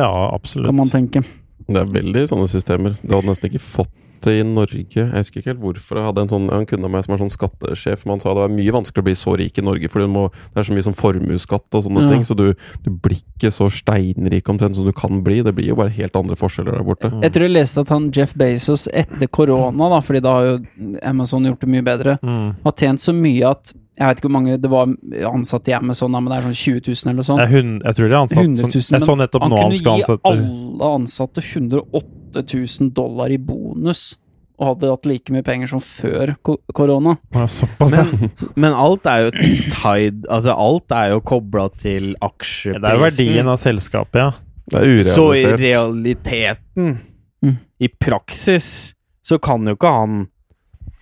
ja, 0.00 0.08
absolutt. 0.34 0.66
kan 0.70 0.76
man 0.76 0.88
tenke. 0.90 1.22
Det 1.68 1.78
er 1.78 1.90
veldig 1.94 2.22
sånne 2.28 2.48
systemer. 2.50 2.96
Du 3.02 3.12
hadde 3.14 3.28
nesten 3.28 3.50
ikke 3.50 3.60
fått 3.62 3.92
det 4.26 4.34
i 4.40 4.42
Norge. 4.46 4.86
Jeg 4.94 5.10
husker 5.12 5.40
ikke 5.42 5.50
helt 5.52 5.60
hvorfor. 5.62 5.98
Jeg 6.00 6.06
hadde 6.08 6.22
en 6.24 6.30
sånn, 6.32 6.46
en 6.52 6.66
kunde 6.66 6.84
av 6.88 6.92
meg 6.94 7.04
som 7.04 7.14
er 7.14 7.20
sånn 7.22 7.32
skattesjef, 7.32 8.04
men 8.06 8.14
han 8.16 8.20
sa 8.24 8.32
det 8.34 8.42
var 8.44 8.52
mye 8.54 8.74
vanskelig 8.74 9.02
å 9.02 9.06
bli 9.08 9.14
så 9.18 9.34
rik 9.38 9.58
i 9.58 9.64
Norge, 9.66 9.90
for 9.92 10.00
det 10.04 10.08
er 10.56 10.66
så 10.68 10.76
mye 10.76 10.86
sånn 10.86 10.96
formuesskatt 10.98 11.78
og 11.78 11.84
sånne 11.86 12.02
Ja. 12.06 12.10
ting, 12.14 12.24
så 12.28 12.34
du, 12.38 12.54
du 12.82 12.90
blir 12.90 13.20
ikke 13.22 13.50
så 13.54 13.68
steinrik 13.72 14.48
omtrent 14.48 14.76
som 14.76 14.84
du 14.86 14.92
kan 14.92 15.22
bli. 15.22 15.42
Det 15.42 15.54
blir 15.54 15.68
jo 15.72 15.76
bare 15.76 15.90
helt 15.90 16.16
andre 16.16 16.36
forskjeller 16.36 16.72
der 16.78 16.86
borte. 16.86 17.10
Jeg 17.22 17.32
tror 17.32 17.46
jeg 17.48 17.56
leste 17.56 17.80
at 17.84 17.88
han 17.94 18.10
Jeff 18.12 18.34
Bezos 18.34 18.88
etter 18.92 19.26
korona, 19.28 19.88
da, 19.96 20.00
fordi 20.00 20.20
da 20.22 20.32
har 20.38 20.44
jo 20.52 20.58
Amazon 21.02 21.44
gjort 21.44 21.60
det 21.60 21.68
mye 21.68 21.82
bedre, 21.86 22.18
Mm. 22.22 22.54
har 22.64 22.72
tjent 22.72 23.00
så 23.00 23.12
mye 23.14 23.50
at 23.50 23.72
Jeg 23.92 24.08
vet 24.08 24.16
ikke 24.22 24.28
hvor 24.30 24.32
mange 24.40 24.54
det 24.58 24.70
var 24.72 24.86
ansatte 25.28 25.68
i 25.68 25.74
Amazon, 25.76 26.10
men 26.12 26.24
det 26.24 26.38
er 26.38 26.46
sånn 26.48 26.56
20 26.56 26.80
000 26.80 27.02
eller 27.04 27.16
noe 27.18 27.26
sånn. 27.28 27.38
Jeg, 27.44 27.50
hun, 27.52 27.80
jeg 27.84 27.94
tror 27.94 28.08
de 28.08 28.14
er 28.14 28.22
ansatt 28.22 28.38
100 28.40 28.62
000, 28.62 28.70
sånn, 28.72 28.96
Jeg 28.96 29.04
så 29.04 29.16
nettopp 29.20 29.42
Han 29.42 29.50
nå 29.52 29.56
han 29.60 29.70
kunne 29.70 29.96
gi 30.00 30.18
alle 30.24 30.88
ansatte 30.96 31.44
108 31.44 32.21
000 32.40 32.90
dollar 32.96 33.30
i 33.30 33.36
bonus, 33.38 34.16
og 34.58 34.68
hadde 34.76 34.90
hatt 34.92 35.06
like 35.06 35.32
mye 35.34 35.42
penger 35.42 35.66
som 35.72 35.80
før 35.82 36.34
korona. 36.72 37.16
Ja, 37.34 37.46
Såpass. 37.50 37.96
Men, 37.98 38.30
men 38.56 38.72
alt 38.78 39.06
er 39.10 39.24
jo 39.26 39.30
tied 39.72 40.26
Altså, 40.30 40.54
alt 40.54 40.92
er 40.94 41.10
jo 41.10 41.20
kobla 41.20 41.68
til 41.80 42.12
aksjeprisen. 42.22 42.80
Det 42.84 42.90
er 42.92 42.98
jo 42.98 43.02
verdien 43.08 43.48
av 43.48 43.58
selskapet, 43.58 44.20
ja. 44.22 44.30
Det 44.72 44.82
er 44.82 45.02
Så 45.12 45.24
i 45.34 45.44
realiteten, 45.58 46.98
Mm. 47.42 47.56
i 47.82 47.88
praksis, 47.88 48.94
så 49.26 49.34
kan 49.42 49.66
jo 49.66 49.74
ikke 49.74 49.90
han 49.90 50.28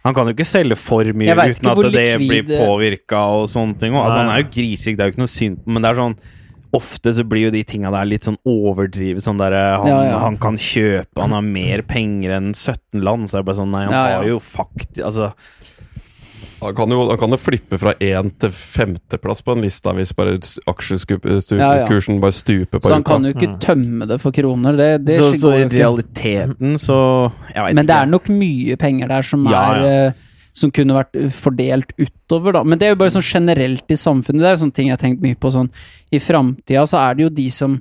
Han 0.06 0.14
kan 0.16 0.24
jo 0.26 0.32
ikke 0.32 0.46
selge 0.48 0.76
for 0.80 1.04
mye 1.12 1.34
uten 1.36 1.68
at 1.68 1.76
det 1.92 1.92
likvid- 1.92 2.46
blir 2.46 2.58
påvirka 2.64 3.18
og 3.36 3.48
sånne 3.52 3.76
ting. 3.78 3.92
Altså, 3.92 4.22
han 4.22 4.30
er 4.32 4.40
jo 4.42 4.48
grisig, 4.48 4.96
det 4.96 5.00
er 5.04 5.10
jo 5.10 5.12
ikke 5.12 5.20
noe 5.26 5.28
synd 5.28 5.58
på 5.60 5.68
men 5.74 5.82
det 5.82 5.90
er 5.90 5.98
sånn 6.00 6.16
Ofte 6.72 7.10
så 7.16 7.24
blir 7.26 7.48
jo 7.48 7.50
de 7.50 7.64
tinga 7.66 7.90
der 7.90 8.04
litt 8.06 8.22
sånn 8.28 8.36
overdrivet. 8.46 9.24
Sånn 9.24 9.40
der, 9.40 9.56
han, 9.80 9.88
Ja, 9.90 10.02
ja. 10.06 10.18
han 10.22 10.36
kan 10.38 10.54
kjøpe, 10.60 11.18
han 11.20 11.32
har 11.34 11.42
mer 11.42 11.82
penger 11.82 12.36
enn 12.36 12.52
17 12.54 13.02
land. 13.02 13.26
Så 13.30 13.38
er 13.38 13.42
det 13.42 13.48
bare 13.50 13.58
sånn 13.58 13.72
Nei, 13.74 13.84
han 13.88 13.92
Ja, 13.96 14.04
ja. 14.12 14.20
har 14.22 14.28
jo 14.30 14.38
faktisk 14.38 15.02
Altså 15.04 15.32
Han 16.60 16.74
kan, 16.76 16.90
jo, 16.92 17.06
han 17.08 17.16
kan 17.18 17.32
jo 17.32 17.38
flippe 17.40 17.78
fra 17.80 17.94
én 18.04 18.30
til 18.38 18.50
femteplass 18.52 19.40
på 19.42 19.54
en 19.56 19.62
lista 19.64 19.94
hvis 19.96 20.10
bare 20.14 20.34
aksjekursen 20.68 21.56
Ja, 21.58 21.70
ja. 21.86 22.18
bare 22.20 22.32
stuper 22.36 22.78
på 22.78 22.86
Så 22.86 22.92
han 22.92 23.00
uka. 23.02 23.14
kan 23.14 23.24
jo 23.24 23.32
ikke 23.34 23.54
tømme 23.64 24.06
det 24.10 24.18
for 24.20 24.30
kroner. 24.36 24.76
Det, 24.76 24.88
det 25.06 25.16
så, 25.16 25.30
så 25.40 25.54
i 25.56 25.64
realiteten 25.72 26.76
så 26.78 26.98
jeg 27.54 27.64
vet 27.64 27.74
Men 27.80 27.86
det 27.88 27.96
er 27.96 28.10
nok 28.12 28.28
mye 28.28 28.76
penger 28.80 29.08
der 29.08 29.22
som 29.26 29.46
Ja, 29.48 29.62
er 29.72 29.80
ja. 29.80 29.94
eh, 30.10 30.26
Som 30.52 30.72
kunne 30.74 30.96
vært 30.96 31.14
fordelt 31.36 31.92
utover, 31.98 32.56
da. 32.56 32.64
Men 32.64 32.78
det 32.78 32.88
er 32.88 32.96
jo 32.96 33.02
bare 33.02 33.14
sånn 33.14 33.26
generelt 33.26 33.92
i 33.92 33.98
samfunnet. 33.98 34.42
Det 34.42 34.48
er 34.48 34.56
jo 34.56 34.64
sånne 34.64 34.76
ting 34.78 34.90
jeg 34.90 34.96
har 34.96 35.04
tenkt 35.04 35.22
mye 35.22 35.38
på. 35.38 35.52
Sånn 35.54 35.70
I 36.10 36.20
framtida 36.22 36.86
så 36.90 36.98
er 37.04 37.16
det 37.16 37.28
jo 37.28 37.36
de 37.38 37.46
som 37.54 37.78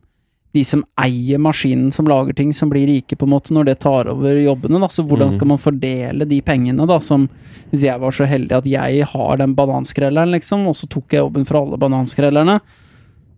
de 0.52 0.64
som 0.66 0.82
eier 0.98 1.38
maskinen 1.38 1.92
som 1.94 2.08
lager 2.10 2.34
ting, 2.34 2.54
som 2.54 2.72
blir 2.72 2.88
rike, 2.90 3.16
på 3.16 3.28
en 3.28 3.34
måte, 3.36 3.54
når 3.54 3.68
det 3.68 3.76
tar 3.86 4.10
over 4.10 4.38
jobbene. 4.38 4.80
da, 4.82 4.88
Så 4.90 5.06
hvordan 5.06 5.32
skal 5.32 5.48
man 5.48 5.62
fordele 5.62 6.26
de 6.26 6.42
pengene, 6.42 6.88
da, 6.88 7.00
som 7.00 7.30
Hvis 7.70 7.84
jeg 7.86 8.00
var 8.02 8.12
så 8.12 8.26
heldig 8.26 8.56
at 8.58 8.66
jeg 8.66 9.06
har 9.06 9.38
den 9.38 9.54
bananskrelleren, 9.54 10.32
liksom, 10.32 10.66
og 10.68 10.76
så 10.76 10.88
tok 10.90 11.14
jeg 11.14 11.22
jobben 11.22 11.46
for 11.46 11.60
alle 11.60 11.78
bananskrellerne. 11.78 12.60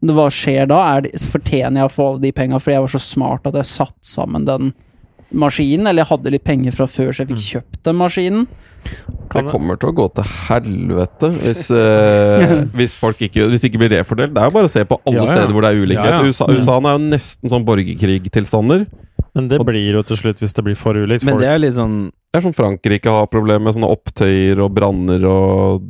Hva 0.01 0.29
skjer 0.31 0.69
da? 0.71 1.01
Det, 1.01 1.19
fortjener 1.19 1.81
jeg 1.81 1.89
å 1.89 1.91
få 1.91 2.05
alle 2.07 2.21
de 2.21 2.31
penga 2.31 2.59
fordi 2.59 2.77
jeg 2.77 2.85
var 2.85 2.93
så 2.93 3.01
smart 3.03 3.49
at 3.49 3.57
jeg 3.59 3.67
satt 3.69 3.97
sammen 3.99 4.47
den 4.47 4.71
maskinen, 5.33 5.87
eller 5.87 6.03
jeg 6.03 6.09
hadde 6.11 6.31
litt 6.33 6.43
penger 6.47 6.75
fra 6.75 6.87
før 6.89 7.11
så 7.13 7.23
jeg 7.23 7.31
fikk 7.31 7.43
kjøpt 7.45 7.79
den 7.87 7.97
maskinen? 7.99 8.47
Det 9.31 9.43
kommer 9.47 9.77
til 9.79 9.91
å 9.91 9.95
gå 9.95 10.07
til 10.17 10.25
helvete 10.49 11.29
hvis, 11.35 11.67
eh, 11.77 12.63
hvis 12.73 12.95
folk 12.97 13.19
ikke 13.21 13.45
Hvis 13.51 13.61
det 13.61 13.69
ikke 13.69 13.81
blir 13.83 13.93
refordelt. 13.93 14.33
Det 14.33 14.41
er 14.41 14.49
jo 14.49 14.55
bare 14.55 14.67
å 14.67 14.73
se 14.73 14.83
på 14.89 14.97
alle 15.05 15.21
Ja, 15.21 15.27
ja. 15.27 15.35
steder 15.37 15.53
hvor 15.55 15.61
det 15.67 15.69
er 15.71 15.83
ulikhet. 15.85 16.09
Ja, 16.09 16.17
ja. 16.17 16.25
USA, 16.25 16.47
USA 16.49 16.79
er 16.81 16.97
jo 16.97 17.03
nesten 17.11 17.53
sånn 17.53 17.67
borgerkrigtilstander. 17.67 18.87
Men 19.37 19.47
det 19.47 19.61
blir 19.63 19.93
jo 19.95 20.01
til 20.03 20.17
slutt 20.19 20.41
hvis 20.43 20.57
det 20.57 20.65
blir 20.65 20.75
for 20.75 20.97
ulikt. 20.97 21.23
Men 21.23 21.37
Folk- 21.37 21.45
det 21.45 21.51
er 21.53 21.61
litt 21.63 21.77
sånn 21.77 21.99
Det 22.11 22.41
er 22.41 22.45
som 22.49 22.55
Frankrike 22.57 23.13
har 23.13 23.29
problemer 23.31 23.63
med 23.69 23.77
sånne 23.77 23.91
opptøyer 23.93 24.59
og 24.65 24.73
branner 24.75 25.23
og 25.29 25.85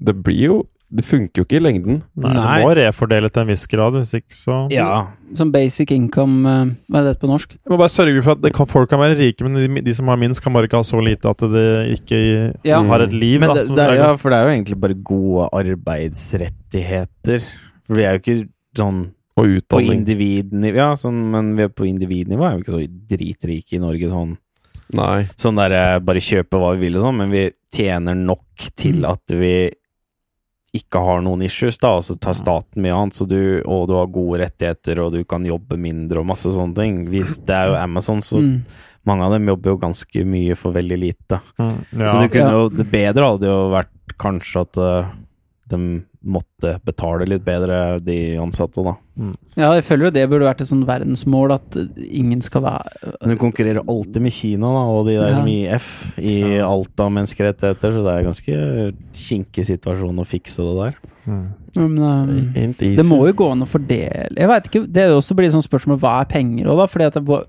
Det 0.00 0.14
blir 0.24 0.42
jo 0.46 0.56
Det 0.88 1.02
funker 1.02 1.40
jo 1.40 1.44
ikke 1.44 1.56
i 1.58 1.62
lengden. 1.64 1.96
Nei, 2.14 2.30
Nei. 2.36 2.58
Du 2.62 2.66
må 2.68 2.74
refordele 2.78 3.26
til 3.28 3.42
en 3.42 3.48
viss 3.50 3.64
grad, 3.66 3.96
hvis 3.98 4.12
ikke 4.20 4.36
så 4.38 4.58
Ja. 4.70 5.08
Som 5.34 5.50
basic 5.50 5.90
income 5.90 6.46
eh, 6.46 6.68
Hva 6.88 7.00
er 7.00 7.08
det 7.08 7.16
på 7.18 7.26
norsk? 7.26 7.56
Jeg 7.58 7.72
må 7.72 7.78
bare 7.80 7.90
sørge 7.90 8.22
for 8.22 8.36
at 8.36 8.42
det 8.44 8.52
kan, 8.54 8.66
folk 8.70 8.88
kan 8.92 9.00
være 9.02 9.16
rike, 9.18 9.42
men 9.42 9.58
de, 9.58 9.82
de 9.82 9.94
som 9.98 10.06
har 10.06 10.16
minst, 10.16 10.40
kan 10.44 10.52
bare 10.54 10.68
ikke 10.68 10.78
ha 10.78 10.86
så 10.86 11.00
lite 11.02 11.26
at 11.28 11.42
de 11.42 11.64
ikke 11.96 12.20
Ja. 12.62 12.78
har 12.86 13.00
et 13.02 13.12
liv. 13.12 13.40
Men 13.42 13.50
da, 13.50 13.54
det, 13.58 13.64
som 13.66 13.74
det 13.74 13.82
er, 13.84 13.90
er 13.96 14.02
ja, 14.04 14.12
for 14.16 14.30
det 14.30 14.38
er 14.38 14.46
jo 14.46 14.54
egentlig 14.54 14.78
bare 14.80 14.94
gode 15.02 15.48
arbeidsrettigheter. 15.58 17.46
For 17.86 17.98
vi 17.98 18.04
er 18.06 18.16
jo 18.16 18.22
ikke 18.22 18.36
sånn 18.78 19.00
Og 19.36 19.50
på 19.68 19.80
individnivå 19.84 20.76
Ja, 20.80 20.92
sånn, 20.96 21.18
men 21.32 21.54
vi 21.58 21.66
er 21.66 21.68
på 21.74 21.84
individnivå 21.88 22.46
er 22.46 22.54
jo 22.56 22.62
ikke 22.62 22.76
så 22.76 22.84
dritrike 23.10 23.76
i 23.76 23.82
Norge 23.82 24.08
sånn. 24.08 24.36
Nei. 24.96 25.24
Sånn 25.36 25.58
der 25.58 25.74
eh, 25.74 25.98
bare 25.98 26.22
kjøpe 26.22 26.60
hva 26.62 26.70
vi 26.76 26.86
vil 26.86 26.96
og 27.00 27.08
sånn, 27.08 27.18
men 27.18 27.30
vi 27.34 27.42
tjener 27.74 28.14
nok 28.14 28.70
til 28.78 29.02
Mm. 29.02 29.10
at 29.10 29.34
vi 29.34 29.70
ikke 30.76 31.00
har 31.02 31.22
noen 31.24 31.42
issues, 31.46 31.78
da, 31.82 31.94
og 31.98 32.04
så 32.06 32.16
tar 32.20 32.36
staten 32.38 32.82
mye 32.84 32.94
annet, 32.94 33.16
så 33.18 33.26
du, 33.28 33.38
og 33.66 33.86
du 33.90 33.94
har 33.98 34.06
gode 34.12 34.40
rettigheter, 34.44 35.00
og 35.04 35.12
du 35.16 35.22
kan 35.28 35.44
jobbe 35.46 35.78
mindre 35.80 36.20
og 36.22 36.28
masse 36.30 36.52
sånne 36.54 36.76
ting. 36.78 36.98
Hvis 37.12 37.38
det 37.46 37.54
er 37.56 37.72
jo 37.72 37.78
Amazon, 37.80 38.20
så 38.24 38.40
Mm. 38.42 38.62
mange 39.06 39.22
av 39.24 39.32
dem 39.36 39.46
jobber 39.48 39.70
jo 39.70 39.78
ganske 39.78 40.24
mye 40.26 40.56
for 40.56 40.72
veldig 40.72 40.98
lite. 40.98 41.40
Mm, 41.58 41.76
Så 42.10 42.22
du 42.22 42.28
kunne 42.28 42.52
jo, 42.52 42.68
det 42.68 42.90
bedre 42.90 43.30
hadde 43.32 43.46
jo 43.46 43.70
vært 43.70 44.16
kanskje 44.18 44.60
at 44.66 44.76
uh, 44.78 45.10
de 45.68 46.02
måtte 46.26 46.76
betale 46.86 47.26
litt 47.28 47.44
bedre, 47.46 47.98
de 48.04 48.36
ansatte, 48.42 48.82
da. 48.84 48.96
Ja, 49.56 49.70
jeg 49.78 49.84
føler 49.86 50.08
jo 50.08 50.12
det 50.12 50.24
burde 50.28 50.48
vært 50.48 50.60
et 50.60 50.68
sånn 50.68 50.84
verdensmål 50.88 51.54
at 51.54 51.78
ingen 52.04 52.42
skal 52.44 52.66
være 52.66 53.14
Men 53.22 53.32
du 53.32 53.36
konkurrerer 53.40 53.86
alltid 53.88 54.20
med 54.26 54.34
Kina, 54.36 54.72
da, 54.76 54.82
og 54.92 55.06
de 55.08 55.16
der 55.16 55.30
Ja. 55.30 55.36
som 55.38 55.48
i 55.48 55.58
IF, 55.64 56.18
i 56.18 56.36
alt 56.60 57.00
av 57.00 57.12
menneskerettigheter, 57.16 57.94
så 57.96 58.04
det 58.04 58.12
er 58.12 58.26
ganske 58.28 58.92
kinkig 59.16 59.64
situasjon 59.70 60.20
å 60.20 60.26
fikse 60.28 60.66
det 60.66 60.76
der. 60.82 60.98
Mm. 61.26 61.46
Men, 61.76 61.98
um, 61.98 62.72
Det 62.78 63.06
må 63.08 63.26
jo 63.26 63.32
gå 63.34 63.50
an 63.50 63.64
å 63.64 63.66
fordele 63.66 64.30
Jeg 64.38 64.46
vet 64.48 64.68
ikke, 64.70 64.92
Det 64.92 65.02
er 65.02 65.08
jo 65.10 65.16
også 65.18 65.34
blir 65.36 65.50
sånn 65.50 65.64
spørsmål 65.64 65.98
hva 65.98 66.20
er 66.20 66.28
penger 66.30 66.70
òg, 66.70 66.78
da? 66.78 66.86
Fordi 66.86 67.06
at 67.08 67.14
det, 67.18 67.40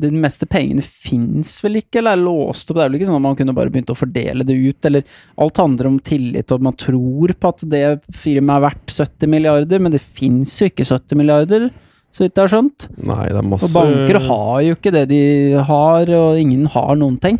de 0.00 0.22
meste 0.22 0.48
pengene 0.50 0.82
fins 0.84 1.58
vel 1.64 1.80
ikke, 1.80 2.00
eller 2.00 2.16
er 2.16 2.22
låst 2.24 2.70
opp? 2.70 2.78
Det 2.78 2.84
er 2.84 2.90
vel 2.90 2.98
ikke 3.00 3.10
sånn 3.10 3.20
at 3.20 3.26
man 3.26 3.36
kunne 3.38 3.54
bare 3.56 3.72
begynt 3.72 3.92
å 3.92 3.98
fordele 3.98 4.46
det 4.46 4.56
ut, 4.56 4.88
eller 4.90 5.20
Alt 5.40 5.60
handler 5.60 5.90
om 5.90 6.00
tillit, 6.04 6.52
og 6.54 6.64
man 6.64 6.76
tror 6.80 7.34
på 7.36 7.52
at 7.52 7.64
det 7.70 7.84
firmaet 8.14 8.58
er 8.58 8.66
verdt 8.68 8.96
70 8.96 9.32
milliarder, 9.36 9.82
men 9.82 9.94
det 9.94 10.02
fins 10.02 10.56
jo 10.60 10.70
ikke 10.70 10.88
70 10.88 11.20
milliarder, 11.20 11.68
så 12.10 12.24
vidt 12.24 12.34
jeg 12.34 12.42
har 12.42 12.52
skjønt. 12.54 12.88
Nei, 13.06 13.26
det 13.30 13.38
er 13.38 13.46
masse 13.46 13.68
Og 13.68 13.76
banker 13.76 14.18
har 14.26 14.56
jo 14.66 14.78
ikke 14.78 14.94
det 14.94 15.04
de 15.12 15.22
har, 15.68 16.10
og 16.16 16.40
ingen 16.40 16.66
har 16.72 16.96
noen 16.98 17.20
ting. 17.22 17.38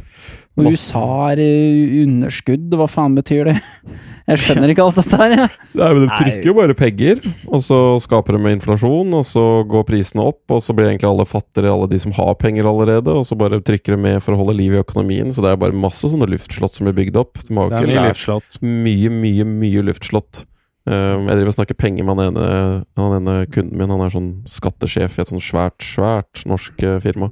Og 0.61 0.75
USA 0.77 1.03
er 1.33 1.41
i 1.43 2.03
underskudd, 2.05 2.69
hva 2.79 2.87
faen 2.91 3.17
betyr 3.19 3.51
det? 3.51 3.57
Jeg 4.31 4.39
skjønner 4.45 4.71
ikke 4.71 4.85
alt 4.85 4.99
dette 5.01 5.17
her, 5.19 5.33
Ja. 5.35 5.47
Nei, 5.81 5.89
men 5.97 6.05
De 6.05 6.09
trykker 6.13 6.47
jo 6.47 6.55
bare 6.55 6.75
penger, 6.79 7.19
og 7.51 7.65
så 7.67 7.79
skaper 8.05 8.37
de 8.37 8.43
med 8.45 8.55
inflasjon, 8.59 9.11
og 9.17 9.25
så 9.27 9.43
går 9.67 9.87
prisene 9.89 10.23
opp, 10.31 10.45
og 10.55 10.61
så 10.63 10.77
blir 10.77 10.87
egentlig 10.93 11.09
alle 11.09 11.27
fattigere, 11.27 11.73
alle 11.73 11.89
de 11.91 11.99
som 11.99 12.15
har 12.15 12.37
penger 12.39 12.69
allerede, 12.71 13.11
og 13.11 13.27
så 13.27 13.35
bare 13.41 13.59
trykker 13.65 13.97
de 13.97 13.99
med 14.05 14.21
for 14.23 14.37
å 14.37 14.43
holde 14.45 14.55
liv 14.61 14.77
i 14.77 14.83
økonomien. 14.85 15.33
Så 15.35 15.43
det 15.43 15.51
er 15.51 15.59
bare 15.59 15.75
masse 15.75 16.07
sånne 16.13 16.29
luftslott 16.31 16.77
som 16.79 16.87
blir 16.87 16.95
bygd 17.01 17.19
opp. 17.25 17.43
De 17.43 17.57
har 17.59 17.73
jo 17.73 17.81
ikke 17.81 17.91
lært 17.97 18.13
luftslott. 18.15 18.61
mye, 18.63 19.11
mye, 19.11 19.49
mye 19.51 19.83
luftslott. 19.91 20.45
Um, 20.89 21.27
jeg 21.29 21.37
driver 21.37 21.51
og 21.51 21.57
snakker 21.59 21.77
penger 21.77 22.07
med 22.07 22.17
han 22.17 22.31
ene, 22.31 22.45
han 22.97 23.17
ene 23.19 23.35
kunden 23.53 23.77
min. 23.77 23.93
Han 23.93 24.05
er 24.05 24.15
sånn 24.15 24.31
skattesjef 24.49 25.19
i 25.19 25.23
et 25.23 25.33
sånn 25.33 25.43
svært, 25.45 25.77
svært 25.85 26.43
norsk 26.49 26.85
eh, 26.87 26.97
firma. 27.05 27.29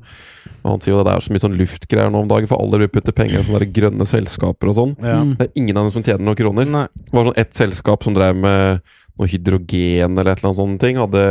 Og 0.58 0.74
han 0.74 0.84
sier 0.84 0.92
jo 0.92 1.04
det 1.06 1.14
er 1.14 1.24
så 1.24 1.32
mye 1.32 1.44
sånn 1.46 1.56
luftgreier 1.56 2.12
nå 2.12 2.22
om 2.24 2.30
dagen, 2.30 2.50
for 2.50 2.60
alle 2.60 2.82
vil 2.82 2.92
putte 2.92 3.14
penger 3.16 3.40
i 3.40 3.46
sånne 3.48 3.70
grønne 3.72 4.06
selskaper 4.08 4.72
og 4.72 4.78
sånn. 4.78 4.94
Ja. 5.00 5.22
Mm. 5.24 5.34
Det 5.38 5.48
er 5.48 5.60
ingen 5.62 5.80
av 5.80 5.88
dem 5.88 5.96
som 5.96 6.04
tjener 6.04 6.26
noen 6.26 6.40
kroner. 6.42 6.72
Nei. 6.76 6.86
Det 7.00 7.16
var 7.16 7.30
sånn 7.30 7.40
ett 7.40 7.56
selskap 7.56 8.04
som 8.04 8.16
drev 8.18 8.36
med 8.36 8.84
noe 9.18 9.30
hydrogen 9.32 10.14
eller 10.14 10.32
et 10.34 10.42
eller 10.42 10.50
annet 10.52 10.60
sånne 10.60 10.82
ting. 10.82 11.00
Hadde 11.00 11.24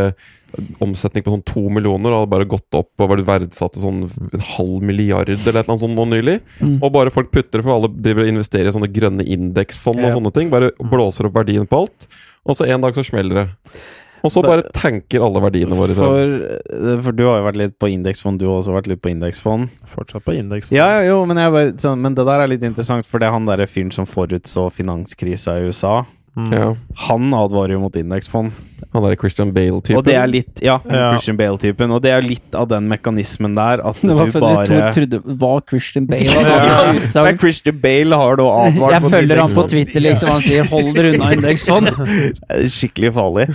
omsetning 0.83 1.25
på 1.25 1.33
sånn 1.33 1.43
to 1.47 1.63
millioner 1.73 2.13
og 2.13 2.21
hadde 2.21 2.31
bare 2.31 2.47
gått 2.49 2.77
opp 2.79 3.03
og 3.03 3.11
vært 3.11 3.27
verdsatt 3.27 3.75
til 3.75 3.83
sånn 3.83 3.99
en 4.07 4.45
halv 4.55 4.85
milliard 4.85 5.29
eller 5.29 5.41
et 5.41 5.51
eller 5.51 5.67
annet 5.73 5.83
sånt 5.83 5.97
nå 5.97 6.07
nylig. 6.13 6.39
Mm. 6.61 6.77
Og 6.81 6.89
bare 6.95 7.13
folk 7.13 7.29
putter 7.33 7.59
det, 7.59 7.65
for 7.67 7.75
alle 7.75 7.91
driver 7.93 8.25
og 8.25 8.31
investerer 8.33 8.71
i 8.71 8.75
sånne 8.77 8.91
grønne 8.93 9.27
indeksfond 9.27 10.01
og 10.01 10.09
Ja. 10.09 10.15
sånne 10.15 10.33
ting. 10.33 10.49
Bare 10.53 10.71
blåser 10.79 11.27
opp 11.29 11.37
verdien 11.39 11.67
på 11.67 11.83
alt. 11.83 12.07
Og 12.47 12.55
så 12.55 12.67
en 12.67 12.81
dag 12.81 12.95
så 12.95 13.03
smeller 13.03 13.43
det. 13.43 13.47
Og 14.25 14.31
så 14.33 14.41
bare 14.41 14.65
tanker 14.73 15.21
alle 15.23 15.39
verdiene 15.43 15.75
våre. 15.77 15.93
For, 15.93 17.01
for 17.05 17.15
du 17.15 17.23
har 17.27 17.37
jo 17.37 17.45
vært 17.45 17.59
litt 17.61 17.75
på 17.79 17.89
indeksfond, 17.93 18.39
du 18.41 18.47
har 18.49 18.57
også 18.59 18.73
vært 18.73 18.89
litt 18.89 19.01
på 19.03 19.11
indeksfond. 19.13 19.69
Fortsatt 19.85 20.25
på 20.25 20.33
indeksfond. 20.33 20.75
Ja, 20.75 20.87
ja, 20.97 21.05
jo, 21.11 21.19
men, 21.29 21.37
jeg 21.37 21.53
bare, 21.53 21.95
men 22.01 22.15
det 22.17 22.25
der 22.25 22.43
er 22.43 22.49
litt 22.49 22.65
interessant, 22.65 23.05
for 23.07 23.21
det 23.21 23.29
er 23.29 23.35
han 23.37 23.45
derre 23.45 23.67
fyren 23.69 23.93
som 23.93 24.09
forutså 24.09 24.71
finanskrisa 24.73 25.59
i 25.61 25.69
USA. 25.69 25.99
Mm. 26.37 26.51
Ja, 26.53 26.65
Han 27.07 27.31
advarer 27.33 27.73
jo 27.73 27.79
mot 27.81 27.95
indeksfond. 27.97 28.51
Han 28.93 29.03
er 29.09 29.15
Christian 29.17 29.49
Bale-typen. 29.55 29.97
Og 29.97 30.03
det 30.05 30.13
er 30.15 30.27
litt 30.29 30.61
Ja, 30.61 30.75
Ja. 30.85 31.07
Christian 31.15 31.37
Bale-typen. 31.39 31.89
Og 31.91 32.01
det 32.03 32.11
er 32.13 32.21
litt 32.21 32.53
av 32.55 32.67
den 32.69 32.85
mekanismen 32.87 33.55
der 33.57 33.81
at 33.81 33.97
Det 34.01 34.13
var 34.15 34.25
du 34.29 34.31
fordi 34.35 34.53
bare 34.53 34.77
jeg 34.77 34.93
trodde 34.99 35.21
var 35.41 35.61
Christian 35.67 36.05
Bale. 36.05 36.23
Ja. 36.25 37.23
Men 37.25 37.39
Christian 37.41 37.79
Bale 37.81 38.15
har 38.21 38.37
da 38.37 38.45
advart 38.67 38.91
Jeg 38.99 39.11
følger 39.17 39.41
han 39.41 39.55
på. 39.57 39.67
Twitter, 39.73 39.99
liksom. 39.99 40.29
Han 40.29 40.41
sier 40.41 40.63
'hold 40.69 40.93
dere 40.95 41.13
unna 41.15 41.33
indeksfond'. 41.37 41.89
Er 42.49 42.67
Skikkelig 42.69 43.13
farlig. 43.17 43.47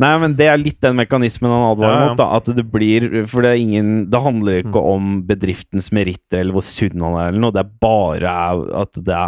Nei, 0.00 0.12
men 0.22 0.32
det 0.38 0.46
er 0.48 0.60
litt 0.60 0.78
den 0.80 0.96
mekanismen 0.96 1.50
han 1.52 1.66
advarer 1.72 1.92
Ja, 1.98 2.04
ja. 2.04 2.08
mot. 2.12 2.20
da 2.20 2.28
At 2.38 2.46
det 2.56 2.64
blir 2.72 3.26
For 3.28 3.44
det 3.44 3.58
ingen 3.60 3.90
Det 4.08 4.22
handler 4.24 4.62
ikke 4.62 4.80
om 4.80 5.10
bedriftens 5.28 5.90
meritter 5.92 6.40
eller 6.40 6.56
hvor 6.56 6.64
sunn 6.64 7.02
han 7.04 7.18
er, 7.18 7.28
eller 7.28 7.42
noe. 7.44 7.52
Det 7.52 7.60
er 7.60 7.74
bare 7.82 8.32
at 8.82 9.02
det 9.04 9.18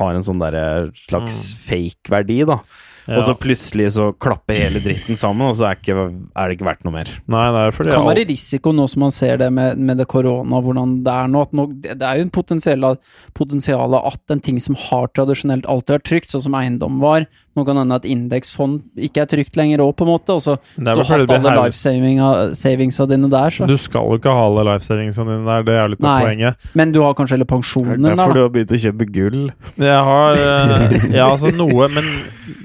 har 0.00 0.14
en 0.14 0.24
sånn 0.24 0.40
derre 0.40 0.64
slags 1.04 1.42
fake 1.66 2.08
verdi, 2.12 2.40
da. 2.48 2.58
Ja. 3.04 3.18
Og 3.18 3.26
så 3.26 3.34
plutselig 3.36 3.90
så 3.98 4.08
klapper 4.16 4.56
hele 4.56 4.80
dritten 4.84 5.18
sammen, 5.20 5.50
og 5.50 5.58
så 5.58 5.68
er, 5.68 5.78
ikke, 5.80 6.06
er 6.32 6.48
det 6.48 6.56
ikke 6.56 6.68
verdt 6.70 6.86
noe 6.86 6.94
mer. 6.94 7.10
Nei, 7.30 7.44
det 7.52 7.62
er 7.66 7.76
fordi 7.76 7.90
Det 7.90 7.98
kan 7.98 8.08
være 8.08 8.26
risiko 8.30 8.72
nå 8.72 8.86
som 8.90 9.04
man 9.04 9.14
ser 9.14 9.40
det 9.42 9.50
med, 9.52 9.78
med 9.78 10.00
det 10.00 10.08
korona, 10.10 10.60
hvordan 10.64 10.96
det 11.04 11.14
er 11.14 11.30
nå. 11.32 11.44
At 11.44 11.56
nå 11.56 11.68
det 11.84 11.94
er 12.00 12.20
jo 12.20 12.26
en 12.26 12.34
potensial, 12.34 12.88
potensial 13.36 13.98
at 14.00 14.34
en 14.34 14.44
ting 14.44 14.60
som 14.62 14.78
har 14.88 15.10
tradisjonelt 15.12 15.68
alltid 15.68 15.98
vært 15.98 16.08
trygt, 16.08 16.32
sånn 16.32 16.46
som 16.48 16.60
eiendom 16.60 17.00
var 17.04 17.28
Nå 17.54 17.62
kan 17.62 17.78
hende 17.78 17.94
at 17.94 18.06
indeksfond 18.10 18.80
ikke 19.06 19.22
er 19.22 19.28
trygt 19.30 19.54
lenger 19.58 19.78
òg, 19.84 19.92
på 19.94 20.02
en 20.02 20.10
måte. 20.10 20.34
Og 20.34 20.42
så 20.42 20.56
er 20.56 20.88
du 20.88 20.90
har 20.90 21.06
hatt 21.06 21.32
alle 21.36 21.52
haus. 21.54 21.84
life 21.86 22.56
savingsa 22.58 23.06
dine 23.06 23.30
der, 23.30 23.54
så 23.54 23.68
Du 23.70 23.76
skal 23.78 24.08
jo 24.10 24.18
ikke 24.18 24.32
ha 24.34 24.46
alle 24.48 24.64
liveseringsene 24.72 25.36
dine 25.36 25.46
der, 25.46 25.66
det 25.68 25.76
er 25.76 25.84
jo 25.84 25.92
litt 25.94 26.02
av 26.02 26.24
poenget. 26.26 26.66
Men 26.74 26.94
du 26.94 26.98
har 27.04 27.14
kanskje 27.14 27.36
heller 27.38 27.50
pensjonen 27.50 28.02
der, 28.02 28.16
Derfor 28.18 28.34
du 28.34 28.40
da. 28.40 28.46
har 28.48 28.54
begynt 28.56 28.74
å 28.74 28.80
kjøpe 28.86 29.06
gull. 29.14 29.40
Jeg 29.78 30.02
har 30.10 30.42
eh, 30.42 30.96
Ja, 31.14 31.28
altså 31.30 31.54
noe, 31.54 31.86
men 31.94 32.10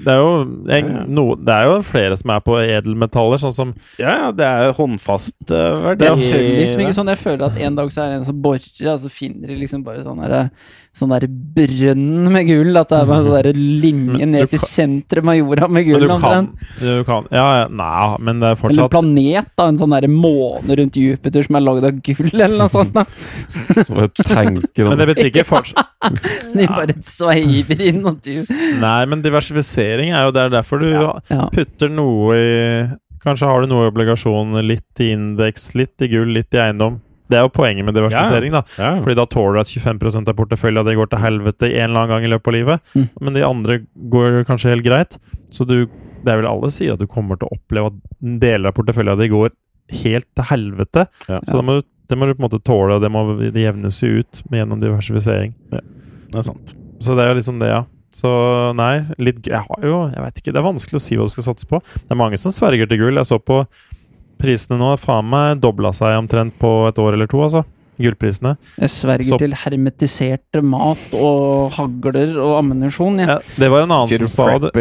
det 0.02 0.10
er 0.10 0.18
jo 0.18 0.29
en, 0.76 0.90
no, 1.12 1.24
Det 1.38 1.54
er 1.54 1.68
jo 1.68 1.78
flere 1.86 2.18
som 2.20 2.32
er 2.34 2.42
på 2.44 2.58
edelmetaller, 2.62 3.40
sånn 3.42 3.56
som 3.56 3.72
Ja, 4.00 4.16
ja, 4.26 4.28
det 4.36 4.46
er 4.46 4.68
jo 4.68 4.76
håndfast 4.80 5.38
uh, 5.52 5.80
verdi. 5.86 6.04
Det 6.04 6.10
er 6.10 6.46
liksom 6.60 6.84
ikke 6.84 6.98
sånn 6.98 7.12
Jeg 7.12 7.22
føler 7.22 7.46
at 7.48 7.58
en 7.60 7.80
dag 7.80 7.92
så 7.94 8.04
er 8.04 8.12
det 8.12 8.20
en 8.20 8.28
som 8.30 8.44
borer, 8.44 8.68
og 8.92 9.02
så 9.04 9.12
finner 9.12 9.52
de 9.52 9.58
liksom 9.62 9.84
bare 9.86 10.04
sånn 10.06 10.22
derre 10.24 10.44
Sånn 10.90 11.12
der 11.14 11.22
brønn 11.30 12.24
med 12.34 12.48
gull. 12.48 12.74
At 12.80 12.90
det 12.90 12.96
er 12.98 13.06
bare 13.06 13.22
sånn 13.22 13.36
der 13.36 13.48
linje 13.54 14.26
ned 14.26 14.50
til 14.50 14.58
sentrum 14.58 15.28
av 15.30 15.36
jorda 15.38 15.68
med 15.70 15.86
gull, 15.86 16.02
du 16.02 16.08
kan, 16.10 16.16
omtrent. 16.18 16.64
du 16.82 17.04
kan 17.06 17.28
Ja, 17.30 17.44
ja, 17.60 17.66
nei, 17.70 18.16
men 18.26 18.40
det 18.42 18.48
er 18.50 18.58
fortsatt 18.58 18.74
Eller 18.74 18.88
en 18.88 18.94
planet, 18.96 19.50
da. 19.56 19.66
En 19.70 19.78
sånn 19.78 19.94
der 19.94 20.08
måne 20.10 20.76
rundt 20.80 20.98
Jupiter 20.98 21.46
som 21.46 21.58
er 21.60 21.64
lagd 21.68 21.86
av 21.86 22.00
gull, 22.10 22.30
eller 22.34 22.56
noe 22.58 22.72
sånt. 22.72 22.90
da 22.96 23.04
Som 23.86 24.00
jeg 24.02 24.12
tenker 24.18 24.88
om. 24.88 24.90
Men 24.90 24.98
det 25.04 25.08
betyr 25.12 25.30
ikke 25.30 25.46
fortsatt 25.46 25.94
Så 26.50 26.58
de 26.58 26.66
bare 26.66 26.96
sveiver 27.06 27.84
inn, 27.86 28.02
og 28.10 28.18
du 28.26 28.42
Nei, 28.82 28.98
men 29.06 29.22
diversifisering 29.22 30.10
er 30.10 30.26
jo 30.26 30.34
det 30.34 30.42
er 30.48 30.56
derfor 30.58 30.82
du 30.82 30.90
Ja. 30.90 31.46
putter 31.54 31.88
noe 31.92 32.34
i 32.34 32.50
Kanskje 33.20 33.46
har 33.46 33.60
du 33.62 33.68
noe 33.68 33.84
i 33.84 33.90
obligasjon, 33.92 34.54
litt 34.64 35.00
i 35.04 35.10
indeks, 35.12 35.74
litt 35.76 36.00
i 36.00 36.08
gull, 36.08 36.30
litt 36.32 36.54
i 36.56 36.60
eiendom. 36.62 36.94
Det 37.30 37.38
er 37.38 37.46
jo 37.46 37.52
poenget 37.54 37.86
med 37.86 37.94
diversifisering, 37.94 38.54
da. 38.56 38.62
Ja. 38.80 38.92
Fordi 39.04 39.16
da 39.18 39.26
tåler 39.30 39.58
du 39.58 39.62
at 39.62 39.70
25% 39.70 40.30
av 40.32 40.36
porteføljen 40.38 40.88
din 40.88 40.98
går 40.98 41.10
til 41.12 41.22
helvete 41.22 41.70
en 41.70 41.84
eller 41.86 42.02
annen 42.02 42.14
gang 42.16 42.26
i 42.26 42.32
løpet 42.32 42.50
av 42.50 42.56
livet. 42.56 42.92
Mm. 42.94 43.08
Men 43.20 43.38
de 43.38 43.44
andre 43.46 43.76
går 44.14 44.40
kanskje 44.48 44.74
helt 44.74 44.86
greit. 44.86 45.18
Så 45.54 45.66
du 45.68 45.88
Det 46.20 46.28
er 46.28 46.36
vel 46.36 46.50
alle 46.50 46.68
sier 46.68 46.92
at 46.92 47.00
du 47.00 47.06
kommer 47.08 47.38
til 47.40 47.48
å 47.48 47.56
oppleve 47.56 47.88
at 47.88 48.00
deler 48.20 48.68
av 48.68 48.74
porteføljen 48.76 49.16
din 49.22 49.30
går 49.32 49.54
helt 50.02 50.26
til 50.36 50.46
helvete. 50.50 51.06
Ja. 51.30 51.38
Så 51.48 51.56
da 51.56 51.62
må 51.64 51.78
du, 51.78 51.86
det 52.12 52.18
må 52.18 52.28
du 52.28 52.34
på 52.34 52.42
en 52.42 52.48
måte 52.50 52.60
tåle, 52.60 52.98
og 52.98 53.00
det 53.00 53.08
må 53.08 53.22
det 53.40 53.62
jevnes 53.62 54.02
jo 54.02 54.20
ut 54.20 54.42
med 54.50 54.60
gjennom 54.60 54.82
diversifisering. 54.82 55.54
Det 55.70 55.80
er 55.80 56.44
sant. 56.44 56.74
Så 57.00 57.16
det 57.16 57.24
er 57.24 57.32
jo 57.32 57.38
liksom 57.40 57.62
det, 57.62 57.70
ja. 57.72 57.86
Så 58.10 58.30
nei, 58.74 59.04
litt 59.22 59.46
Jeg 59.46 59.62
har 59.62 59.84
jo 59.86 59.98
Jeg 60.10 60.22
vet 60.24 60.38
ikke, 60.40 60.50
det 60.50 60.58
er 60.58 60.64
vanskelig 60.66 60.98
å 60.98 61.02
si 61.04 61.14
hva 61.18 61.28
du 61.28 61.32
skal 61.32 61.46
satse 61.46 61.68
på. 61.70 61.78
Det 61.94 62.10
er 62.10 62.18
mange 62.18 62.40
som 62.42 62.52
sverger 62.54 62.90
til 62.90 62.98
gull. 63.04 63.20
Jeg 63.20 63.28
så 63.28 63.38
på 63.38 63.62
prisene 64.40 64.78
nå, 64.80 64.94
faen 65.00 65.28
meg 65.30 65.60
dobla 65.62 65.92
seg 65.96 66.16
omtrent 66.18 66.56
på 66.60 66.72
et 66.88 66.98
år 67.02 67.14
eller 67.18 67.30
to, 67.30 67.42
altså. 67.46 67.64
Gullprisene. 68.00 68.54
Jeg 68.80 68.88
sverger 68.88 69.28
Så- 69.28 69.38
til 69.42 69.52
hermetiserte 69.52 70.62
mat 70.64 71.02
og 71.20 71.70
hagler 71.76 72.30
og 72.40 72.54
ammunisjon, 72.62 73.18
jeg. 73.20 73.28
Ja, 73.28 73.38
det 73.60 73.68
var 73.70 73.82
en 73.84 73.92
annen 73.92 74.08
som 74.22 74.28
sa 74.32 74.46
det. 74.56 74.72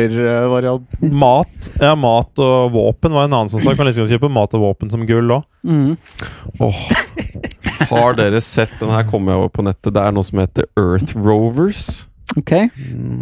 Mat 1.11 1.69
ja, 1.81 1.95
mat 1.99 2.39
og 2.39 2.71
våpen 2.71 3.11
var 3.11 3.27
en 3.27 3.33
annen 3.33 3.51
som 3.51 3.59
sa 3.59 3.75
kan 3.75 3.89
liksom 3.89 4.07
kjøpe 4.07 4.31
mat 4.31 4.55
og 4.55 4.63
våpen 4.63 4.91
som 4.93 5.03
gull 5.05 5.35
òg. 5.35 5.43
Mm. 5.67 5.97
Åh. 6.63 6.79
Har 7.89 8.13
dere 8.15 8.39
sett 8.43 8.71
Den 8.79 8.89
her 8.93 9.03
kommer 9.03 9.33
jeg 9.33 9.41
over 9.41 9.49
på 9.49 9.63
nettet. 9.67 9.91
Det 9.95 10.01
er 10.01 10.15
noe 10.15 10.23
som 10.23 10.39
heter 10.39 10.63
Earth 10.79 11.15
Rovers. 11.17 12.05
Ok. 12.37 12.51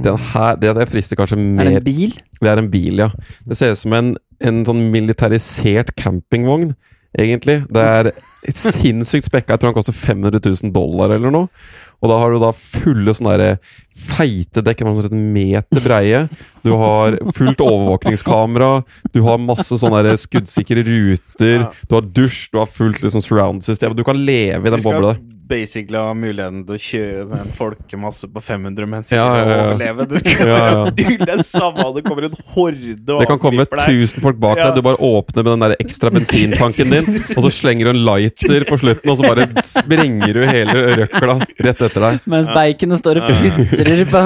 Den 0.03 0.17
her, 0.33 0.57
det, 0.59 0.73
det 0.75 0.87
frister 0.91 1.15
kanskje 1.17 1.37
Er 1.39 1.69
det 1.69 1.75
en 1.79 1.85
bil? 1.85 2.13
Det 2.41 2.49
er 2.51 2.59
en 2.61 2.69
bil, 2.69 2.97
ja. 3.05 3.09
Det 3.47 3.57
ser 3.57 3.71
ut 3.73 3.79
som 3.79 3.93
en, 3.97 4.15
en 4.43 4.63
sånn 4.67 4.87
militarisert 4.93 5.93
campingvogn, 5.97 6.75
egentlig. 7.17 7.61
Det 7.73 7.83
er 7.83 8.11
sinnssykt 8.53 9.27
spekka. 9.27 9.55
Jeg 9.55 9.63
tror 9.63 9.73
den 9.73 9.77
koster 9.79 9.95
500 9.97 10.41
000 10.43 10.73
dollar 10.75 11.15
eller 11.15 11.33
noe. 11.33 11.51
Og 11.97 12.11
da 12.11 12.17
har 12.21 12.29
du 12.29 12.37
da 12.41 12.51
fulle 12.53 13.13
sånne 13.17 13.37
der 13.41 13.55
feite 13.97 14.61
dekk, 14.61 14.83
en 14.85 15.23
meter 15.33 15.81
breie. 15.81 16.19
Du 16.61 16.75
har 16.77 17.17
fullt 17.33 17.63
overvåkningskamera. 17.65 18.83
Du 19.15 19.23
har 19.25 19.41
masse 19.41 19.79
sånne 19.81 20.03
der 20.05 20.19
skuddsikre 20.21 20.85
ruter. 20.85 21.65
Du 21.89 21.97
har 21.97 22.05
dusj, 22.05 22.51
du 22.53 22.61
har 22.61 22.69
fullt 22.69 23.01
liksom 23.01 23.25
surround-system. 23.25 23.97
Du 23.97 24.05
kan 24.05 24.19
leve 24.19 24.69
i 24.69 24.75
den 24.75 24.85
bobla 24.85 25.15
der. 25.15 25.23
Basically 25.47 25.97
ha 25.99 26.13
muligheten 26.17 26.63
til 26.67 26.75
å 26.75 26.81
kjøre 26.81 27.39
en 27.41 27.51
folkemasse 27.55 28.27
på 28.33 28.41
500 28.43 28.89
mennesker 28.91 29.17
Ja, 29.19 29.27
ja, 29.27 29.43
ja. 29.43 29.55
og 29.57 29.63
overleve. 29.71 30.05
Det, 30.11 30.21
skulle 30.23 30.47
Ja, 30.47 30.65
ja. 30.67 31.25
være 31.31 31.45
samme 31.47 31.85
om 31.87 31.95
det 31.95 32.03
kommer 32.07 32.27
en 32.27 32.37
horde 32.55 33.15
og 33.15 33.21
Det 33.23 33.27
kan 33.31 33.39
komme 33.41 33.63
angriper 33.65 33.83
1000 33.85 34.23
folk 34.25 34.39
bak 34.43 34.57
Ja. 34.61 34.67
deg. 34.69 34.75
Du 34.79 34.85
bare 34.85 34.99
åpner 35.07 35.43
med 35.47 35.51
den 35.55 35.65
der 35.67 35.75
ekstra 35.83 36.11
bensintanken 36.13 36.91
din, 36.93 37.09
og 37.35 37.41
så 37.47 37.51
slenger 37.53 37.89
du 37.89 37.93
en 37.95 38.03
lighter 38.07 38.65
på 38.69 38.77
slutten, 38.81 39.11
og 39.13 39.17
så 39.19 39.27
bare 39.31 39.47
sprenger 39.65 40.33
du 40.37 40.41
hele 40.47 40.77
røkla 41.01 41.37
rett 41.63 41.81
etter 41.87 42.05
deg. 42.07 42.19
Mens 42.29 42.47
baconet 42.51 43.01
står 43.01 43.21
og 43.21 43.31
putrer 43.31 44.03
på, 44.11 44.23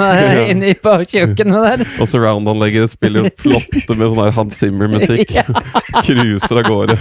inni 0.52 0.74
på 0.82 0.96
kjøkkenet 1.14 1.68
der. 1.68 1.86
Og 2.02 2.10
surround-anlegget 2.12 2.94
spiller 2.96 3.30
flotte 3.38 3.96
med 3.98 4.10
sånn 4.12 4.24
her 4.26 4.36
Hans 4.36 4.60
Zimmer-musikk. 4.62 5.36
Cruiser 6.06 6.62
av 6.62 6.68
gårde. 6.70 6.98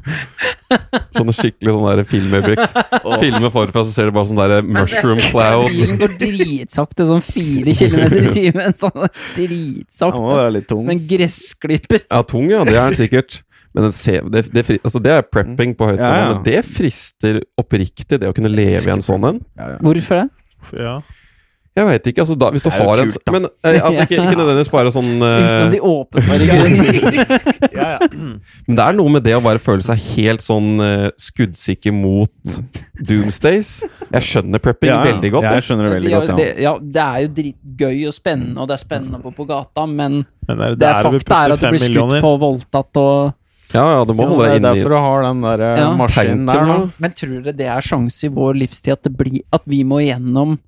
Sånne 1.16 1.34
skikkelig 1.36 1.74
sånn 1.74 1.86
der 1.90 2.02
Oh. 3.02 3.16
Filmer 3.18 3.50
forfra, 3.52 3.82
så 3.84 3.92
ser 3.92 4.08
du 4.08 4.14
bare 4.16 4.28
sånn 4.30 4.38
der 4.40 4.62
mushroom 4.64 5.20
cloud. 5.30 5.68
Bilen 5.72 5.98
går 6.00 6.12
dritsakte, 6.20 7.06
sånn 7.08 7.24
fire 7.24 7.74
kilometer 7.76 8.28
i 8.28 8.34
timen. 8.34 8.76
Sånn 8.78 9.08
dritsakte. 9.36 10.62
Som 10.72 10.92
en 10.94 11.02
gressklipper. 11.10 12.04
Ja, 12.08 12.22
tung, 12.26 12.46
ja. 12.52 12.62
Det 12.68 12.76
er 12.76 12.92
den 12.92 13.00
sikkert. 13.00 13.40
Men 13.72 13.88
ser, 13.96 14.26
det, 14.28 14.44
det, 14.52 14.66
altså 14.84 15.00
det 15.00 15.12
er 15.16 15.22
prepping 15.24 15.72
på 15.78 15.86
høyt 15.88 15.96
nivå, 15.96 16.04
Ja, 16.04 16.16
ja. 16.20 16.32
men 16.34 16.42
det 16.44 16.58
frister 16.68 17.38
oppriktig, 17.60 18.18
det 18.20 18.28
å 18.28 18.34
kunne 18.36 18.50
leve 18.52 18.84
i 18.84 18.92
en 18.92 19.04
sånn 19.04 19.24
en. 19.30 19.38
Hvorfor 19.80 20.22
det? 20.22 20.26
Ja. 20.76 20.98
Jeg 21.72 21.86
veit 21.88 22.06
ikke. 22.10 22.20
altså 22.20 22.34
da, 22.36 22.50
Hvis 22.52 22.60
du 22.62 22.68
Det 22.68 22.74
er 22.76 22.82
jo 22.82 22.88
har 22.90 23.00
en 23.00 23.08
kult, 23.08 23.22
da. 23.24 23.32
Men 23.32 23.46
eh, 23.48 23.78
altså, 23.86 24.02
ikke, 24.04 24.16
ikke 24.20 24.36
nødvendigvis 24.42 24.70
bare 24.74 24.90
sånn 24.92 25.06
eh, 25.24 25.36
Utenom 25.40 25.70
de 25.72 25.80
åpenbare. 25.88 26.48
Ja, 27.72 27.86
ja. 27.94 28.08
Men 28.12 28.76
det 28.76 28.84
er 28.84 28.96
noe 28.98 29.12
med 29.14 29.24
det 29.24 29.32
å 29.38 29.40
bare 29.44 29.58
føle 29.62 29.80
seg 29.86 30.02
helt 30.18 30.44
sånn 30.44 30.68
eh, 30.84 31.06
skuddsikker 31.16 31.94
mot 31.96 32.52
doomsdays. 33.08 33.70
Jeg 34.12 34.26
skjønner 34.28 34.60
prepping 34.62 34.90
Ja, 34.92 34.98
ja. 35.00 35.12
veldig 35.14 35.30
godt. 35.34 35.46
Jeg 35.48 35.58
jeg. 35.58 35.66
skjønner 35.68 35.88
det 35.88 35.94
veldig 35.96 36.12
Ja, 36.12 36.20
godt, 36.20 36.32
ja. 36.32 36.36
det, 36.42 36.48
ja, 36.62 36.72
det 36.96 37.04
er 37.06 37.20
jo 37.24 37.30
dritgøy 37.40 38.06
og 38.10 38.16
spennende, 38.16 38.56
og 38.62 38.68
det 38.70 38.76
er 38.76 38.82
spennende 38.84 39.20
å 39.20 39.24
gå 39.26 39.32
på 39.40 39.46
gata, 39.48 39.86
men 39.88 40.18
Men 40.48 40.58
det 40.58 40.66
er, 40.66 40.76
det 40.82 40.88
er 40.90 40.98
vi 40.98 41.06
fakta 41.08 41.14
er 41.14 41.22
putter 41.22 41.54
at 41.56 41.62
du 41.62 41.64
fem 41.64 41.72
blir 41.76 41.82
skutt 41.86 41.94
millioner. 41.94 42.20
på, 42.26 42.32
voldtatt 42.42 43.00
og 43.02 43.38
Ja, 43.72 43.86
ja, 43.96 44.02
du 44.04 44.12
må 44.12 44.26
holde 44.28 44.44
det 44.44 44.50
deg 44.50 44.52
er 44.52 44.60
inne 44.60 44.74
i 44.76 44.82
derfor 44.82 44.92
du 44.92 45.00
har 45.06 45.22
den 45.30 45.40
der 45.46 45.64
eh, 45.70 45.78
Ja. 45.80 45.88
maskinen 45.96 46.44
der 46.50 46.66
nå. 46.68 46.76
Men 47.00 47.16
tror 47.16 47.38
dere 47.48 47.56
det 47.62 47.70
er 47.72 47.80
sjanse 47.88 48.28
i 48.28 48.32
vår 48.36 48.60
livstid 48.60 48.92
at, 48.98 49.02
det 49.08 49.14
blir, 49.16 49.40
at 49.56 49.64
vi 49.64 49.80
må 49.88 50.02
gjennom 50.04 50.58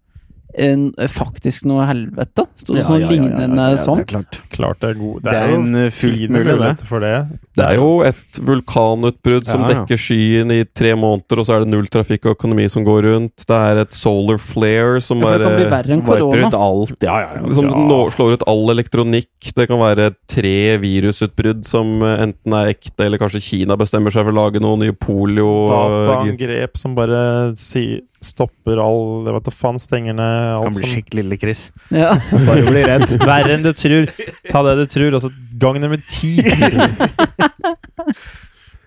en, 0.59 0.93
faktisk 1.11 1.65
noe 1.67 1.85
helvete? 1.89 2.47
Sto 2.57 2.75
det 2.77 2.85
sånn 2.87 3.03
lignende 3.09 3.67
sånn? 3.83 4.05
klart. 4.07 4.41
Klart 4.55 4.81
det 4.81 4.91
er 4.91 4.95
god 5.01 5.23
Det, 5.23 5.31
Det 5.31 5.35
er 5.41 5.49
er, 5.49 5.55
en, 5.55 5.91
fin 5.91 6.31
mulighet 6.31 6.31
fullt 6.31 6.61
mulig, 6.61 6.77
det. 6.79 6.87
for 6.89 7.01
det. 7.01 7.15
Det 7.55 7.65
er 7.65 7.75
jo 7.79 7.89
et 8.03 8.39
vulkanutbrudd 8.43 9.45
som 9.47 9.63
Ja, 9.63 9.69
ja. 9.69 9.75
dekker 9.81 9.97
skyen 10.01 10.51
i 10.55 10.65
tre 10.65 10.95
måneder, 10.99 11.39
og 11.41 11.47
så 11.47 11.57
er 11.57 11.65
det 11.65 11.71
null 11.73 11.87
trafikk 11.87 12.27
og 12.27 12.37
økonomi 12.39 12.69
som 12.71 12.85
går 12.87 13.03
rundt. 13.09 13.45
Det 13.47 13.59
er 13.59 13.81
et 13.85 13.93
solar 13.93 14.39
flare 14.39 15.01
som 15.03 15.21
Ja, 15.21 15.39
det 15.39 15.47
kan 15.47 15.57
bli 15.59 15.69
verre 15.71 15.93
enn 15.99 16.03
korona. 16.07 16.49
ut 16.49 16.55
alt. 16.55 16.97
Ja, 17.03 17.19
ja, 17.21 17.31
ja. 17.41 17.55
som 17.55 17.65
Ja. 17.69 17.75
nå- 17.91 18.11
slår 18.15 18.33
ut 18.35 18.43
all 18.47 18.71
elektronikk. 18.71 19.29
Det 19.55 19.69
kan 19.69 19.79
være 19.79 20.15
tre 20.27 20.77
virusutbrudd 20.79 21.65
som 21.65 22.03
eh, 22.03 22.23
enten 22.27 22.53
er 22.55 22.73
ekte, 22.75 23.05
eller 23.07 23.19
kanskje 23.19 23.43
Kina 23.43 23.77
bestemmer 23.77 24.11
seg 24.13 24.25
for 24.25 24.33
å 24.33 24.39
lage 24.45 24.61
noe 24.61 24.77
nye 24.79 24.93
polio... 24.93 25.67
Dataangrep 25.69 26.77
som 26.77 26.95
bare 26.95 27.55
si, 27.57 28.01
stopper 28.27 28.81
all 28.83 29.27
Jeg 29.29 29.37
vet 29.37 29.47
da 29.49 29.55
faen, 29.55 29.79
stenger 29.83 30.17
ned 30.19 30.65
Kan 30.65 30.75
bli 30.75 30.81
som 30.83 30.93
skikkelig 30.95 31.25
lille 31.25 31.39
Chris. 31.41 31.63
Ja. 31.95 32.15
Bare 32.49 32.65
bli 32.67 32.83
redd. 32.89 33.07
Verre 33.23 33.55
enn 33.59 33.65
du 33.67 33.73
tror. 33.77 34.11
Ta 34.51 34.65
det 34.67 34.75
du 34.83 34.87
tror, 34.97 35.19
og 35.19 35.25
så 35.27 35.33
gang 35.61 35.79
nummer 35.83 36.01
ti. 36.11 36.35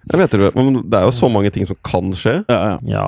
Jeg 0.08 0.21
vet 0.21 0.36
det, 0.39 0.52
men 0.56 0.78
det 0.88 1.00
er 1.02 1.08
jo 1.08 1.15
så 1.15 1.28
mange 1.32 1.50
ting 1.52 1.65
som 1.67 1.76
kan 1.84 2.13
skje. 2.15 2.38
Ja, 2.47 2.60
ja. 2.71 2.78
Ja. 2.88 3.08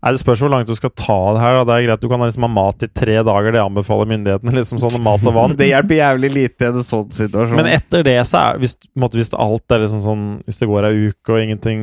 Nei, 0.00 0.14
Det 0.14 0.22
spørs 0.22 0.40
hvor 0.40 0.48
langt 0.48 0.66
du 0.66 0.72
skal 0.74 0.90
ta 0.96 1.16
det 1.36 1.42
her. 1.42 1.58
Da. 1.58 1.64
Det 1.68 1.74
er 1.76 1.84
greit, 1.86 2.00
Du 2.00 2.08
kan 2.08 2.22
liksom 2.24 2.46
ha 2.46 2.50
mat 2.50 2.82
i 2.82 2.88
tre 2.88 3.18
dager, 3.26 3.52
det 3.52 3.60
anbefaler 3.62 4.08
myndighetene. 4.08 4.54
liksom 4.56 4.80
sånn 4.80 4.96
Mat 5.04 5.26
og 5.28 5.34
vann. 5.36 5.54
Det 5.60 5.68
hjelper 5.68 5.98
jævlig 6.00 6.30
lite 6.34 6.64
i 6.66 6.70
en 6.70 6.82
sånn 6.82 7.10
situasjon. 7.14 7.58
Men 7.60 7.68
etter 7.76 8.02
det, 8.06 8.16
så 8.26 8.40
er 8.40 8.62
hvis, 8.62 8.78
måte, 8.98 9.20
hvis 9.20 9.34
alt 9.36 9.76
er 9.76 9.84
liksom 9.84 10.00
sånn 10.06 10.24
Hvis 10.48 10.62
det 10.62 10.70
går 10.72 10.88
ei 10.88 11.10
uke 11.12 11.34
og 11.36 11.42
ingenting 11.44 11.82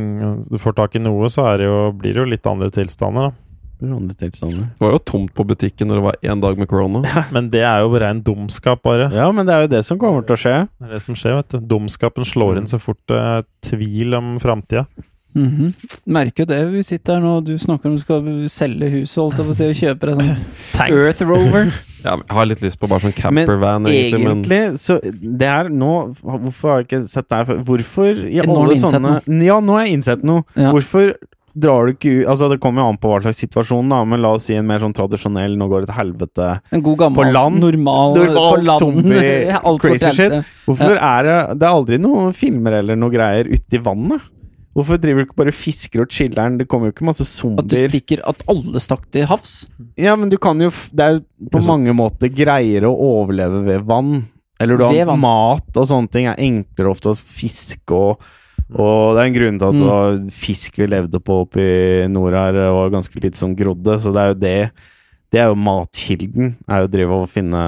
Du 0.49 0.57
får 0.61 0.75
tak 0.81 0.97
i 0.97 1.03
noe, 1.03 1.29
så 1.31 1.45
er 1.53 1.61
det 1.61 1.69
jo, 1.69 1.77
blir 1.93 2.17
det 2.17 2.23
jo 2.25 2.31
litt 2.33 2.49
andre 2.49 2.71
tilstander. 2.73 3.29
da. 3.29 3.46
Det 3.79 4.79
var 4.81 4.95
jo 4.95 5.01
tomt 5.05 5.33
på 5.37 5.45
butikken 5.45 5.89
når 5.89 5.99
det 5.99 6.05
var 6.07 6.15
én 6.33 6.41
dag 6.41 6.57
med 6.57 6.69
corona. 6.69 7.03
Men 7.35 7.51
det 7.53 7.61
er 7.61 7.83
jo 7.85 7.99
ren 8.01 8.23
dumskap, 8.25 8.81
bare. 8.85 9.11
Ja, 9.13 9.27
men 9.31 9.45
det 9.45 9.53
er 9.53 9.67
jo 9.67 9.73
det 9.75 9.83
som 9.85 9.99
kommer 10.01 10.25
til 10.25 10.33
å 10.37 10.41
skje. 10.41 10.55
Det 10.79 10.87
er 10.89 10.95
det 10.97 11.03
som 11.05 11.17
skjer, 11.17 11.37
vet 11.37 11.53
du. 11.53 11.59
Dumskapen 11.75 12.25
slår 12.25 12.61
inn 12.61 12.69
så 12.69 12.79
fort 12.81 13.01
det 13.11 13.19
er 13.21 13.45
tvil 13.69 14.17
om 14.17 14.33
framtida. 14.41 14.87
Mhm. 15.37 15.73
Merker 16.09 16.43
jo 16.43 16.49
det. 16.49 16.59
Vi 16.71 16.81
sitter 16.83 17.17
her 17.17 17.21
nå, 17.21 17.35
og 17.37 17.45
du 17.45 17.53
snakker 17.61 17.91
om 17.91 17.97
du 17.97 18.01
skal 18.01 18.25
selge 18.49 18.89
huset 18.95 19.19
holdt 19.21 19.37
jeg 19.37 19.45
på 19.45 19.53
å 19.53 19.57
si, 19.59 19.67
og 19.69 19.81
kjøpe 19.81 20.09
deg 20.09 20.21
sånn 20.23 20.41
Earth 20.87 21.23
Rover. 21.27 21.69
Ja, 22.07 22.13
jeg 22.13 22.35
har 22.37 22.45
litt 22.45 22.59
lyst 22.61 22.77
på 22.79 22.87
bare 22.87 23.01
sånn 23.03 23.33
Men 23.33 23.49
egentlig. 23.49 24.11
egentlig, 24.13 24.57
men 24.61 24.75
så 24.79 24.99
det 25.01 25.47
er 25.49 25.67
nå 25.73 25.89
Hvorfor 26.21 26.69
har 26.69 26.83
jeg 26.83 26.85
ikke 26.85 26.99
sett 27.09 27.25
deg 27.33 27.47
før? 27.49 27.57
Hvorfor 27.67 28.19
i 28.29 28.37
alle 28.43 28.77
sånne 28.77 29.15
Ja, 29.43 29.57
nå 29.59 29.75
har 29.75 29.87
jeg 29.87 29.97
innsett 29.97 30.23
noe. 30.23 30.45
Ja. 30.53 30.69
Hvorfor 30.75 31.15
drar 31.57 31.87
du 31.87 31.93
ikke 31.95 32.11
ut 32.21 32.27
Altså, 32.31 32.47
det 32.51 32.59
kommer 32.63 32.83
jo 32.83 32.89
an 32.93 32.97
på 33.01 33.09
hva 33.11 33.19
slags 33.23 33.39
situasjon, 33.43 33.89
da, 33.89 34.03
men 34.05 34.21
la 34.21 34.31
oss 34.37 34.45
si 34.49 34.55
en 34.57 34.67
mer 34.69 34.79
sånn 34.83 34.93
tradisjonell 34.93 35.57
'nå 35.57 35.67
går 35.71 35.85
det 35.85 35.89
til 35.91 35.99
helvete'. 35.99 36.49
En 36.77 36.81
god 36.85 36.97
gammel, 37.01 37.17
På 37.23 37.33
land. 37.33 37.59
normal, 37.59 38.15
Normal 38.15 38.57
på 38.57 38.63
land. 38.65 38.79
zombie, 38.79 39.79
crazy 39.83 40.11
shit. 40.15 40.31
Hvorfor 40.67 40.97
er 41.01 41.23
det 41.23 41.59
Det 41.59 41.65
er 41.67 41.73
aldri 41.73 41.97
noen 41.97 42.33
filmer 42.33 42.73
eller 42.81 42.95
noe 42.95 43.09
greier 43.09 43.45
uti 43.49 43.77
vannet? 43.81 44.21
Hvorfor 44.77 44.99
driver 45.01 45.23
du 45.23 45.25
ikke 45.25 45.39
bare 45.41 45.51
fisker 45.57 46.01
og 46.03 46.07
chiller'n? 46.13 46.59
Det 46.59 46.67
kommer 46.69 46.91
jo 46.91 46.93
ikke 46.93 47.05
masse 47.07 47.25
zombier. 47.25 47.63
At 47.65 47.71
du 47.71 47.77
stikker 47.89 48.19
At 48.29 48.43
alle 48.47 48.77
stakk 48.79 49.07
til 49.09 49.25
havs. 49.25 49.71
Ja, 49.97 50.15
men 50.15 50.29
du 50.29 50.37
kan 50.37 50.59
jo 50.61 50.69
Det 50.69 50.99
er 51.01 51.13
jo 51.17 51.23
på 51.49 51.57
Altså- 51.57 51.67
mange 51.67 51.95
måter 51.97 52.29
greiere 52.29 52.85
å 52.85 52.93
overleve 52.93 53.63
ved 53.65 53.81
vann 53.87 54.27
Eller 54.59 54.77
du 54.77 54.83
har 54.85 55.17
mat 55.17 55.65
og 55.75 55.85
sånne 55.87 56.11
ting 56.11 56.25
Det 56.29 56.37
er 56.37 56.43
enklere 56.45 56.89
ofte 56.93 57.09
å 57.09 57.17
fiske 57.17 57.91
og 57.91 58.19
og 58.75 59.15
det 59.15 59.21
er 59.21 59.27
en 59.29 59.37
grunn 59.37 59.59
til 59.59 59.67
at 59.67 60.19
Mm. 60.19 60.29
fisk 60.31 60.75
vi 60.77 60.87
levde 60.87 61.19
på 61.23 61.41
oppe 61.45 61.59
i 61.63 62.07
nord 62.11 62.33
her, 62.33 62.51
var 62.73 62.89
ganske 62.91 63.15
lite 63.23 63.37
som 63.37 63.55
grodde, 63.55 63.95
så 63.99 64.11
det 64.11 64.21
er 64.21 64.27
jo 64.33 64.39
det 64.41 64.71
Det 65.31 65.39
er 65.41 65.47
jo 65.49 65.55
matkilden. 65.59 66.55
Er 66.69 66.79
jo 66.83 66.87
å 66.87 66.91
drive 66.91 67.11
og 67.11 67.27
finne 67.27 67.59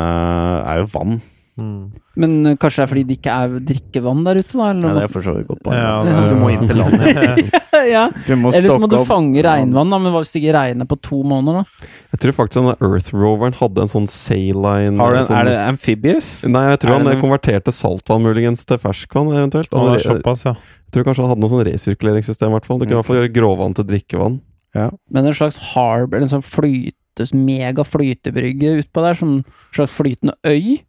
Er 0.66 0.80
jo 0.80 0.86
vann. 0.94 1.22
Mm. 1.60 1.92
Men 2.16 2.46
eh, 2.48 2.56
kanskje 2.56 2.80
det 2.80 2.84
er 2.86 2.92
fordi 2.94 3.04
det 3.08 3.18
ikke 3.20 3.34
er 3.36 3.60
drikkevann 3.60 4.24
der 4.24 4.40
ute, 4.40 4.54
da? 4.56 4.64
Ja, 4.64 4.72
Eller, 4.72 4.94
det 4.96 5.04
er 5.04 5.12
for 5.12 5.22
så 5.28 5.34
vidt 5.36 5.48
godt 5.50 5.64
poeng. 5.64 5.76
Ja, 5.76 6.04
Ja, 6.08 6.26
det- 6.26 6.38
må 6.40 6.52
inn 6.54 6.68
til 6.68 6.78
landet. 6.80 7.52
ja. 7.96 8.04
Du 8.28 8.34
må 8.40 8.52
Eller 8.56 8.74
så 8.74 8.80
må 8.82 8.90
du 8.92 8.98
fange 9.08 9.44
regnvann, 9.46 9.92
da, 9.92 10.00
men 10.02 10.14
hva 10.14 10.22
hvis 10.24 10.34
det 10.36 10.42
ikke 10.44 10.56
regner 10.56 10.90
på 10.90 10.98
to 11.06 11.22
måneder, 11.28 11.64
da? 11.64 11.90
Jeg 12.14 12.22
tror 12.24 12.36
faktisk 12.40 12.60
denne 12.60 12.76
Earth 12.86 13.14
Roveren 13.14 13.56
hadde 13.60 13.86
en 13.86 13.92
sånn 13.92 14.08
saline 14.10 15.00
Har 15.00 15.16
den, 15.16 15.26
sånn, 15.28 15.38
er 15.40 15.50
det 15.50 15.58
amphibious? 15.62 16.30
Nei, 16.50 16.66
jeg 16.72 16.82
tror 16.84 16.94
er 16.96 16.98
han 16.98 17.10
den- 17.12 17.24
konverterte 17.24 17.74
saltvann 17.76 18.26
muligens 18.26 18.66
til 18.66 18.82
ferskvann, 18.82 19.32
eventuelt. 19.36 19.72
Han, 19.74 19.92
det 19.94 20.00
er 20.00 20.04
jeg 20.04 20.20
såpass, 20.20 20.46
ja. 20.50 20.56
tror 20.92 21.08
kanskje 21.08 21.26
han 21.26 21.34
hadde 21.34 21.46
noe 21.46 21.54
sånn 21.54 21.66
resirkuleringssystem, 21.70 22.50
i 22.50 22.58
hvert 22.58 22.70
fall. 22.70 22.80
Du 22.80 22.86
kunne 22.86 22.98
i 22.98 23.02
hvert 23.02 23.10
fall 23.10 23.22
gjøre 23.22 23.34
gråvann 23.36 23.76
til 23.78 23.90
drikkevann. 23.90 24.40
Men 24.76 25.26
en 25.26 25.34
slags 25.34 25.58
harbor, 25.74 26.22
en 26.22 26.32
sånn 26.32 26.46
flyte, 26.46 27.26
mega 27.36 27.84
flytebrygge 27.84 28.78
utpå 28.84 29.02
der, 29.04 29.18
som 29.20 29.40
en 29.40 29.46
slags 29.76 29.92
flytende 29.92 30.38
øy? 30.48 30.80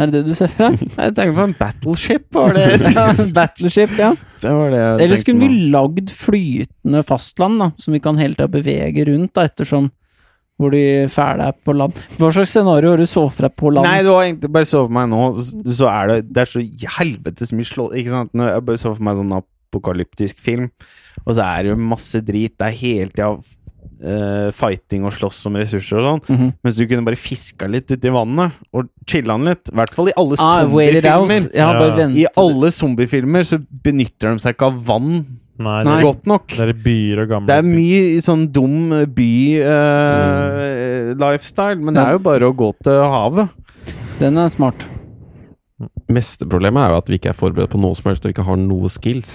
Er 0.00 0.08
det 0.08 0.22
det 0.22 0.32
du 0.32 0.34
ser 0.38 0.48
for 0.48 0.72
deg? 0.72 0.84
Jeg 1.04 1.14
tenker 1.18 1.34
på 1.36 1.44
en 1.44 1.56
battleship, 1.58 2.28
var 2.32 2.54
det 2.56 2.66
Ja, 2.96 3.08
Battleship, 3.36 3.90
ja. 4.00 4.12
Det 4.42 4.52
var 4.56 4.70
det 4.72 4.78
jeg 4.80 5.00
Eller 5.04 5.20
skulle 5.20 5.48
vi 5.50 5.66
lagd 5.74 6.12
flytende 6.16 7.02
fastland, 7.06 7.60
da, 7.60 7.68
som 7.78 7.92
vi 7.96 8.00
kan 8.02 8.16
hele 8.20 8.34
tida 8.38 8.48
bevege 8.50 9.04
rundt, 9.10 9.34
da, 9.36 9.44
ettersom 9.50 9.90
hvor 10.60 10.70
de 10.70 10.82
fæle 11.10 11.46
er 11.50 11.54
på 11.64 11.72
land. 11.74 11.96
Hva 12.20 12.28
slags 12.36 12.52
scenario 12.54 12.92
har 12.92 13.00
du 13.00 13.06
så 13.08 13.24
for 13.32 13.48
deg 13.48 13.54
på 13.58 13.70
land? 13.72 13.88
Nei, 13.88 14.02
du 14.06 14.10
har 14.12 14.26
egentlig 14.28 14.50
bare 14.54 14.68
så 14.68 14.84
for 14.84 14.94
meg 14.94 15.08
nå, 15.10 15.22
så- 15.42 15.88
er 15.90 16.06
det 16.12 16.18
Det 16.32 16.42
er 16.44 16.50
så 16.52 16.62
helvetes 16.98 17.52
mye 17.56 17.66
slått, 17.66 17.96
Ikke 17.98 18.12
sant? 18.14 18.30
Når 18.36 18.52
jeg 18.52 18.64
bare 18.68 18.78
så 18.82 18.92
for 18.94 19.02
meg 19.08 19.16
sånn 19.18 19.32
apokalyptisk 19.40 20.38
film, 20.38 20.68
og 21.26 21.34
så 21.34 21.42
er 21.48 21.62
det 21.64 21.72
jo 21.72 21.76
masse 21.80 22.20
drit. 22.22 22.54
Det 22.60 22.68
er 22.68 22.78
hele 22.78 23.10
tida 23.10 23.32
eh, 24.02 24.48
fighting 24.54 25.04
og 25.06 25.12
slåss 25.16 25.46
om 25.46 25.56
ressurser 25.60 25.96
og 26.00 26.04
sånn. 26.08 26.22
Mhm. 26.36 26.48
Mens 26.64 26.76
du 26.76 26.86
kunne 26.90 27.04
bare 27.06 27.16
fiska 27.20 27.64
litt 27.70 27.88
uti 27.90 28.10
vannet 28.12 28.50
og 28.74 28.88
chilla 29.06 29.32
den 29.38 29.46
litt. 29.52 29.64
I 29.72 29.76
hvert 29.80 29.94
fall 29.94 30.08
i 30.12 30.16
alle 30.16 30.34
ah, 30.38 30.42
zombiefilmer. 30.64 31.50
Ja, 31.54 31.68
bare 31.78 31.98
Ja. 32.02 32.08
I 32.08 32.26
alle 32.36 32.70
zombiefilmer 32.74 33.42
så 33.46 33.56
benytter 33.60 34.32
de 34.32 34.38
seg 34.42 34.50
ikke 34.56 34.66
av 34.72 34.76
vann 34.86 35.24
Nei, 35.62 35.82
Nei. 35.84 35.96
det, 36.00 36.04
godt 36.08 36.26
nok. 36.26 36.46
det 36.48 36.58
er 36.64 36.72
byer 36.82 37.18
og 37.22 37.28
gamle 37.28 37.46
Det 37.46 37.56
er 37.60 37.66
mye 37.68 38.20
sånn 38.24 38.46
dum 38.50 38.90
by-lifestyle, 39.14 41.78
men 41.84 41.94
det 41.94 42.02
er 42.02 42.12
jo 42.16 42.22
bare 42.24 42.48
å 42.48 42.56
gå 42.56 42.70
til 42.82 42.98
havet. 43.12 43.48
Den 44.18 44.38
er 44.40 44.48
smart. 44.52 44.80
Mesteproblemet 46.12 46.82
er 46.82 46.92
jo 46.94 47.00
at 47.02 47.10
vi 47.10 47.18
ikke 47.20 47.32
er 47.32 47.38
forberedt 47.38 47.72
på 47.74 47.80
noe 47.82 47.96
som 47.98 48.08
helst 48.10 48.26
og 48.26 48.32
ikke 48.34 48.46
har 48.46 48.58
noe 48.60 48.88
skills. 48.92 49.32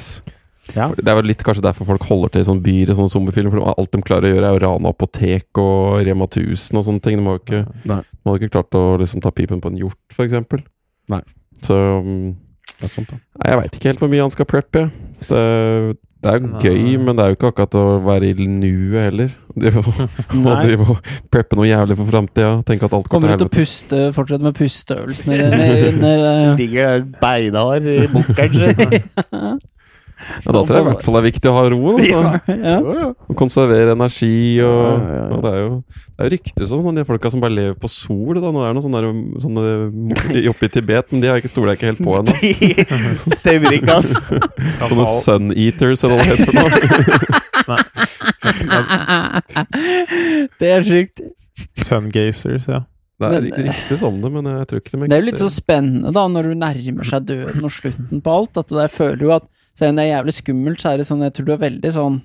Ja. 0.76 0.88
Det 0.94 1.08
er 1.08 1.18
vel 1.20 1.30
litt 1.32 1.44
kanskje 1.46 1.64
derfor 1.66 1.88
folk 1.88 2.04
holder 2.10 2.34
til 2.34 2.44
i 2.44 2.48
sånne 2.48 2.66
byer 2.66 2.92
i 2.92 2.98
sånne 2.98 3.14
zombiefilmer. 3.14 3.54
For 3.56 3.76
alt 3.78 3.94
de 3.94 4.02
klarer 4.06 4.30
å 4.30 4.34
gjøre, 4.36 4.50
er 4.50 4.58
å 4.58 4.64
rane 4.66 4.92
apotek 4.92 5.62
og 5.64 6.02
Rema 6.08 6.28
1000 6.28 6.82
og 6.82 6.88
sånne 6.90 7.06
ting. 7.06 7.22
De 7.22 7.28
har 7.30 7.38
jo 7.38 7.44
ikke, 7.46 7.62
de 7.88 8.00
har 8.32 8.42
ikke 8.42 8.54
klart 8.58 8.80
å 8.80 8.84
liksom 9.02 9.24
ta 9.24 9.32
pipen 9.36 9.62
på 9.64 9.72
en 9.72 9.80
hjort, 9.80 10.18
eksempel. 10.26 10.66
Nei. 11.14 11.22
Så 11.64 11.78
mm, 12.04 12.26
Det 12.78 12.90
er 12.90 12.92
sant, 12.94 13.14
da. 13.14 13.22
Nei, 13.40 13.54
jeg 13.54 13.62
veit 13.62 13.80
ikke 13.80 13.90
helt 13.94 14.04
hvor 14.04 14.12
mye 14.12 14.26
han 14.28 14.34
skal 14.36 14.50
preppe. 14.50 14.84
Det, 15.28 15.46
det 16.22 16.34
er 16.34 16.42
jo 16.42 16.60
gøy, 16.62 16.98
men 17.02 17.16
det 17.18 17.24
er 17.24 17.32
jo 17.32 17.38
ikke 17.38 17.50
akkurat 17.54 17.78
å 17.80 17.86
være 18.06 18.32
i 18.34 18.48
nuet 18.50 19.00
heller. 19.08 19.32
Drive 19.58 19.82
og, 19.82 20.02
og 20.44 20.52
drive 20.66 20.86
og 20.94 21.10
preppe 21.34 21.58
noe 21.58 21.70
jævlig 21.70 21.98
for 21.98 22.12
framtida. 22.12 22.52
Tenke 22.68 22.86
at 22.90 22.94
alt 22.98 23.08
går 23.08 23.16
Kommer 23.16 23.32
til 23.34 23.40
ut 23.40 23.48
og 23.48 23.48
helvete. 23.48 23.62
puste, 23.64 24.04
fortsette 24.18 24.46
med 24.46 24.58
pusteøvelsene 24.60 25.40
dine 25.56 26.14
Ligger 26.60 26.92
der 26.92 27.08
beinhard 27.24 27.90
i 27.90 28.06
bunkeren. 28.14 29.58
Ja, 30.18 30.50
da 30.50 30.62
tror 30.66 30.76
jeg 30.78 30.82
i 30.82 30.88
hvert 30.90 31.04
fall 31.06 31.14
det 31.14 31.20
er 31.22 31.28
viktig 31.30 31.50
å 31.52 31.54
ha 31.54 31.64
ro. 31.70 31.82
Altså. 31.94 32.20
ja. 32.72 32.78
Og 33.30 33.36
konservere 33.38 33.92
energi 33.94 34.60
og, 34.66 34.82
Ja, 34.82 34.98
ja, 34.98 35.18
ja. 35.18 35.26
og 35.36 35.40
Det 35.46 35.52
er 35.54 35.60
jo 35.62 35.70
det 36.18 36.26
er 36.26 36.34
jo 36.64 36.68
sånn 36.72 36.88
om 36.90 36.96
de 36.98 37.04
folka 37.06 37.30
som 37.30 37.38
bare 37.44 37.54
lever 37.54 37.76
på 37.78 37.86
sol. 37.94 38.34
Da. 38.42 38.50
Nå 38.50 38.60
er 38.66 38.74
det 38.74 38.76
noen 38.80 38.86
sånne, 38.88 39.02
der- 39.06 39.38
sånne 39.46 39.62
oppe 40.52 40.66
i 40.66 40.72
Tibet, 40.74 41.06
men 41.14 41.22
de 41.22 41.30
har 41.30 41.38
ikke 41.38 41.52
stoler 41.54 41.70
jeg 41.76 41.78
ikke 41.78 41.92
helt 41.92 42.02
på 42.02 42.18
ennå. 42.18 42.34
Stemmer 43.38 43.72
ikke, 43.78 43.94
ass. 44.00 44.12
Sånne 44.90 45.06
sun 45.14 45.46
eaters, 45.54 46.02
eller 46.08 46.18
hva 46.18 46.26
det 46.26 46.32
heter 46.34 46.50
for 46.50 46.56
noe. 46.58 46.72
Det 50.60 50.70
er 50.74 50.82
sjukt. 50.86 51.22
Sungazers, 51.86 52.68
ja. 52.70 52.82
Det 53.18 53.26
er 53.34 53.42
Men- 53.42 53.66
riktig 53.72 53.98
sånn 53.98 54.20
det, 54.22 54.30
men 54.32 54.46
jeg 54.46 54.68
tror 54.70 54.80
ikke 54.82 54.92
de 54.94 55.08
Det 55.10 55.16
er 55.16 55.22
jo 55.24 55.26
litt 55.32 55.40
så 55.42 55.50
spennende 55.50 56.12
da, 56.14 56.28
når 56.30 56.44
du 56.52 56.54
nærmer 56.62 57.04
seg 57.08 57.26
døden 57.26 57.64
og 57.66 57.72
slutten 57.74 58.22
på 58.22 58.30
alt. 58.30 58.58
At 58.62 58.70
jeg 58.70 58.92
føler 58.94 59.24
jo 59.26 59.32
at 59.34 59.48
selv 59.78 59.94
om 59.94 60.00
det 60.00 60.06
er 60.08 60.12
jævlig 60.16 60.34
skummelt, 60.40 60.82
så 60.82 60.90
er 60.94 60.98
det 61.02 61.06
sånn 61.08 61.22
Jeg 61.28 61.34
tror 61.38 61.46
du 61.46 61.54
er 61.54 61.62
veldig 61.62 61.92
sånn 61.94 62.18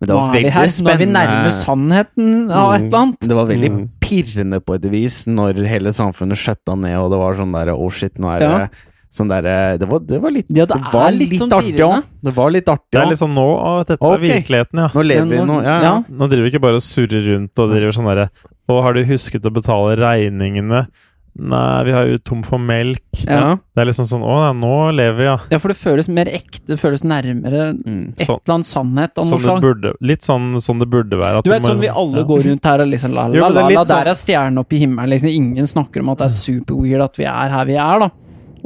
Men 0.00 0.08
det 0.08 0.14
Nå 0.14 0.18
er 0.20 0.30
vi 0.32 0.36
veldig 0.40 0.52
her, 0.56 0.68
nå 0.84 0.90
er 0.92 1.00
vi 1.00 1.06
nærme 1.12 1.50
sannheten 1.52 2.28
av 2.50 2.70
et 2.74 2.84
eller 2.86 2.98
annet. 3.00 3.26
Det 3.28 3.36
var 3.36 3.48
veldig 3.50 3.70
Mm. 3.70 3.88
pirrende 4.00 4.60
på 4.64 4.74
et 4.78 4.86
vis 4.90 5.26
når 5.28 5.58
hele 5.68 5.90
samfunnet 5.92 6.40
skjøtta 6.40 6.76
ned, 6.80 6.96
og 6.98 7.10
det 7.12 7.18
var 7.20 7.34
sånn 7.36 7.52
derre 7.52 7.74
Oh 7.76 7.90
shit, 7.90 8.14
nå 8.18 8.30
er 8.34 8.38
det 8.40 8.48
Ja. 8.48 8.68
sånn 9.12 9.28
der, 9.28 9.76
det, 9.76 9.86
var- 9.90 10.00
det 10.00 10.20
var 10.22 10.30
litt 10.30 10.46
Ja, 10.48 10.64
det 10.64 10.80
var 10.92 11.10
litt, 11.10 11.30
litt 11.30 11.40
sånn 11.40 11.52
artig 11.52 11.80
òg. 11.84 12.02
Det 12.24 12.32
var 12.34 12.50
litt 12.50 12.64
artig 12.66 12.90
Det 12.92 13.00
er 13.02 13.06
litt 13.10 13.18
sånn 13.20 13.34
nå 13.34 13.80
at 13.80 13.86
dette 13.88 14.00
okay. 14.00 14.16
er 14.16 14.40
virkeligheten, 14.40 14.78
ja. 14.80 14.88
Nå 14.88 15.02
lever 15.04 15.26
vi 15.28 15.36
nå. 15.36 15.62
Ja, 15.62 15.76
ja. 15.76 15.82
ja. 15.82 16.04
Nå 16.08 16.28
driver 16.30 16.44
vi 16.48 16.50
ikke 16.50 16.62
bare 16.62 16.74
og 16.80 16.86
surrer 16.86 17.26
rundt 17.28 17.58
og 17.58 17.70
driver 17.70 17.92
sånn 17.92 18.08
derre 18.08 18.28
Å, 18.70 18.82
har 18.82 18.92
du 18.94 19.04
husket 19.04 19.42
å 19.42 19.50
betale 19.52 19.96
regningene? 19.98 20.86
Nei, 21.38 21.84
vi 21.86 21.92
har 21.94 22.06
jo 22.10 22.18
tom 22.18 22.42
for 22.42 22.58
melk. 22.58 23.00
Ja. 23.24 23.54
Det 23.74 23.80
er 23.80 23.86
liksom 23.86 24.04
sånn 24.10 24.22
Å, 24.26 24.34
nei, 24.42 24.60
nå 24.60 24.90
lever 24.96 25.16
vi, 25.16 25.24
ja. 25.24 25.36
Ja, 25.52 25.58
for 25.62 25.68
det 25.72 25.78
føles 25.78 26.08
mer 26.10 26.26
ekte, 26.26 26.66
det 26.66 26.78
føles 26.80 27.04
nærmere 27.06 27.70
Mm. 27.80 28.10
et 28.12 28.26
Sånn, 28.26 28.40
eller 28.44 28.54
annet 28.56 28.66
sannhet 28.66 29.18
av 29.18 29.24
noe 29.24 29.38
sånn 29.38 29.40
slag. 29.40 29.60
burde, 29.62 29.92
litt 30.02 30.20
sånn 30.26 30.60
som 30.60 30.78
det 30.78 30.88
burde 30.90 31.16
være. 31.16 31.38
At 31.38 31.44
Du 31.44 31.50
vet 31.50 31.62
sånn 31.62 31.78
vi 31.80 31.88
alle 31.88 32.18
ja. 32.18 32.24
går 32.24 32.42
rundt 32.50 32.64
her 32.64 32.80
og 32.80 32.88
liksom 32.88 33.14
la 33.14 33.28
Jo, 33.32 33.40
la 33.40 33.46
er 33.48 33.52
la, 33.54 33.68
la 33.68 33.84
sånn- 33.84 33.86
der 33.96 34.10
er 34.10 34.14
stjernen 34.14 34.58
oppe 34.58 34.74
i 34.76 34.78
himmelen. 34.80 35.08
Liksom, 35.08 35.28
ingen 35.28 35.64
snakker 35.66 36.00
om 36.00 36.08
at 36.10 36.18
det 36.18 36.24
er 36.26 36.30
super 36.34 36.74
weird 36.74 37.00
at 37.00 37.16
vi 37.16 37.24
er 37.24 37.48
her 37.48 37.64
vi 37.64 37.74
er, 37.76 37.98
da. 38.00 38.10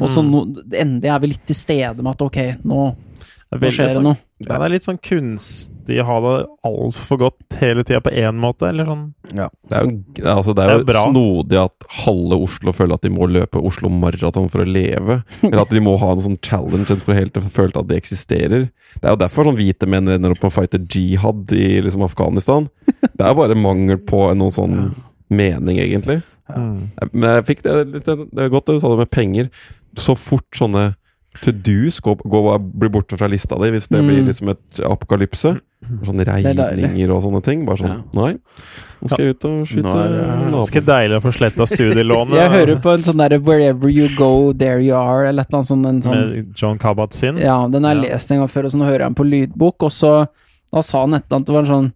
Og 0.01 0.09
så 0.09 0.25
Mm. 0.25 0.31
no, 0.31 0.45
endelig 0.73 1.05
er 1.15 1.19
vi 1.21 1.27
litt 1.29 1.47
til 1.47 1.55
stede 1.55 2.03
med 2.03 2.11
at 2.17 2.23
ok, 2.23 2.57
nå, 2.65 2.89
er 2.89 2.97
nå 3.61 3.71
skjer 3.71 3.87
det 3.89 3.95
sånn- 3.95 4.03
noe. 4.09 4.17
Ja, 4.45 4.59
det 4.59 4.65
er 4.67 4.73
litt 4.75 4.85
sånn 4.85 4.99
kunstig 5.01 6.01
å 6.03 6.05
ha 6.09 6.17
det 6.25 6.47
altfor 6.67 7.19
godt 7.19 7.57
hele 7.61 7.85
tida 7.87 8.01
på 8.03 8.11
én 8.13 8.35
måte, 8.43 8.67
eller 8.69 8.85
sånn. 8.85 9.05
Det 9.31 9.47
er 9.79 9.85
jo, 9.85 10.03
altså, 10.25 10.55
det 10.55 10.65
er 10.65 10.83
Det 10.85 10.95
er 10.95 10.99
jo 10.99 11.13
snodig 11.13 11.59
at 11.65 11.87
halve 12.05 12.39
Oslo 12.43 12.73
føler 12.73 12.95
at 12.95 13.03
de 13.07 13.11
må 13.15 13.29
løpe 13.31 13.63
Oslo 13.63 13.89
Maraton 13.89 14.49
for 14.51 14.65
å 14.65 14.67
leve. 14.67 15.23
Eller 15.43 15.61
at 15.63 15.71
de 15.71 15.81
må 15.81 15.97
ha 15.99 16.11
en 16.13 16.19
sånn 16.25 16.39
challenge 16.43 16.97
for 17.01 17.15
helt 17.15 17.33
å 17.39 17.43
føle 17.47 17.77
at 17.77 17.87
det 17.89 17.97
eksisterer. 18.03 18.71
Det 19.01 19.05
er 19.05 19.15
jo 19.15 19.23
derfor 19.23 19.45
sånn 19.49 19.57
hvite 19.57 19.87
menn 19.89 20.09
ender 20.09 20.35
opp 20.35 20.43
med 20.43 20.51
å 20.53 20.57
fighte 20.59 20.83
jihad 20.89 21.53
i 21.53 21.81
liksom 21.81 22.03
Afghanistan. 22.05 22.69
Det 23.01 23.21
er 23.23 23.33
jo 23.33 23.41
bare 23.43 23.55
mangel 23.57 23.99
på 23.99 24.27
noen 24.35 24.51
sånn 24.53 24.95
mening, 25.31 25.79
egentlig. 25.79 26.23
Mm. 26.51 26.91
Men 27.13 27.31
jeg 27.43 27.47
fikk 27.57 27.63
det, 27.63 27.79
litt- 27.95 28.05
det 28.35 28.43
er 28.45 28.51
godt 28.53 28.67
du 28.67 28.79
sa 28.79 28.89
det 28.93 28.99
med 28.99 29.11
penger. 29.15 29.49
Så 29.97 30.17
fort 30.19 30.51
sånne 30.53 30.97
to 31.43 31.53
do's 31.53 32.01
går, 32.01 32.17
går, 32.31 32.59
blir 32.79 32.91
borte 32.95 33.17
fra 33.19 33.27
lista 33.29 33.57
di, 33.59 33.71
hvis 33.75 33.89
det 33.89 34.01
Mm. 34.01 34.07
blir 34.09 34.25
liksom 34.25 34.49
et 34.51 34.81
apokalypse. 34.87 35.61
Sånne 36.05 36.21
er 36.25 36.55
regninger 36.55 37.11
og 37.13 37.23
sånne 37.23 37.43
ting. 37.45 37.67
Bare 37.67 37.77
sånn 37.77 38.05
Nei, 38.15 38.33
nå 39.03 39.09
skal 39.11 39.25
jeg 39.27 39.35
ut 39.35 39.45
og 39.45 39.67
skyte 39.67 39.83
naboen. 39.85 40.51
Ganske 40.55 40.81
deilig 40.81 41.17
å 41.19 41.23
få 41.27 41.33
sletta 41.37 41.67
studielånet 41.75 42.39
Jeg 42.39 42.51
hører 42.51 42.81
på 42.81 42.95
en 42.95 43.03
sånn 43.05 43.19
derre 43.21 43.39
'Wherever 43.39 43.89
you 43.91 44.09
go, 44.17 44.53
there 44.53 44.81
you 44.81 44.95
are', 44.95 45.27
eller 45.29 45.43
et 45.43 45.49
eller 45.53 45.59
annet 45.59 45.69
sånt. 45.69 45.87
En 45.87 46.01
sånn 46.03 46.35
med 46.37 46.55
John 46.57 46.79
Kabat 46.79 47.13
sin? 47.13 47.37
Ja, 47.37 47.69
den 47.69 47.85
har 47.85 47.95
jeg 47.95 48.05
Ja. 48.05 48.11
lest 48.15 48.31
en 48.31 48.39
gang 48.39 48.49
før, 48.49 48.65
og 48.65 48.71
så 48.73 48.79
nå 48.79 48.85
hører 48.87 49.01
jeg 49.05 49.15
den 49.15 49.15
på 49.15 49.29
lydbok, 49.31 49.83
og 49.83 49.91
så 49.91 50.27
da 50.73 50.81
sa 50.83 51.01
han 51.05 51.15
et 51.15 51.25
eller 51.31 51.37
annet, 51.37 51.47
det 51.47 51.53
var 51.53 51.61
en 51.61 51.67
sånn 51.67 51.93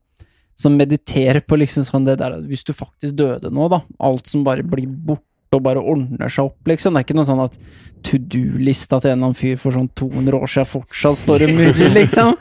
som 0.56 0.76
mediterer 0.76 1.40
på 1.46 1.56
liksom 1.56 1.84
sånn 1.86 2.04
det 2.04 2.18
der 2.18 2.32
Hvis 2.42 2.64
du 2.64 2.72
faktisk 2.72 3.14
døde 3.14 3.48
nå, 3.50 3.70
da. 3.70 3.80
Alt 4.00 4.26
som 4.26 4.42
bare 4.44 4.62
blir 4.62 4.86
borte 4.88 5.22
og 5.56 5.62
bare 5.64 5.80
ordner 5.80 6.28
seg 6.28 6.44
opp, 6.50 6.58
liksom. 6.68 6.92
Det 6.94 7.00
er 7.00 7.06
ikke 7.08 7.16
noe 7.18 7.28
sånn 7.28 7.44
at 7.44 7.58
to 8.06 8.18
do-lista 8.18 9.00
til 9.02 9.10
en 9.10 9.16
eller 9.18 9.30
annen 9.30 9.38
fyr 9.38 9.56
for 9.58 9.74
sånn 9.74 9.88
200 9.98 10.36
år 10.38 10.46
siden 10.52 10.68
fortsatt 10.70 11.16
står 11.18 11.44
og 11.48 11.54
murrer, 11.56 11.90
liksom. 12.00 12.34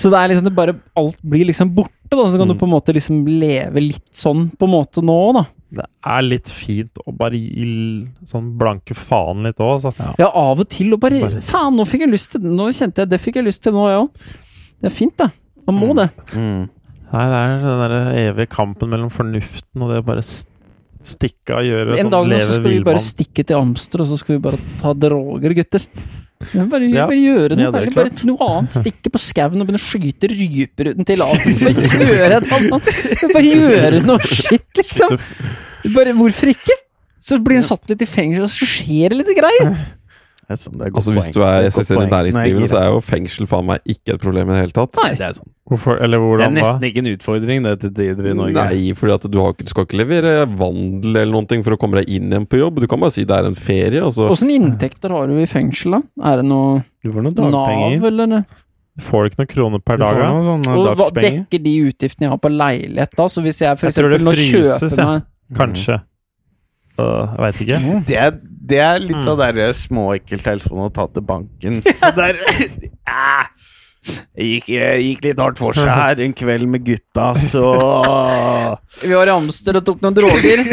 Så 0.00 0.08
det 0.12 0.18
er 0.20 0.28
liksom 0.32 0.46
det 0.48 0.54
bare 0.56 0.74
Alt 0.96 1.18
blir 1.22 1.44
liksom 1.50 1.72
borte, 1.76 1.94
da. 2.10 2.24
Så 2.30 2.38
kan 2.40 2.48
du 2.48 2.54
Mm. 2.54 2.60
på 2.62 2.66
en 2.68 2.72
måte 2.74 2.94
liksom 2.96 3.24
leve 3.26 3.80
litt 3.82 4.08
sånn 4.16 4.48
på 4.56 4.66
en 4.68 4.72
måte 4.74 5.02
nå, 5.04 5.18
da. 5.36 5.44
Det 5.70 5.84
er 6.10 6.22
litt 6.26 6.48
fint 6.50 6.98
å 7.06 7.12
bare 7.14 7.38
gi 7.38 8.08
sånn 8.26 8.48
blanke 8.58 8.94
faen 8.98 9.44
litt 9.46 9.60
òg, 9.62 9.76
altså. 9.78 9.92
Ja, 10.18 10.26
av 10.34 10.58
og 10.58 10.68
til, 10.68 10.92
og 10.94 11.00
bare 11.00 11.20
Bare- 11.20 11.40
Faen, 11.46 11.76
nå 11.78 11.84
fikk 11.86 12.00
jeg 12.06 12.10
lyst 12.10 12.32
til 12.32 12.40
Nå 12.42 12.66
kjente 12.74 13.04
jeg 13.04 13.08
det 13.12 13.20
fikk 13.22 13.36
jeg 13.38 13.44
lyst 13.46 13.62
til 13.62 13.72
nå, 13.76 13.86
jeg 13.86 14.00
òg. 14.02 14.10
Det 14.82 14.90
er 14.90 14.96
fint, 14.96 15.16
da. 15.16 15.28
Man 15.68 15.78
må 15.78 15.94
det. 15.94 16.08
Mm. 16.34 16.68
Nei, 17.12 17.24
det 17.26 17.38
er 17.38 17.54
den 17.62 17.80
der 17.84 17.94
evige 18.30 18.48
kampen 18.50 18.88
mellom 18.90 19.10
fornuften 19.10 19.82
og 19.82 19.90
det 19.92 19.98
å 20.02 20.06
bare 20.06 20.22
st- 20.22 20.49
stikke 21.02 21.56
av 21.56 21.64
gjøre 21.64 21.98
En 21.98 22.06
sånn 22.06 22.12
dag 22.12 22.26
nå 22.26 22.30
så 22.30 22.38
leve 22.38 22.56
skal 22.56 22.70
vi 22.70 22.80
bare 22.84 23.02
stikke 23.04 23.44
til 23.46 23.56
Amster, 23.56 24.02
og 24.04 24.10
så 24.10 24.18
skal 24.20 24.36
vi 24.36 24.42
bare 24.48 24.58
ta 24.80 24.92
droger, 24.92 25.54
gutter. 25.56 25.86
Bare, 26.40 26.86
Ja. 26.88 27.04
bare 27.06 27.20
gjøre 27.20 27.56
noe, 27.56 27.66
Ja, 27.68 27.70
er 27.84 27.90
bare 27.92 28.24
noe 28.24 28.46
annet. 28.46 28.72
Stikke 28.72 29.10
på 29.12 29.20
skauen 29.20 29.60
og 29.60 29.68
begynne 29.68 29.80
å 29.80 29.84
skyte 29.84 30.30
ryper 30.32 30.92
uten 30.94 31.04
tillatelse. 31.04 31.68
Bare. 32.20 32.40
Bare 33.34 33.44
gjøre 33.44 34.00
noe 34.06 34.18
shit, 34.24 34.64
liksom. 34.76 35.18
Bare, 35.94 36.14
hvorfor 36.16 36.52
ikke? 36.54 36.76
Så 37.20 37.36
blir 37.44 37.60
hun 37.60 37.66
satt 37.66 37.84
litt 37.92 38.00
i 38.00 38.08
fengsel, 38.08 38.46
og 38.46 38.52
så 38.52 38.64
skjer 38.64 39.12
det 39.12 39.18
litt 39.20 39.34
greier. 39.36 39.74
Altså 40.50 41.12
Hvis 41.14 41.28
poeng. 41.28 41.34
du 41.36 41.42
er 41.46 41.68
selvstendig 41.70 42.10
næringsdrivende, 42.10 42.68
så 42.72 42.78
er 42.80 42.86
jo 42.90 43.00
fengsel 43.04 43.46
faen 43.50 43.66
meg 43.68 43.84
ikke 43.86 44.16
et 44.16 44.22
problem 44.22 44.50
i 44.50 44.54
det 44.56 44.60
hele 44.64 44.74
tatt. 44.74 44.98
Nei. 44.98 45.10
Det 45.18 45.26
er, 45.28 45.36
sånn. 45.38 45.50
Hvorfor, 45.70 46.00
eller 46.02 46.24
det 46.40 46.46
er 46.48 46.54
nesten 46.56 46.86
ikke 46.88 47.02
en 47.04 47.10
utfordring, 47.12 47.66
det, 47.66 47.74
til 47.84 47.92
tider 47.94 48.30
i 48.32 48.34
Norge. 48.34 48.56
Nei, 48.58 48.94
fordi 48.98 49.30
du, 49.30 49.38
du 49.38 49.70
skal 49.70 49.86
ikke 49.86 50.00
levere 50.00 50.32
vandel 50.58 51.14
eller 51.14 51.30
noen 51.36 51.46
ting 51.52 51.62
for 51.66 51.76
å 51.76 51.78
komme 51.80 52.00
deg 52.00 52.10
inn 52.10 52.32
igjen 52.32 52.48
på 52.50 52.58
jobb. 52.58 52.82
Du 52.82 52.88
kan 52.90 53.02
bare 53.02 53.14
si 53.14 53.26
det 53.28 53.36
er 53.36 53.46
en 53.46 53.58
ferie. 53.58 54.02
Altså. 54.02 54.26
Åssen 54.32 54.50
inntekter 54.50 55.14
har 55.14 55.30
du 55.30 55.38
i 55.38 55.46
fengsel, 55.50 56.00
da? 56.00 56.02
Er 56.32 56.42
det 56.42 56.48
noe 56.50 56.82
Du 57.04 57.14
får 57.14 57.28
noen 57.28 57.54
Nav, 57.54 58.10
eller 58.10 58.34
noe? 58.34 58.60
Får 59.00 59.22
du 59.22 59.30
ikke 59.30 59.40
noen 59.44 59.52
kroner 59.54 59.82
per 59.86 60.00
dag? 60.02 60.18
noen 60.18 60.46
sånne 60.48 60.76
Og 60.76 60.98
hva 60.98 61.08
dekker 61.14 61.62
de 61.62 61.74
utgiftene 61.88 62.26
jeg 62.26 62.34
har 62.34 62.40
på 62.42 62.50
leilighet, 62.52 63.14
da? 63.16 63.28
Så 63.30 63.44
hvis 63.46 63.62
jeg 63.62 63.78
for 63.78 63.88
Jeg 63.88 63.96
tror 63.96 64.10
det 64.10 64.18
eksempel 64.18 64.28
nå 64.28 64.38
fryses, 64.40 64.96
kjøper 64.98 65.12
meg 65.14 65.28
Kanskje. 65.60 65.96
Øh, 67.00 67.22
jeg 67.26 67.42
veit 67.44 67.60
ikke. 67.64 67.78
Det 68.06 68.18
er, 68.20 68.34
det 68.70 68.80
er 68.84 69.02
litt 69.02 69.20
sånn 69.24 69.38
derre 69.40 69.70
småekkel 69.76 70.42
telefon 70.44 70.86
å 70.86 70.90
ta 70.94 71.06
til 71.10 71.26
banken. 71.26 71.80
Så 72.00 72.12
der 72.16 72.38
ah, 73.10 73.48
Det 74.00 74.46
gikk, 74.46 74.70
gikk 74.70 75.24
litt 75.28 75.42
hardt 75.42 75.60
for 75.60 75.76
seg 75.76 75.90
her 75.90 76.22
en 76.24 76.34
kveld 76.36 76.70
med 76.72 76.86
gutta, 76.86 77.30
så 77.36 77.64
Vi 79.02 79.12
var 79.12 79.28
i 79.28 79.34
Amster 79.34 79.76
og 79.80 79.84
tok 79.84 80.00
noen 80.04 80.16
droger. 80.16 80.64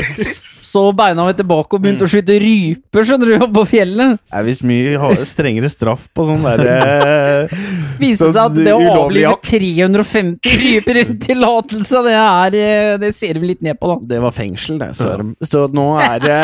Så 0.64 0.82
beina 0.98 1.26
vi 1.28 1.36
tilbake 1.38 1.78
og 1.78 1.84
begynte 1.84 2.08
å 2.08 2.12
skyte 2.12 2.38
ryper, 2.42 3.06
skjønner 3.08 3.32
du, 3.34 3.46
på 3.54 3.64
fjellet. 3.70 4.18
Det 4.18 4.40
er 4.40 4.46
visst 4.48 4.66
mye 4.68 5.28
strengere 5.28 5.70
straff 5.72 6.08
på 6.16 6.26
sånn 6.28 6.44
derre 6.46 7.48
Viste 8.02 8.32
seg 8.32 8.42
at 8.44 8.58
det 8.58 8.74
å 8.74 8.82
avlive 9.04 9.36
350 9.46 10.60
ryper 10.64 11.02
uten 11.04 11.22
tillatelse, 11.28 12.04
det 12.08 12.18
er 12.18 12.60
eh, 12.62 12.92
Det 13.02 13.14
ser 13.16 13.40
vi 13.42 13.54
litt 13.54 13.64
ned 13.66 13.80
på, 13.80 13.94
da. 13.94 14.12
Det 14.16 14.22
var 14.24 14.36
fengsel, 14.36 14.82
det. 14.82 14.92
Så, 14.98 15.14
så 15.46 15.66
nå 15.74 15.88
er 16.04 16.20
det 16.24 16.42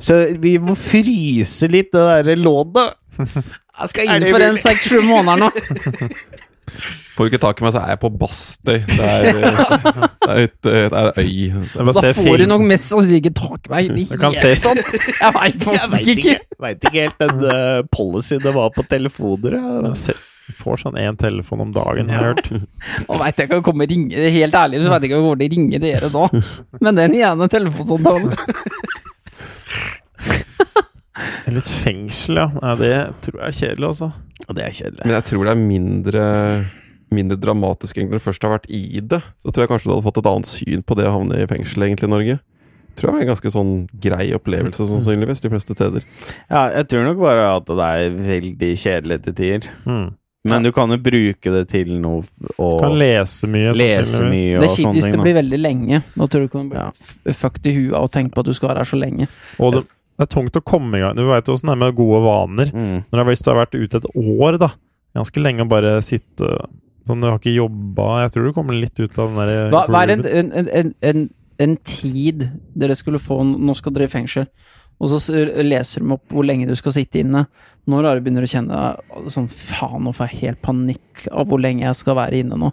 Så 0.00 0.22
vi 0.42 0.56
må 0.62 0.76
fryse 0.78 1.70
litt 1.70 1.92
det 1.92 2.08
derre 2.08 2.36
loddet. 2.40 2.98
Jeg 3.18 3.90
skal 3.92 4.12
inn 4.16 4.28
for 4.30 4.44
en 4.44 4.60
seks-sju 4.60 5.00
måneder 5.04 5.46
nå. 5.46 5.50
Får 7.12 7.26
du 7.26 7.32
ikke 7.32 7.42
tak 7.42 7.60
i 7.60 7.64
meg, 7.66 7.74
så 7.74 7.82
er 7.82 7.92
jeg 7.92 8.00
på 8.00 8.08
Bastøy. 8.22 8.78
Det 8.88 9.04
er, 9.04 9.26
det 9.36 9.50
er, 10.32 10.38
et, 10.46 10.54
det 10.64 10.74
er 10.88 11.10
øy. 11.20 11.52
Da 11.92 12.12
får 12.16 12.40
du 12.40 12.46
nok 12.48 12.64
mest 12.70 12.88
sannsynlig 12.88 13.20
ikke 13.20 13.34
tak 13.36 13.68
i 13.68 13.72
meg. 13.74 13.90
i 13.92 14.06
det 14.08 14.30
hele 14.40 14.56
tatt. 14.64 14.94
Jeg 14.96 15.36
veit 15.36 15.64
faktisk 15.68 16.12
ikke. 16.14 16.36
Veit 16.62 16.86
ikke 16.88 16.98
helt 17.02 17.20
den 17.20 17.44
uh, 17.44 17.82
policyen 17.92 18.40
det 18.40 18.54
var 18.56 18.72
på 18.72 18.86
telefoner. 18.88 19.58
Ja. 19.60 20.16
Du 20.42 20.56
får 20.56 20.82
sånn 20.82 20.96
én 20.98 21.16
telefon 21.20 21.62
om 21.66 21.70
dagen, 21.74 22.08
jeg 22.10 22.18
har 22.18 22.32
hørt. 22.32 22.48
Nå 23.06 23.20
veit 23.20 23.38
jeg 23.38 23.46
ikke 23.46 23.54
om 23.54 23.60
jeg 23.60 23.66
kommer 23.68 23.86
og 23.86 23.92
ringe 23.92 24.32
Helt 24.34 24.56
ærlig 24.58 24.80
så 24.82 24.90
veit 24.90 25.04
jeg 25.04 25.12
ikke 25.12 25.20
om 25.20 25.22
jeg 25.22 25.28
kommer 25.28 25.40
til 25.40 25.46
å 25.46 25.54
ringe 25.54 25.78
dere 25.84 26.10
nå. 26.12 26.24
Men 26.82 26.98
den 26.98 27.16
ene 27.20 27.48
telefonsamtalen 27.52 28.34
Litt 31.52 31.68
fengsel, 31.68 32.38
ja. 32.40 32.48
Nei, 32.56 32.76
det 32.80 32.94
tror 33.22 33.42
jeg 33.42 33.46
er 33.46 33.56
kjedelig, 33.58 33.88
altså. 33.92 34.08
Det 34.48 34.62
er 34.64 34.72
kjedelig. 34.74 35.04
Men 35.04 35.14
jeg 35.18 35.26
tror 35.28 35.44
det 35.44 35.52
er 35.52 35.60
mindre 35.60 36.22
Mindre 37.12 37.36
dramatisk 37.40 37.96
egentlig 37.98 38.18
når 38.18 38.22
du 38.22 38.28
først 38.30 38.46
har 38.46 38.54
vært 38.56 38.70
i 38.72 39.00
det. 39.00 39.20
Så 39.42 39.52
tror 39.52 39.64
jeg 39.66 39.70
kanskje 39.74 39.90
du 39.90 39.94
hadde 39.94 40.06
fått 40.06 40.22
et 40.22 40.30
annet 40.32 40.48
syn 40.50 40.82
på 40.86 40.96
det 40.98 41.06
å 41.10 41.14
havne 41.18 41.42
i 41.42 41.50
fengsel 41.50 41.84
egentlig 41.88 42.08
i 42.08 42.14
Norge. 42.14 42.38
Tror 42.96 43.08
jeg 43.08 43.14
var 43.16 43.22
en 43.24 43.30
ganske 43.32 43.50
sånn 43.54 43.70
grei 44.04 44.26
opplevelse 44.36 44.84
sannsynligvis 44.88 45.40
de 45.44 45.50
fleste 45.52 45.76
steder. 45.76 46.02
Ja, 46.50 46.66
jeg 46.76 46.88
tror 46.92 47.06
nok 47.08 47.22
bare 47.22 47.46
at 47.56 47.70
det 47.70 47.86
er 47.88 48.18
veldig 48.26 48.72
kjedelig 48.82 49.22
til 49.24 49.36
tider. 49.38 49.70
Mm. 49.88 50.10
Men 50.44 50.64
du 50.66 50.72
kan 50.74 50.90
jo 50.90 50.96
bruke 50.98 51.52
det 51.54 51.62
til 51.70 51.92
noe 52.02 52.24
og 52.58 52.80
Kan 52.82 52.96
lese 52.98 53.46
mye. 53.46 53.70
lese 53.78 54.24
mye 54.26 54.56
og 54.58 54.64
Det 54.64 54.68
er 54.68 54.74
kjipt 54.74 54.96
hvis 54.96 55.10
det 55.14 55.20
blir 55.22 55.36
veldig 55.38 55.60
lenge. 55.62 56.00
Nå 56.18 56.26
tror 56.28 56.42
du 56.42 56.48
ikke 56.48 56.58
man 56.58 56.70
blir 56.72 56.80
Ja. 56.82 57.32
fucked 57.32 57.66
i 57.70 57.74
huet 57.76 57.94
av 57.94 58.08
å 58.08 58.10
tenke 58.10 58.34
på 58.34 58.40
at 58.42 58.46
du 58.50 58.52
skal 58.58 58.72
være 58.72 58.82
her 58.82 58.90
så 58.90 58.98
lenge. 58.98 59.28
Og 59.62 59.72
det, 59.76 59.84
det 60.18 60.26
er 60.26 60.32
tungt 60.34 60.58
å 60.58 60.64
komme 60.66 60.98
i 60.98 61.00
gang. 61.04 61.14
Du 61.16 61.22
veit 61.30 61.46
åssen 61.48 61.70
det 61.70 61.76
er 61.76 61.82
med 61.86 61.94
gode 61.94 62.20
vaner. 62.26 62.72
Mm. 62.74 63.04
Når 63.06 63.22
det, 63.22 63.26
hvis 63.30 63.42
du 63.46 63.50
har 63.52 63.60
vært 63.66 63.78
ute 63.78 63.96
et 64.02 64.10
år, 64.18 64.58
da 64.58 64.72
Ganske 65.14 65.42
lenge 65.44 65.60
å 65.62 65.68
bare 65.68 65.98
sitte 66.02 66.46
Sånn, 67.06 67.22
Du 67.22 67.28
har 67.28 67.38
ikke 67.40 67.54
jobba 67.54 68.08
Jeg 68.24 68.34
tror 68.34 68.46
du 68.46 68.52
kommer 68.56 68.78
litt 68.78 68.98
ut 69.00 69.18
av 69.18 69.32
den 69.32 69.40
der 69.40 69.72
Hva, 69.72 69.86
hva 69.90 70.04
er 70.04 70.14
en, 70.14 70.26
en, 70.28 70.92
en, 71.02 71.24
en, 71.62 71.76
tid 71.86 72.46
dere 72.78 72.96
skulle 72.98 73.22
få 73.22 73.40
Nå 73.46 73.74
skal 73.78 73.94
dere 73.96 74.06
i 74.06 74.12
fengsel, 74.12 74.46
og 75.02 75.10
så 75.10 75.42
leser 75.64 76.04
de 76.04 76.14
opp 76.14 76.30
hvor 76.30 76.46
lenge 76.46 76.68
du 76.68 76.76
skal 76.78 76.94
sitte 76.94 77.22
inne. 77.24 77.40
Når 77.90 78.04
er 78.06 78.06
det 78.06 78.20
du 78.20 78.26
begynner 78.28 78.46
å 78.46 78.50
kjenne 78.52 78.82
sånn 79.34 79.48
Faen, 79.50 80.04
nå 80.04 80.12
får 80.14 80.30
jeg 80.30 80.42
helt 80.44 80.62
panikk 80.62 81.24
av 81.32 81.48
hvor 81.50 81.58
lenge 81.62 81.82
jeg 81.82 81.98
skal 81.98 82.14
være 82.20 82.38
inne 82.44 82.58
nå. 82.60 82.70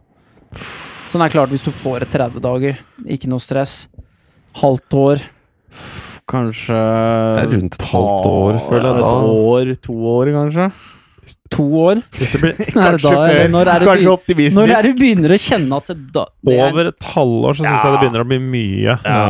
Sånn 1.09 1.23
er 1.25 1.33
klart, 1.33 1.49
hvis 1.49 1.65
du 1.65 1.71
får 1.73 2.05
et 2.05 2.13
30 2.13 2.43
dager, 2.45 2.77
ikke 3.09 3.31
noe 3.31 3.41
stress. 3.41 3.87
Halvt 4.61 4.97
år. 4.99 5.25
Kanskje 6.29 6.77
rundt 6.77 7.79
et 7.79 7.87
halvt 7.89 8.29
år, 8.29 8.59
føler 8.67 8.91
jeg 8.91 8.99
Et 8.99 9.29
år, 9.33 9.73
to 9.87 9.95
år, 10.13 10.33
kanskje? 10.35 10.69
To 11.53 11.65
år. 11.83 12.01
Hvis 12.15 12.33
det 12.33 12.41
blir 12.43 12.57
Kanskje 12.75 13.11
da, 13.11 13.27
før. 13.27 13.43
når 13.53 13.71
er 13.73 13.83
det 13.83 13.89
Kanskje 13.89 14.11
optimistisk. 14.13 14.57
Når 14.59 14.73
er 14.75 14.87
det 14.87 14.91
du 14.91 15.03
begynner 15.03 15.35
å 15.35 15.39
kjenne 15.43 15.79
at 15.81 15.91
det, 15.91 15.97
da, 16.15 16.25
det 16.49 16.57
er, 16.57 16.73
over 16.73 16.91
et 16.91 17.07
halvår, 17.13 17.59
så 17.59 17.65
syns 17.65 17.85
jeg 17.85 17.95
det 17.95 18.01
begynner 18.03 18.25
å 18.25 18.27
bli 18.29 18.41
mye. 18.43 18.97
Ja. 19.03 19.21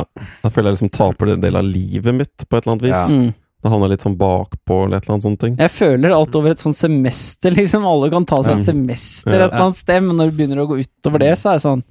Da 0.43 0.51
føler 0.53 0.71
jeg 0.71 0.79
liksom 0.79 0.91
taper 0.95 1.29
det 1.29 1.37
en 1.37 1.45
del 1.45 1.59
av 1.59 1.69
livet 1.69 2.19
mitt 2.21 2.47
på 2.47 2.57
et 2.57 2.63
eller 2.63 2.75
annet 2.77 2.87
vis. 2.89 2.97
Ja. 2.97 3.05
mm. 3.19 3.29
Da 3.59 3.73
havner 3.73 3.91
litt 3.91 4.03
sånn 4.05 4.15
bakpå 4.15 4.75
eller 4.85 5.01
et 5.01 5.03
eller 5.03 5.17
annet 5.17 5.25
sånt 5.25 5.41
ting. 5.41 5.55
Jeg 5.59 5.71
føler 5.75 6.13
alt 6.15 6.35
over 6.39 6.53
et 6.53 6.61
sånt 6.63 6.77
semester, 6.79 7.51
liksom. 7.51 7.83
Alle 7.89 8.07
kan 8.13 8.23
ta 8.27 8.39
seg 8.45 8.61
et 8.61 8.69
semester 8.69 9.35
et 9.35 9.41
eller 9.49 9.65
annet 9.65 9.79
sted, 9.81 10.05
men 10.05 10.15
når 10.15 10.29
det 10.29 10.37
begynner 10.37 10.61
å 10.63 10.67
gå 10.69 10.77
utover 10.79 11.25
det, 11.25 11.33
så 11.41 11.51
er 11.51 11.59
det 11.59 11.65
sånn 11.65 11.83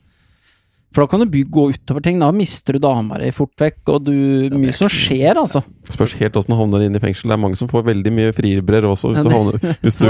For 0.95 1.05
da 1.05 1.11
kan 1.13 1.21
du 1.21 1.37
gå 1.45 1.65
utover 1.75 2.01
ting. 2.01 2.17
Da 2.19 2.31
mister 2.33 2.73
du 2.73 2.79
dama 2.81 3.19
di 3.21 3.29
fort 3.37 3.53
vekk, 3.61 3.77
og 3.93 4.07
du 4.07 4.13
Mye 4.57 4.73
som 4.73 4.89
skjer, 4.89 5.37
altså. 5.37 5.61
Spørs 5.93 6.15
helt 6.17 6.37
åssen 6.41 6.55
du 6.55 6.57
havner 6.57 6.85
inn 6.87 6.97
i 6.97 7.03
fengsel. 7.03 7.29
Det 7.29 7.37
er 7.37 7.43
mange 7.43 7.59
som 7.61 7.69
får 7.69 7.85
veldig 7.91 8.13
mye 8.17 8.33
fribrer 8.37 8.87
også, 8.89 9.11
hvis 9.13 9.21
du, 9.21 9.29
det- 9.29 9.35
havner, 9.37 9.59
hvis 9.85 9.99
du, 10.01 10.07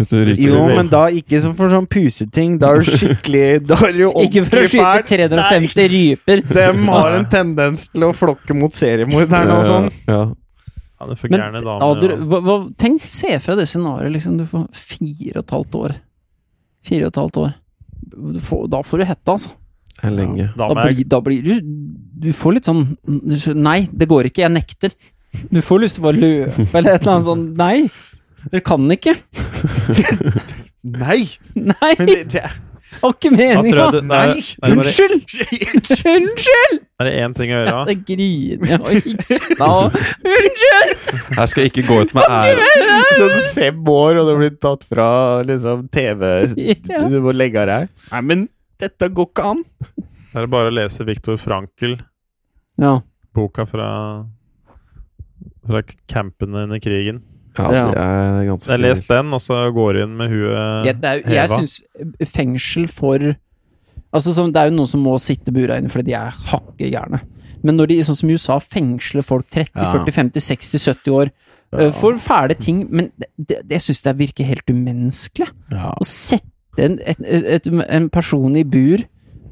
hvis 0.00 0.08
du 0.10 0.16
ryker 0.24 0.46
Jo, 0.48 0.62
men 0.72 0.88
da 0.92 1.02
ikke 1.20 1.42
som 1.44 1.52
for 1.58 1.68
sånn 1.72 1.88
puseting. 1.92 2.56
Da 2.62 2.72
er 2.72 2.80
du 2.80 2.88
skikkelig 2.96 3.44
Da 3.70 3.76
er 3.90 3.92
du 3.98 4.02
jo 4.06 4.12
Ikke 4.24 4.46
for 4.48 4.62
å 4.62 4.66
skyte 4.72 4.88
fæl. 4.88 5.06
350 5.12 5.92
ryper. 5.94 6.44
Dem 6.48 6.88
har 6.96 7.18
en 7.20 7.28
tendens 7.36 7.86
til 7.92 8.08
å 8.08 8.12
flokke 8.16 8.56
mot 8.56 8.72
seriemorderne 8.72 9.60
og 9.60 9.68
sånn. 9.68 9.90
Ja. 10.08 10.22
Ja, 11.00 11.06
det 11.08 11.14
er 11.14 11.20
for 11.20 11.32
Men 11.32 11.40
ja, 11.40 11.62
damer. 11.64 12.00
du, 12.00 12.26
hva, 12.28 12.40
hva, 12.44 12.56
tenk, 12.80 13.04
se 13.08 13.36
fra 13.40 13.54
det 13.56 13.68
scenarioet, 13.68 14.12
liksom. 14.18 14.40
Du 14.40 14.44
får 14.48 14.66
fire 14.76 15.38
og 15.38 15.44
et 15.46 15.54
halvt 15.56 15.78
år. 15.84 15.94
Fire 16.84 17.06
og 17.06 17.12
et 17.14 17.20
halvt 17.22 17.38
år. 17.44 17.54
Du 18.34 18.40
får, 18.44 18.66
da 18.72 18.80
får 18.84 19.00
du 19.00 19.06
hette, 19.08 19.32
altså. 19.32 19.54
Er 20.02 20.14
lenge. 20.14 20.50
Da 20.56 20.68
Da 20.70 20.84
blir, 20.86 21.04
da 21.08 21.20
blir 21.24 21.42
du 21.44 21.52
Du 22.20 22.30
får 22.36 22.58
litt 22.58 22.68
sånn 22.68 22.84
Nei, 23.60 23.82
det 23.92 24.08
går 24.10 24.30
ikke, 24.30 24.44
jeg 24.46 24.54
nekter. 24.54 24.94
Du 25.50 25.60
får 25.62 25.84
lyst 25.84 25.98
til 25.98 26.04
å 26.04 26.08
bare 26.08 26.22
løpe 26.24 26.66
eller 26.78 26.96
et 26.96 27.04
eller 27.04 27.12
annet 27.16 27.28
sånn 27.28 27.44
Nei, 27.58 27.76
dere 28.50 28.64
kan 28.64 28.96
ikke. 28.96 29.14
Nei! 31.04 31.20
Nei, 31.54 31.94
Men 31.98 32.08
det, 32.08 32.18
det, 32.32 32.42
har 33.00 33.12
ikke 33.14 33.30
meninga. 33.34 33.88
Nei! 34.00 34.30
Unnskyld! 34.64 35.26
det, 35.28 35.42
det, 35.44 35.50
er, 35.50 35.66
det, 35.66 35.66
Unnskyld! 35.68 36.06
Unnskyld! 36.14 36.80
én 37.10 37.34
ting 37.36 37.52
å 37.52 37.60
gjøre. 37.60 37.82
Det 37.90 37.96
griner 38.08 38.84
og 38.84 39.06
hiksta 39.06 39.68
og 39.68 39.98
Unnskyld! 39.98 41.04
Her 41.36 41.52
skal 41.52 41.66
jeg 41.66 41.74
ikke 41.74 41.86
gå 41.90 42.00
ut 42.06 42.14
med 42.16 42.32
ære. 42.38 42.70
sånn 43.20 43.36
fem 43.56 43.92
år, 43.94 44.22
og 44.22 44.30
det 44.30 44.38
blir 44.40 44.56
tatt 44.68 44.88
fra 44.88 45.10
liksom 45.46 45.86
TV 45.92 46.24
Ja. 46.90 47.04
Du 47.12 47.20
må 47.24 47.36
legge 47.36 47.62
av 47.62 47.70
deg. 47.70 47.94
Nei, 48.10 48.24
men 48.32 48.48
dette 48.80 49.08
går 49.14 49.28
ikke 49.30 49.44
an. 49.54 49.64
Det 50.30 50.42
er 50.44 50.46
bare 50.50 50.70
å 50.70 50.74
lese 50.74 51.04
Viktor 51.06 51.36
Frankel, 51.40 51.98
Ja. 52.80 53.00
boka 53.34 53.66
fra 53.68 53.88
Fra 55.66 55.82
campene 56.08 56.64
under 56.64 56.78
krigen. 56.82 57.20
Ja, 57.58 57.70
Ja. 57.72 57.86
det 57.90 57.98
er 57.98 58.44
ganske 58.46 58.70
Jeg 58.70 58.78
leste 58.80 59.00
lest 59.02 59.08
den, 59.08 59.32
og 59.34 59.40
så 59.40 59.56
går 59.74 60.02
inn 60.04 60.16
med 60.16 60.30
huet 60.30 60.86
Jeg, 60.86 61.00
det 61.00 61.04
er, 61.10 61.22
heva. 61.22 61.34
jeg 61.34 61.48
syns 61.50 62.30
fengsel 62.30 62.86
for 62.88 63.18
Altså 64.12 64.32
som, 64.34 64.52
Det 64.52 64.56
er 64.60 64.70
jo 64.70 64.76
noen 64.76 64.88
som 64.88 65.02
må 65.02 65.16
sitte 65.20 65.52
bura 65.52 65.76
inne 65.78 65.90
fordi 65.90 66.06
de 66.10 66.14
er 66.14 66.30
hakke 66.30 66.90
gærne. 66.90 67.20
Men 67.62 67.76
når 67.76 67.88
de, 67.88 67.98
sånn 68.02 68.16
som 68.16 68.30
i 68.30 68.32
USA, 68.34 68.58
fengsler 68.58 69.22
folk 69.22 69.46
30, 69.50 69.70
Ja. 69.76 69.92
40, 69.92 70.12
50, 70.12 70.40
60, 70.40 70.78
70 70.78 71.12
år 71.12 71.30
eh, 71.78 71.90
for 71.92 72.14
fæle 72.14 72.56
ting 72.58 72.86
Men 72.90 73.10
det, 73.18 73.28
det, 73.38 73.58
det 73.68 73.78
syns 73.82 74.02
jeg 74.02 74.16
virker 74.16 74.44
helt 74.48 74.66
umenneskelig. 74.70 75.50
Ja. 75.70 75.92
Å 75.94 76.04
sette 76.06 76.49
en, 76.78 76.98
et, 77.02 77.24
et, 77.26 77.66
en 77.66 78.10
person 78.12 78.56
i 78.56 78.64
bur 78.64 79.02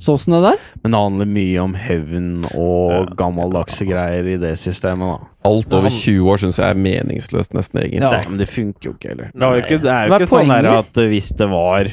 sånn 0.03 0.19
som 0.23 0.37
det 0.37 0.43
der. 0.45 0.61
Men 0.85 0.95
det 0.95 1.01
handler 1.03 1.31
mye 1.33 1.63
om 1.63 1.75
hevn 1.79 2.29
og 2.53 3.15
gammeldagse 3.19 3.87
greier 3.89 4.29
i 4.31 4.37
det 4.41 4.55
systemet, 4.61 5.17
da. 5.17 5.33
Alt 5.49 5.75
over 5.75 5.91
20 5.93 6.31
år 6.33 6.43
syns 6.43 6.61
jeg 6.61 6.75
er 6.75 6.83
meningsløst, 6.85 7.55
nesten, 7.57 7.83
egentlig. 7.83 8.05
Ja. 8.07 8.23
Men 8.29 8.41
det 8.41 8.49
funker 8.51 8.91
jo 8.91 8.95
ikke 8.97 9.13
heller. 9.15 9.33
Det 9.33 9.49
er 9.49 9.57
jo 9.57 9.65
ikke, 9.65 9.81
er 9.81 10.11
jo 10.11 10.15
er 10.15 10.23
ikke 10.23 10.31
sånn 10.35 10.53
der 10.55 10.71
at 10.75 11.03
hvis 11.15 11.33
det 11.41 11.51
var 11.51 11.91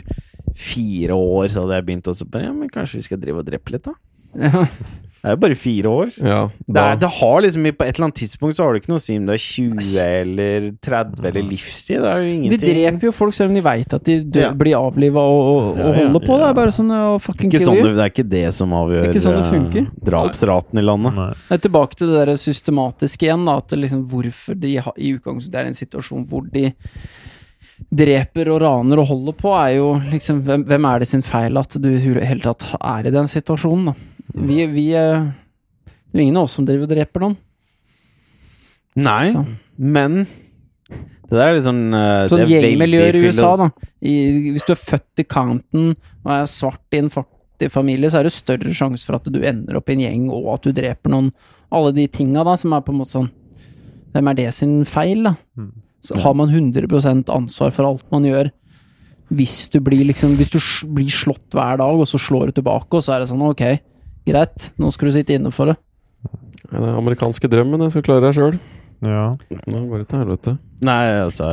fire 0.56 1.18
år, 1.18 1.50
så 1.52 1.66
hadde 1.66 1.80
jeg 1.80 1.88
begynt 1.90 2.12
å 2.12 2.16
Ja, 2.44 2.52
men 2.54 2.70
kanskje 2.72 3.02
vi 3.02 3.08
skal 3.10 3.22
drive 3.22 3.42
og 3.42 3.50
drepe 3.50 3.76
litt, 3.76 3.90
da? 3.90 3.98
Ja. 4.46 4.68
Det 5.26 5.32
er 5.32 5.38
jo 5.40 5.42
bare 5.42 5.56
fire 5.58 5.90
år. 5.90 6.10
Ja, 6.22 6.42
Det, 6.68 6.82
er, 6.82 6.98
det 7.02 7.08
har 7.16 7.40
liksom 7.42 7.64
På 7.74 7.86
et 7.86 7.96
eller 7.96 8.06
annet 8.06 8.20
tidspunkt 8.20 8.58
så 8.58 8.68
har 8.68 8.76
det 8.76 8.84
ikke 8.84 8.92
noe 8.92 9.02
å 9.02 9.04
si 9.06 9.16
om 9.18 9.26
du 9.26 9.32
er 9.34 9.42
20 9.42 9.96
eller 10.04 10.68
30 10.86 11.30
eller 11.32 11.48
livstid. 11.50 12.04
Det 12.04 12.12
er 12.12 12.22
jo 12.22 12.36
ingenting. 12.36 12.62
De 12.62 12.76
dreper 12.76 13.10
jo 13.10 13.14
folk 13.18 13.34
selv 13.34 13.50
om 13.50 13.58
de 13.58 13.64
veit 13.66 13.96
at 13.98 14.06
de 14.06 14.20
dø, 14.22 14.44
Ja. 14.44 14.52
blir 14.54 14.78
avliva 14.78 15.24
og, 15.26 15.42
og, 15.50 15.82
og 15.82 15.98
holder 15.98 16.26
på. 16.28 16.38
Det 16.38 16.46
ja. 16.46 16.52
er 16.52 16.60
bare 16.62 16.76
sånn 16.78 16.94
å 16.94 17.02
fucking 17.26 17.50
ikke 17.50 17.64
kill 17.64 17.72
sånn, 17.72 17.82
det 17.98 18.06
er 18.06 18.14
ikke 18.14 18.28
det 18.36 18.46
som 18.54 18.78
avgjør 18.78 19.10
Det 19.18 19.26
sånn 19.26 19.42
det 19.42 19.82
eh, 19.82 19.92
drapsraten 20.12 20.84
i 20.84 20.86
landet. 20.86 21.18
Nei. 21.18 21.30
Er 21.58 21.66
tilbake 21.66 21.98
til 21.98 22.14
det 22.14 22.22
der 22.22 22.42
systematiske 22.46 23.26
igjen, 23.26 23.50
da. 23.50 23.58
At 23.66 23.74
liksom 23.82 24.06
hvorfor 24.14 24.62
de 24.62 24.78
har, 24.78 24.94
i 24.94 25.16
utgangspunktet 25.18 25.58
er 25.58 25.66
i 25.66 25.74
en 25.74 25.82
situasjon 25.82 26.30
hvor 26.30 26.46
de 26.54 26.70
dreper 27.92 28.50
og 28.54 28.62
raner 28.64 29.02
og 29.02 29.10
holder 29.10 29.36
på, 29.42 29.52
er 29.58 29.78
jo 29.80 29.88
liksom 30.12 30.44
Hvem, 30.46 30.64
hvem 30.70 30.86
er 30.90 31.02
det 31.02 31.10
sin 31.10 31.26
feil 31.26 31.58
at 31.60 31.76
du 31.82 31.90
i 31.92 32.14
det 32.16 32.28
hele 32.30 32.46
tatt 32.46 32.68
er 32.78 33.10
i 33.10 33.14
den 33.14 33.28
situasjonen, 33.32 33.90
da? 33.92 33.96
Vi, 34.34 34.66
vi 34.72 34.88
eh, 34.98 35.28
Det 35.86 36.18
er 36.18 36.22
jo 36.22 36.26
ingen 36.26 36.40
av 36.40 36.48
oss 36.48 36.56
som 36.58 36.66
driver 36.68 36.88
og 36.88 36.94
dreper 36.96 37.24
noen. 37.24 37.38
Nei, 38.96 39.32
Så. 39.34 39.44
men 39.76 40.24
det 41.26 41.34
der 41.34 41.50
er 41.50 41.56
litt 41.58 41.66
sånn 41.66 41.88
uh, 41.92 42.28
Sånn 42.30 42.44
det 42.44 42.46
er 42.46 42.68
gjengmiljøer 42.68 43.18
i 43.18 43.22
USA, 43.26 43.56
da. 43.60 43.70
I, 44.06 44.14
hvis 44.56 44.68
du 44.68 44.76
er 44.76 44.80
født 44.80 45.24
i 45.24 45.26
Canton 45.28 45.90
og 45.96 46.30
er 46.32 46.46
svart 46.50 46.96
i 46.96 47.02
en 47.02 47.10
fattig 47.12 47.72
familie, 47.74 48.12
så 48.12 48.22
er 48.22 48.30
det 48.30 48.36
større 48.36 48.76
sjanse 48.78 49.08
for 49.08 49.18
at 49.18 49.28
du 49.34 49.40
ender 49.42 49.80
opp 49.80 49.90
i 49.90 49.98
en 49.98 50.04
gjeng, 50.06 50.28
og 50.32 50.52
at 50.54 50.68
du 50.68 50.76
dreper 50.76 51.12
noen. 51.12 51.32
Alle 51.76 51.96
de 51.98 52.06
tinga 52.14 52.46
da, 52.46 52.54
som 52.62 52.76
er 52.78 52.86
på 52.86 52.94
en 52.94 53.02
måte 53.02 53.18
sånn 53.18 53.34
Hvem 54.16 54.30
er 54.32 54.36
det 54.38 54.52
sin 54.56 54.76
feil, 54.88 55.26
da? 55.26 55.34
Mm. 55.60 55.74
Så 56.06 56.20
har 56.24 56.36
man 56.38 56.54
100% 56.54 57.32
ansvar 57.34 57.74
for 57.76 57.90
alt 57.90 58.06
man 58.14 58.24
gjør. 58.24 58.52
Hvis 59.34 59.66
du 59.74 59.80
blir 59.84 60.06
liksom 60.06 60.38
Hvis 60.38 60.54
du 60.54 60.60
blir 60.96 61.10
slått 61.12 61.58
hver 61.58 61.82
dag, 61.82 62.00
og 62.00 62.08
så 62.08 62.22
slår 62.22 62.54
du 62.54 62.62
tilbake, 62.62 62.94
og 62.94 63.04
så 63.04 63.16
er 63.16 63.24
det 63.24 63.32
sånn 63.34 63.44
ok, 63.44 63.66
greit, 64.26 64.72
nå 64.82 64.92
skal 64.94 65.10
du 65.10 65.16
sitte 65.16 65.36
inne 65.38 65.52
for 65.54 65.72
det. 65.72 65.78
Ja, 66.72 66.80
den 66.82 66.96
amerikanske 66.98 67.50
drømmen. 67.52 67.84
Jeg 67.86 67.92
skal 67.96 68.06
klare 68.08 68.26
deg 68.26 68.34
sjøl. 68.38 68.60
Ja. 69.06 69.26
Nå 69.70 69.82
går 69.92 70.02
det 70.04 70.08
til 70.10 70.22
helvete. 70.24 70.54
Nei, 70.88 71.02
altså 71.22 71.50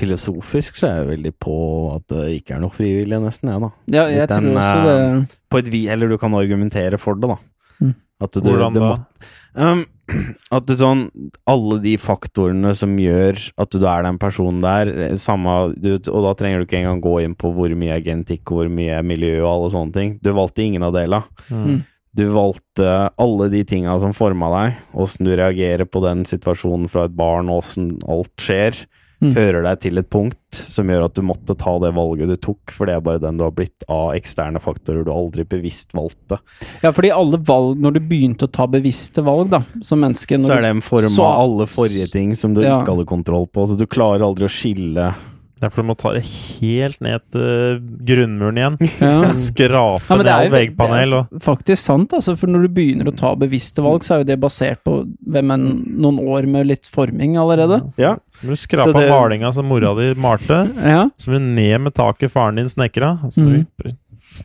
Filosofisk 0.00 0.78
så 0.80 0.86
er 0.88 0.94
jeg 1.02 1.08
veldig 1.10 1.32
på 1.42 1.54
at 1.96 2.04
det 2.12 2.22
ikke 2.38 2.54
er 2.56 2.62
noe 2.62 2.72
frivillig, 2.72 3.18
nesten, 3.20 3.50
jeg, 3.52 3.60
da. 3.60 3.68
Ja, 3.92 4.04
jeg 4.08 4.28
Den, 4.30 4.46
tror 4.46 4.60
også 4.62 4.84
det 4.86 4.94
eh, 5.02 5.34
På 5.52 5.58
et 5.60 5.68
vi, 5.74 5.80
Eller 5.92 6.08
du 6.08 6.16
kan 6.22 6.36
argumentere 6.38 6.96
for 7.00 7.18
det, 7.20 7.28
da. 7.28 7.36
Mm. 7.84 7.94
At 8.24 8.32
du, 8.38 8.40
Hvordan 8.48 8.76
det 8.78 8.82
da? 8.84 8.94
må- 8.94 9.28
Um, 9.50 9.80
at 10.56 10.66
det 10.68 10.78
sånn 10.80 11.06
Alle 11.50 11.78
de 11.82 11.94
faktorene 12.00 12.72
som 12.78 12.96
gjør 13.00 13.38
at 13.60 13.74
du 13.74 13.86
er 13.86 14.04
den 14.06 14.18
personen 14.20 14.60
der, 14.62 14.90
samme 15.20 15.72
du, 15.76 15.92
Og 16.10 16.26
da 16.26 16.34
trenger 16.38 16.60
du 16.60 16.68
ikke 16.68 16.80
engang 16.82 17.02
gå 17.04 17.16
inn 17.24 17.36
på 17.38 17.52
hvor 17.56 17.72
mye 17.78 17.96
er 17.98 18.04
genetikk, 18.04 18.50
hvor 18.50 18.70
mye 18.72 18.98
er 18.98 19.06
miljø 19.06 19.38
og 19.42 19.50
alle 19.52 19.72
sånne 19.76 19.96
ting. 19.96 20.14
Du 20.24 20.32
valgte 20.36 20.64
ingen 20.66 20.86
av 20.86 20.94
delene. 20.96 21.24
Mm. 21.50 21.82
Du 22.16 22.24
valgte 22.34 23.10
alle 23.22 23.46
de 23.52 23.60
tinga 23.68 23.94
som 24.02 24.14
forma 24.16 24.48
deg, 24.54 24.80
åssen 24.98 25.28
du 25.28 25.34
reagerer 25.38 25.86
på 25.86 26.02
den 26.02 26.24
situasjonen 26.26 26.90
fra 26.90 27.06
et 27.06 27.14
barn, 27.14 27.52
åssen 27.54 27.92
alt 28.10 28.32
skjer, 28.42 28.74
Mm. 29.20 29.34
fører 29.36 29.62
deg 29.66 29.80
til 29.84 30.00
et 30.00 30.08
punkt 30.08 30.36
som 30.56 30.88
gjør 30.88 31.02
at 31.04 31.14
du 31.14 31.20
måtte 31.28 31.52
ta 31.60 31.74
det 31.82 31.90
valget 31.92 32.30
du 32.30 32.36
tok, 32.40 32.72
for 32.72 32.88
det 32.88 32.94
er 32.96 33.02
bare 33.04 33.20
den 33.20 33.36
du 33.36 33.44
har 33.44 33.52
blitt 33.52 33.84
av 33.92 34.14
eksterne 34.16 34.56
faktorer 34.64 35.04
du 35.04 35.10
aldri 35.12 35.44
bevisst 35.44 35.92
valgte. 35.92 36.38
Ja, 36.80 36.88
fordi 36.96 37.10
alle 37.12 37.36
valg, 37.36 37.76
når 37.84 37.98
du 37.98 38.00
begynte 38.00 38.48
å 38.48 38.52
ta 38.52 38.64
bevisste 38.66 39.20
valg, 39.26 39.50
da, 39.52 39.60
som 39.84 40.00
menneske 40.00 40.40
Så 40.40 40.56
er 40.56 40.64
det 40.64 40.72
en 40.72 40.80
form 40.80 41.12
av 41.20 41.36
alle 41.44 41.66
forrige 41.68 42.08
ting 42.10 42.32
som 42.34 42.54
du 42.56 42.62
Ja. 42.62 42.80
ikke 42.80 42.96
hadde 42.96 43.04
kontroll 43.12 43.46
på, 43.46 43.68
så 43.68 43.76
du 43.76 43.84
klarer 43.86 44.24
aldri 44.24 44.48
å 44.48 44.52
skille 44.52 45.14
Det 45.60 45.66
er 45.68 45.72
for 45.74 45.82
du 45.84 45.88
må 45.90 45.94
ta 46.00 46.10
det 46.16 46.22
helt 46.24 47.02
ned 47.04 47.20
til 47.34 47.80
grunnmuren 48.08 48.56
igjen. 48.60 48.76
ja. 49.04 49.32
Skrape 49.36 50.00
Ja, 50.08 50.16
ned 50.16 50.46
jo 50.46 50.52
veggpanel 50.54 51.16
og 51.18 51.26
det 51.28 51.40
er 51.42 51.44
faktisk 51.44 51.82
sant, 51.84 52.14
altså, 52.16 52.32
for 52.40 52.48
når 52.48 52.64
du 52.64 52.70
begynner 52.78 53.10
å 53.10 53.14
ta 53.16 53.34
bevisste 53.36 53.84
valg, 53.84 54.06
så 54.06 54.14
er 54.16 54.22
jo 54.22 54.28
det 54.30 54.38
basert 54.40 54.80
på 54.88 54.94
hvem 55.28 55.52
en, 55.52 55.66
noen 56.00 56.20
år 56.24 56.48
med 56.48 56.70
litt 56.70 56.88
forming 56.88 57.36
allerede. 57.40 57.82
Ja. 58.00 58.14
Du 58.40 58.54
skrape 58.56 58.88
Så 58.88 58.96
det- 58.96 59.10
malinga 59.12 59.52
som 59.52 59.68
mora 59.68 59.92
di 59.98 60.14
malte. 60.20 60.62
Ja. 60.80 61.02
Så 61.20 61.28
må 61.34 61.38
du 61.42 61.50
ned 61.60 61.76
med 61.84 61.94
taket 61.94 62.32
faren 62.32 62.56
din 62.56 62.72
snekra. 62.72 63.18
Så 63.28 63.44
må 63.44 63.58
Mm. 63.60 63.66
du 63.84 63.92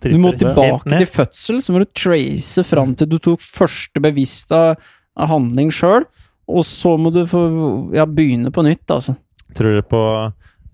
Du 0.02 0.18
må 0.18 0.32
tilbake 0.36 0.98
til 0.98 1.06
fødsel, 1.08 1.62
så 1.62 1.72
må 1.72 1.80
du 1.84 1.86
trace 1.94 2.64
fram 2.66 2.96
til 2.98 3.08
du 3.08 3.20
tok 3.20 3.40
første 3.40 4.02
bevisste 4.02 4.76
handling 5.16 5.70
sjøl, 5.72 6.04
og 6.50 6.64
så 6.66 6.98
må 7.00 7.12
du 7.14 7.22
få 7.30 7.94
ja, 7.96 8.04
begynne 8.06 8.52
på 8.52 8.64
nytt, 8.66 8.84
altså. 8.90 9.16
Tror 9.56 9.78
du 9.78 9.82
på 9.88 10.02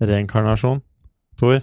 reinkarnasjon, 0.08 0.80
Tor? 1.40 1.60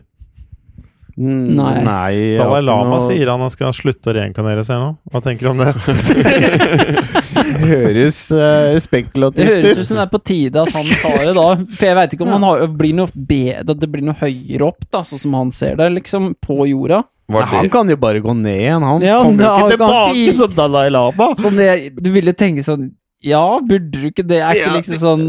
Mm, 1.19 1.47
Nei. 1.57 1.81
Nei 1.83 2.37
Dalai 2.39 2.61
Lama 2.63 2.93
noe- 2.95 3.03
sier 3.03 3.27
han 3.27 3.41
skal 3.51 3.73
slutte 3.75 4.07
å 4.07 4.13
reinkarnere 4.15 4.63
seg 4.63 4.79
nå. 4.79 4.93
Hva 5.11 5.19
tenker 5.25 5.49
du 5.49 5.51
om 5.51 5.59
det? 5.59 5.73
høres 7.59 8.19
uh, 8.31 8.71
Det 8.73 8.81
spekulativt 8.85 9.49
høres 9.51 9.81
ut 9.81 9.89
som 9.89 9.99
det 9.99 10.05
er 10.05 10.11
på 10.13 10.21
tide 10.23 10.63
at 10.63 10.75
han 10.77 10.87
tar 11.01 11.17
det, 11.25 11.33
da. 11.35 11.47
For 11.75 11.89
jeg 11.89 11.97
veit 11.99 12.15
ikke 12.15 12.27
om 12.27 12.33
han 12.37 12.45
har, 12.47 12.63
blir 12.81 12.95
noe 13.01 13.11
bedre, 13.13 13.75
det 13.75 13.89
blir 13.91 14.05
noe 14.07 14.15
høyere 14.21 14.69
opp, 14.69 14.85
da, 14.91 15.03
sånn 15.07 15.21
som 15.25 15.35
han 15.39 15.51
ser 15.55 15.75
det, 15.81 15.89
liksom, 15.97 16.31
på 16.39 16.61
jorda. 16.71 17.03
Nei, 17.29 17.43
Han 17.51 17.67
kan 17.69 17.91
jo 17.91 17.97
bare 18.01 18.23
gå 18.25 18.33
ned 18.33 18.55
igjen, 18.55 18.81
han 18.87 19.03
Ja, 19.05 19.19
kommer 19.21 19.43
jo 19.43 19.51
ikke 19.67 19.75
tilbake 19.75 20.31
som 20.39 20.55
Dalai 20.57 20.87
Lama. 20.89 21.27
Sånn 21.37 21.59
det, 21.59 21.67
du 21.99 22.09
ville 22.15 22.33
tenke 22.33 22.63
sånn 22.65 22.87
Ja, 23.22 23.59
burde 23.59 23.89
du 23.91 24.05
ikke 24.07 24.24
det? 24.24 24.38
Er 24.39 24.55
ikke 24.55 24.67
Ja, 24.70 24.76
liksom 24.78 24.99
sånn 25.01 25.24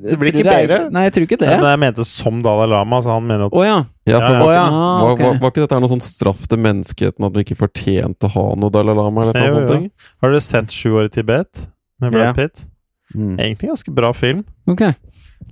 det 0.00 0.16
blir 0.20 0.30
ikke 0.32 0.46
bedre. 0.48 0.78
Nei, 0.94 1.02
jeg 1.04 1.12
tror 1.12 1.26
ikke 1.26 1.38
det. 1.42 1.50
Men 1.50 1.66
jeg 1.74 1.80
mente 1.82 2.04
som 2.08 2.38
Dalai 2.44 2.68
Lama, 2.72 3.00
så 3.04 3.12
han 3.12 3.26
mener 3.28 3.50
at 3.50 3.52
Å 3.52 3.64
ja. 3.66 3.74
ja, 4.08 4.20
for 4.22 4.32
Ja, 4.32 4.38
ja. 4.38 4.40
var. 4.40 4.56
Ah, 4.64 5.02
var, 5.04 5.18
var, 5.20 5.38
var 5.42 5.52
ikke 5.52 5.64
dette 5.66 5.80
noe 5.84 5.92
sånn 5.92 6.00
straff 6.04 6.46
til 6.48 6.62
menneskeheten, 6.64 7.26
at 7.28 7.36
vi 7.36 7.44
ikke 7.44 7.58
fortjente 7.60 8.30
å 8.30 8.32
ha 8.32 8.46
noe 8.56 8.72
Dalai 8.72 8.96
Lama? 8.96 9.26
eller 9.26 9.36
noe 9.36 9.66
sånt? 9.68 9.92
Har 10.24 10.32
dere 10.32 10.40
sett 10.40 10.72
Sju 10.72 10.94
år 10.96 11.10
i 11.10 11.12
Tibet? 11.18 11.66
Med 12.00 12.16
Brad 12.16 12.30
Ja. 12.30 12.32
Pitt? 12.32 12.64
Mm. 13.14 13.36
Egentlig 13.38 13.68
ganske 13.74 13.92
bra 13.94 14.12
film. 14.16 14.40
Ok. 14.66 14.86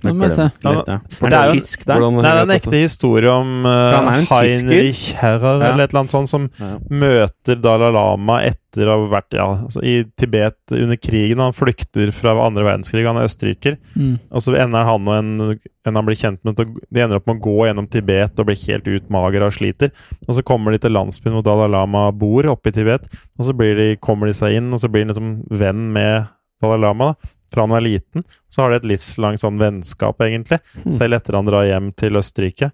Nå 0.03 0.13
må 0.17 0.27
jeg 0.27 0.35
se. 0.35 0.45
Ja. 0.63 0.97
For 1.15 1.31
det 1.31 1.37
er 1.37 1.51
jo- 1.51 1.59
tysk 1.59 1.85
der. 1.85 1.99
Nei, 1.99 2.21
det 2.23 2.31
er 2.31 2.41
en 2.43 2.53
ekte 2.57 2.79
historie 2.81 3.29
om 3.31 3.65
uh. 3.65 4.25
Heinrich 4.31 5.13
Herrer 5.19 5.61
Ja. 5.61 5.71
eller 5.71 5.83
et 5.85 5.93
eller 5.93 6.01
annet 6.03 6.11
sånt, 6.11 6.29
som 6.29 6.49
Ja. 6.59 6.77
møter 6.89 7.59
Dalai 7.61 7.91
Lama 7.93 8.41
etter 8.41 8.89
å 8.89 8.95
ha 8.97 9.21
vært 9.21 9.33
ja, 9.37 9.45
altså, 9.63 9.83
i 9.83 10.03
Tibet 10.17 10.55
under 10.71 10.97
krigen. 10.97 11.39
Han 11.39 11.53
flykter 11.53 12.11
fra 12.11 12.33
andre 12.45 12.63
verdenskrig, 12.63 13.05
han 13.05 13.17
er 13.17 13.27
østerriker. 13.29 13.77
Mm. 13.95 14.19
Og 14.31 14.41
så 14.41 14.55
ender 14.59 14.83
han 14.83 15.07
og 15.07 15.15
en, 15.15 15.59
en 15.85 15.95
han 15.95 16.05
blir 16.05 16.15
kjent 16.17 16.39
med 16.43 16.55
De 16.57 16.99
ender 16.99 17.17
opp 17.17 17.27
med 17.27 17.37
å 17.39 17.43
gå 17.43 17.67
gjennom 17.69 17.89
Tibet 17.89 18.39
og 18.39 18.45
bli 18.47 18.55
helt 18.55 18.83
utmagra 18.85 19.45
og 19.45 19.53
sliter. 19.53 19.91
Og 20.27 20.35
så 20.35 20.43
kommer 20.43 20.71
de 20.71 20.79
til 20.79 20.91
landsbyen 20.91 21.33
hvor 21.37 21.43
Dalai 21.43 21.69
Lama 21.69 22.11
bor, 22.11 22.43
oppe 22.49 22.67
i 22.67 22.71
Tibet. 22.71 23.05
Og 23.37 23.45
så 23.45 23.55
blir 23.55 23.75
de, 23.75 23.95
kommer 23.97 24.27
de 24.27 24.33
seg 24.33 24.57
inn, 24.57 24.73
og 24.73 24.79
så 24.79 24.89
blir 24.91 25.05
han 25.05 25.13
liksom 25.13 25.47
venn 25.53 25.91
med 25.93 26.27
Dalai 26.61 26.79
Lama. 26.79 27.13
Da. 27.13 27.29
Fra 27.53 27.67
han 27.67 27.75
er 27.77 27.85
liten. 27.85 28.25
Så 28.49 28.63
har 28.63 28.73
de 28.73 28.81
et 28.81 28.87
livslangt 28.93 29.43
sånn 29.43 29.59
vennskap, 29.61 30.21
egentlig. 30.25 30.59
Mm. 30.81 30.93
Selv 30.97 31.19
etter 31.19 31.37
han 31.37 31.49
drar 31.49 31.67
hjem 31.69 31.91
til 31.99 32.17
Østerrike. 32.19 32.73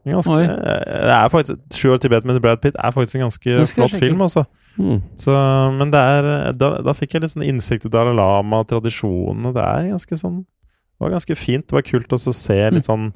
Ganske, 0.00 0.36
det 0.40 1.12
er 1.12 1.26
faktisk 1.28 1.76
Sju 1.76 1.90
år 1.92 1.98
i 1.98 2.00
Tibet 2.00 2.24
med 2.24 2.38
Brad 2.40 2.62
Pitt 2.62 2.78
er 2.80 2.92
faktisk 2.94 3.18
en 3.18 3.26
ganske 3.26 3.64
flott 3.74 3.96
film, 4.00 4.22
altså. 4.24 4.46
Mm. 4.80 5.02
Så, 5.20 5.34
men 5.76 5.92
det 5.92 6.00
er 6.00 6.54
da, 6.56 6.70
da 6.86 6.94
fikk 6.96 7.14
jeg 7.14 7.24
litt 7.24 7.34
sånn 7.34 7.44
innsikt 7.44 7.84
i 7.84 7.92
Dalai 7.92 8.14
Lama 8.16 8.62
og. 8.62 8.70
Det 8.70 8.94
er 8.94 9.90
ganske 9.90 10.16
sånn 10.16 10.38
Det 10.40 11.04
var 11.04 11.12
ganske 11.16 11.36
fint. 11.36 11.66
Det 11.68 11.76
var 11.76 11.84
kult 11.84 12.16
også 12.16 12.32
å 12.32 12.38
se 12.38 12.58
litt 12.72 12.88
sånn 12.88 13.10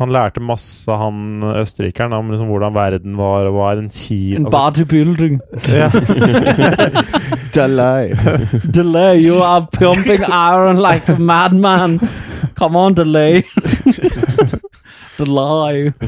Han 0.00 0.10
lærte 0.10 0.40
masse, 0.42 0.90
han 0.90 1.42
østerrikeren, 1.60 2.12
om 2.16 2.30
liksom 2.32 2.48
hvordan 2.50 2.74
verden 2.74 3.14
var, 3.16 3.46
og 3.46 3.54
var 3.54 3.78
en 3.78 3.88
ki... 3.94 4.36
altså- 4.40 4.50
Bodybuilding. 4.50 5.36
ja. 5.70 5.86
Dalai. 7.54 8.10
Delay, 8.74 9.20
you 9.22 9.38
are 9.42 9.66
pumping 9.72 10.22
iron 10.26 10.80
like 10.82 11.08
a 11.08 11.18
madman. 11.18 12.00
Come 12.58 12.76
on, 12.78 12.94
delay. 12.94 13.42
delay. 15.18 15.92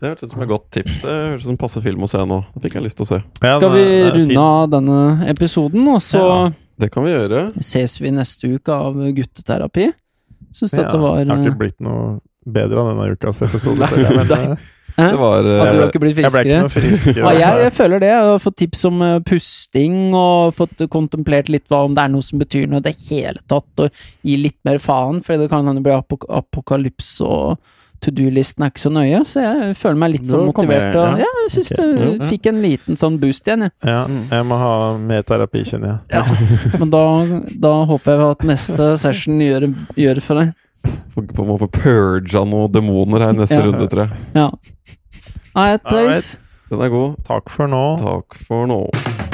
Det 0.00 0.08
hørtes 0.08 0.22
ut 0.22 0.30
som 0.32 0.42
et 0.42 0.48
godt 0.48 0.70
tips. 0.72 1.00
Det 1.02 1.12
hørtes 1.12 1.42
ut 1.44 1.50
som 1.50 1.56
passe 1.60 1.80
film 1.84 2.06
å 2.06 2.08
se 2.08 2.22
nå. 2.24 2.38
Det 2.54 2.62
fikk 2.64 2.78
jeg 2.78 2.84
lyst 2.86 2.96
til 2.96 3.04
å 3.04 3.08
se. 3.10 3.18
Ja, 3.44 3.56
Skal 3.58 3.74
vi 3.74 3.82
runde 4.14 4.44
av 4.44 4.70
denne 4.72 5.00
episoden, 5.28 5.82
og 5.92 5.98
så 6.04 6.22
Ja. 6.24 6.38
Det 6.80 6.88
kan 6.94 7.04
vi 7.04 7.10
gjøre. 7.12 7.42
ses 7.60 7.98
vi 8.00 8.08
neste 8.10 8.48
uke 8.54 8.72
av 8.72 8.94
gutteterapi? 8.96 9.90
Syns 10.52 10.74
Ja, 10.74 10.82
dette 10.84 10.98
var 11.00 11.20
Jeg 11.20 11.30
har 11.30 11.38
eh, 11.38 11.46
ikke 11.46 11.60
blitt 11.62 11.80
noe 11.84 12.18
bedre 12.50 12.82
av 12.82 12.92
denne 12.92 13.14
ukas 13.14 13.42
episode. 13.46 13.88
men, 14.10 14.30
eh, 14.34 14.54
Det 14.96 15.18
var 15.20 15.38
At 15.38 15.46
du 15.46 15.52
har 15.60 15.82
eh, 15.82 15.88
ikke 15.88 16.02
blitt 16.02 16.18
jeg 16.20 16.32
ble 16.34 16.42
ikke 16.44 16.62
noe 16.64 16.72
friskere. 16.74 17.22
Ja, 17.22 17.32
jeg, 17.38 17.64
jeg 17.66 17.74
føler 17.76 18.02
det. 18.02 18.10
Jeg 18.12 18.28
har 18.30 18.42
fått 18.42 18.58
tips 18.62 18.84
om 18.90 19.02
eh, 19.06 19.18
pusting 19.30 19.98
og 20.18 20.54
fått 20.58 20.86
kontemplert 20.92 21.52
litt 21.52 21.70
hva 21.70 21.84
om 21.86 21.94
det 21.96 22.04
er 22.06 22.14
noe 22.14 22.26
som 22.26 22.40
betyr 22.42 22.66
noe 22.70 22.82
i 22.82 22.88
det 22.88 22.96
hele 23.10 23.40
tatt, 23.50 23.70
og 23.84 24.02
gi 24.26 24.38
litt 24.40 24.58
mer 24.66 24.80
faen, 24.82 25.22
for 25.24 25.40
det 25.40 25.50
kan 25.52 25.68
hende 25.68 25.84
bli 25.84 25.94
apok 25.94 26.26
apokalypse 26.40 27.24
og 27.26 27.60
to 28.00 28.10
do-listen 28.10 28.64
er 28.64 28.70
ikke 28.70 28.80
så 28.80 28.90
nøye, 28.92 29.20
så 29.28 29.42
jeg 29.44 29.74
føler 29.76 29.98
meg 30.00 30.10
litt 30.14 30.26
sånn 30.30 30.46
motivert. 30.48 30.94
jeg- 30.94 30.96
Og, 30.96 31.18
ja. 31.18 31.24
ja, 31.24 31.32
jeg 31.44 31.50
syns 31.50 31.72
okay. 31.72 31.92
du 31.92 32.24
Ja. 32.24 32.26
fikk 32.30 32.46
en 32.46 32.62
liten 32.62 32.96
sånn 32.96 33.18
boost 33.20 33.44
igjen, 33.46 33.60
jeg. 33.66 33.72
Ja, 33.84 34.06
jeg 34.06 34.44
må 34.46 34.56
ha 34.58 34.96
mer 34.96 35.22
terapi, 35.22 35.60
kjenner 35.68 36.00
jeg. 36.10 36.78
Men 36.80 36.90
da, 36.90 37.04
da 37.60 37.72
håper 37.84 38.16
jeg 38.16 38.30
at 38.30 38.38
neste 38.48 38.98
session 38.98 39.38
gjør, 39.38 39.68
gjør 39.96 40.14
det 40.14 40.22
for 40.22 40.34
deg. 40.40 40.54
På 41.14 41.42
en 41.44 41.50
måte 41.50 41.68
purga 41.70 42.44
noen 42.48 42.72
demoner 42.72 43.20
her 43.26 43.32
neste 43.32 43.58
Ja. 43.58 43.66
runde, 43.66 43.86
tror 43.86 44.08
jeg. 44.08 44.10
Ja. 44.34 44.50
Alright. 45.54 45.82
boys. 45.84 46.38
Den 46.70 46.80
er 46.80 46.88
god. 46.88 47.16
Takk 47.24 47.48
for 47.50 47.66
nå. 47.68 47.98
Takk 47.98 48.34
for 48.46 48.66
nå. 48.66 48.88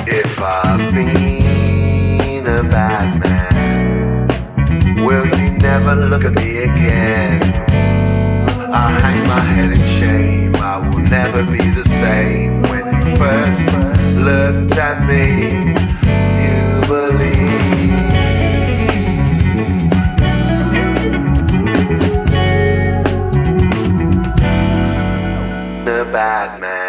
If 0.08 0.40
I've 0.40 0.90
been 0.94 2.46
a 2.46 2.62
bad 2.64 3.18
man, 3.20 4.26
will 5.04 5.26
you 5.38 5.50
never 5.60 5.94
look 6.08 6.24
at 6.24 6.34
me 6.34 6.64
again? 6.64 7.52
I 8.78 8.90
hang 8.90 9.26
my 9.26 9.40
head 9.40 9.72
in 9.72 9.86
shame. 9.98 10.54
I 10.56 10.76
will 10.86 10.98
never 10.98 11.42
be 11.44 11.70
the 11.70 11.84
same. 11.84 12.60
When 12.64 12.84
you 13.06 13.16
first 13.16 13.66
looked 14.28 14.76
at 14.76 14.98
me, 15.08 15.24
you 16.44 16.80
believed. 16.86 17.46
A 25.88 26.04
bad 26.12 26.60
man. 26.60 26.85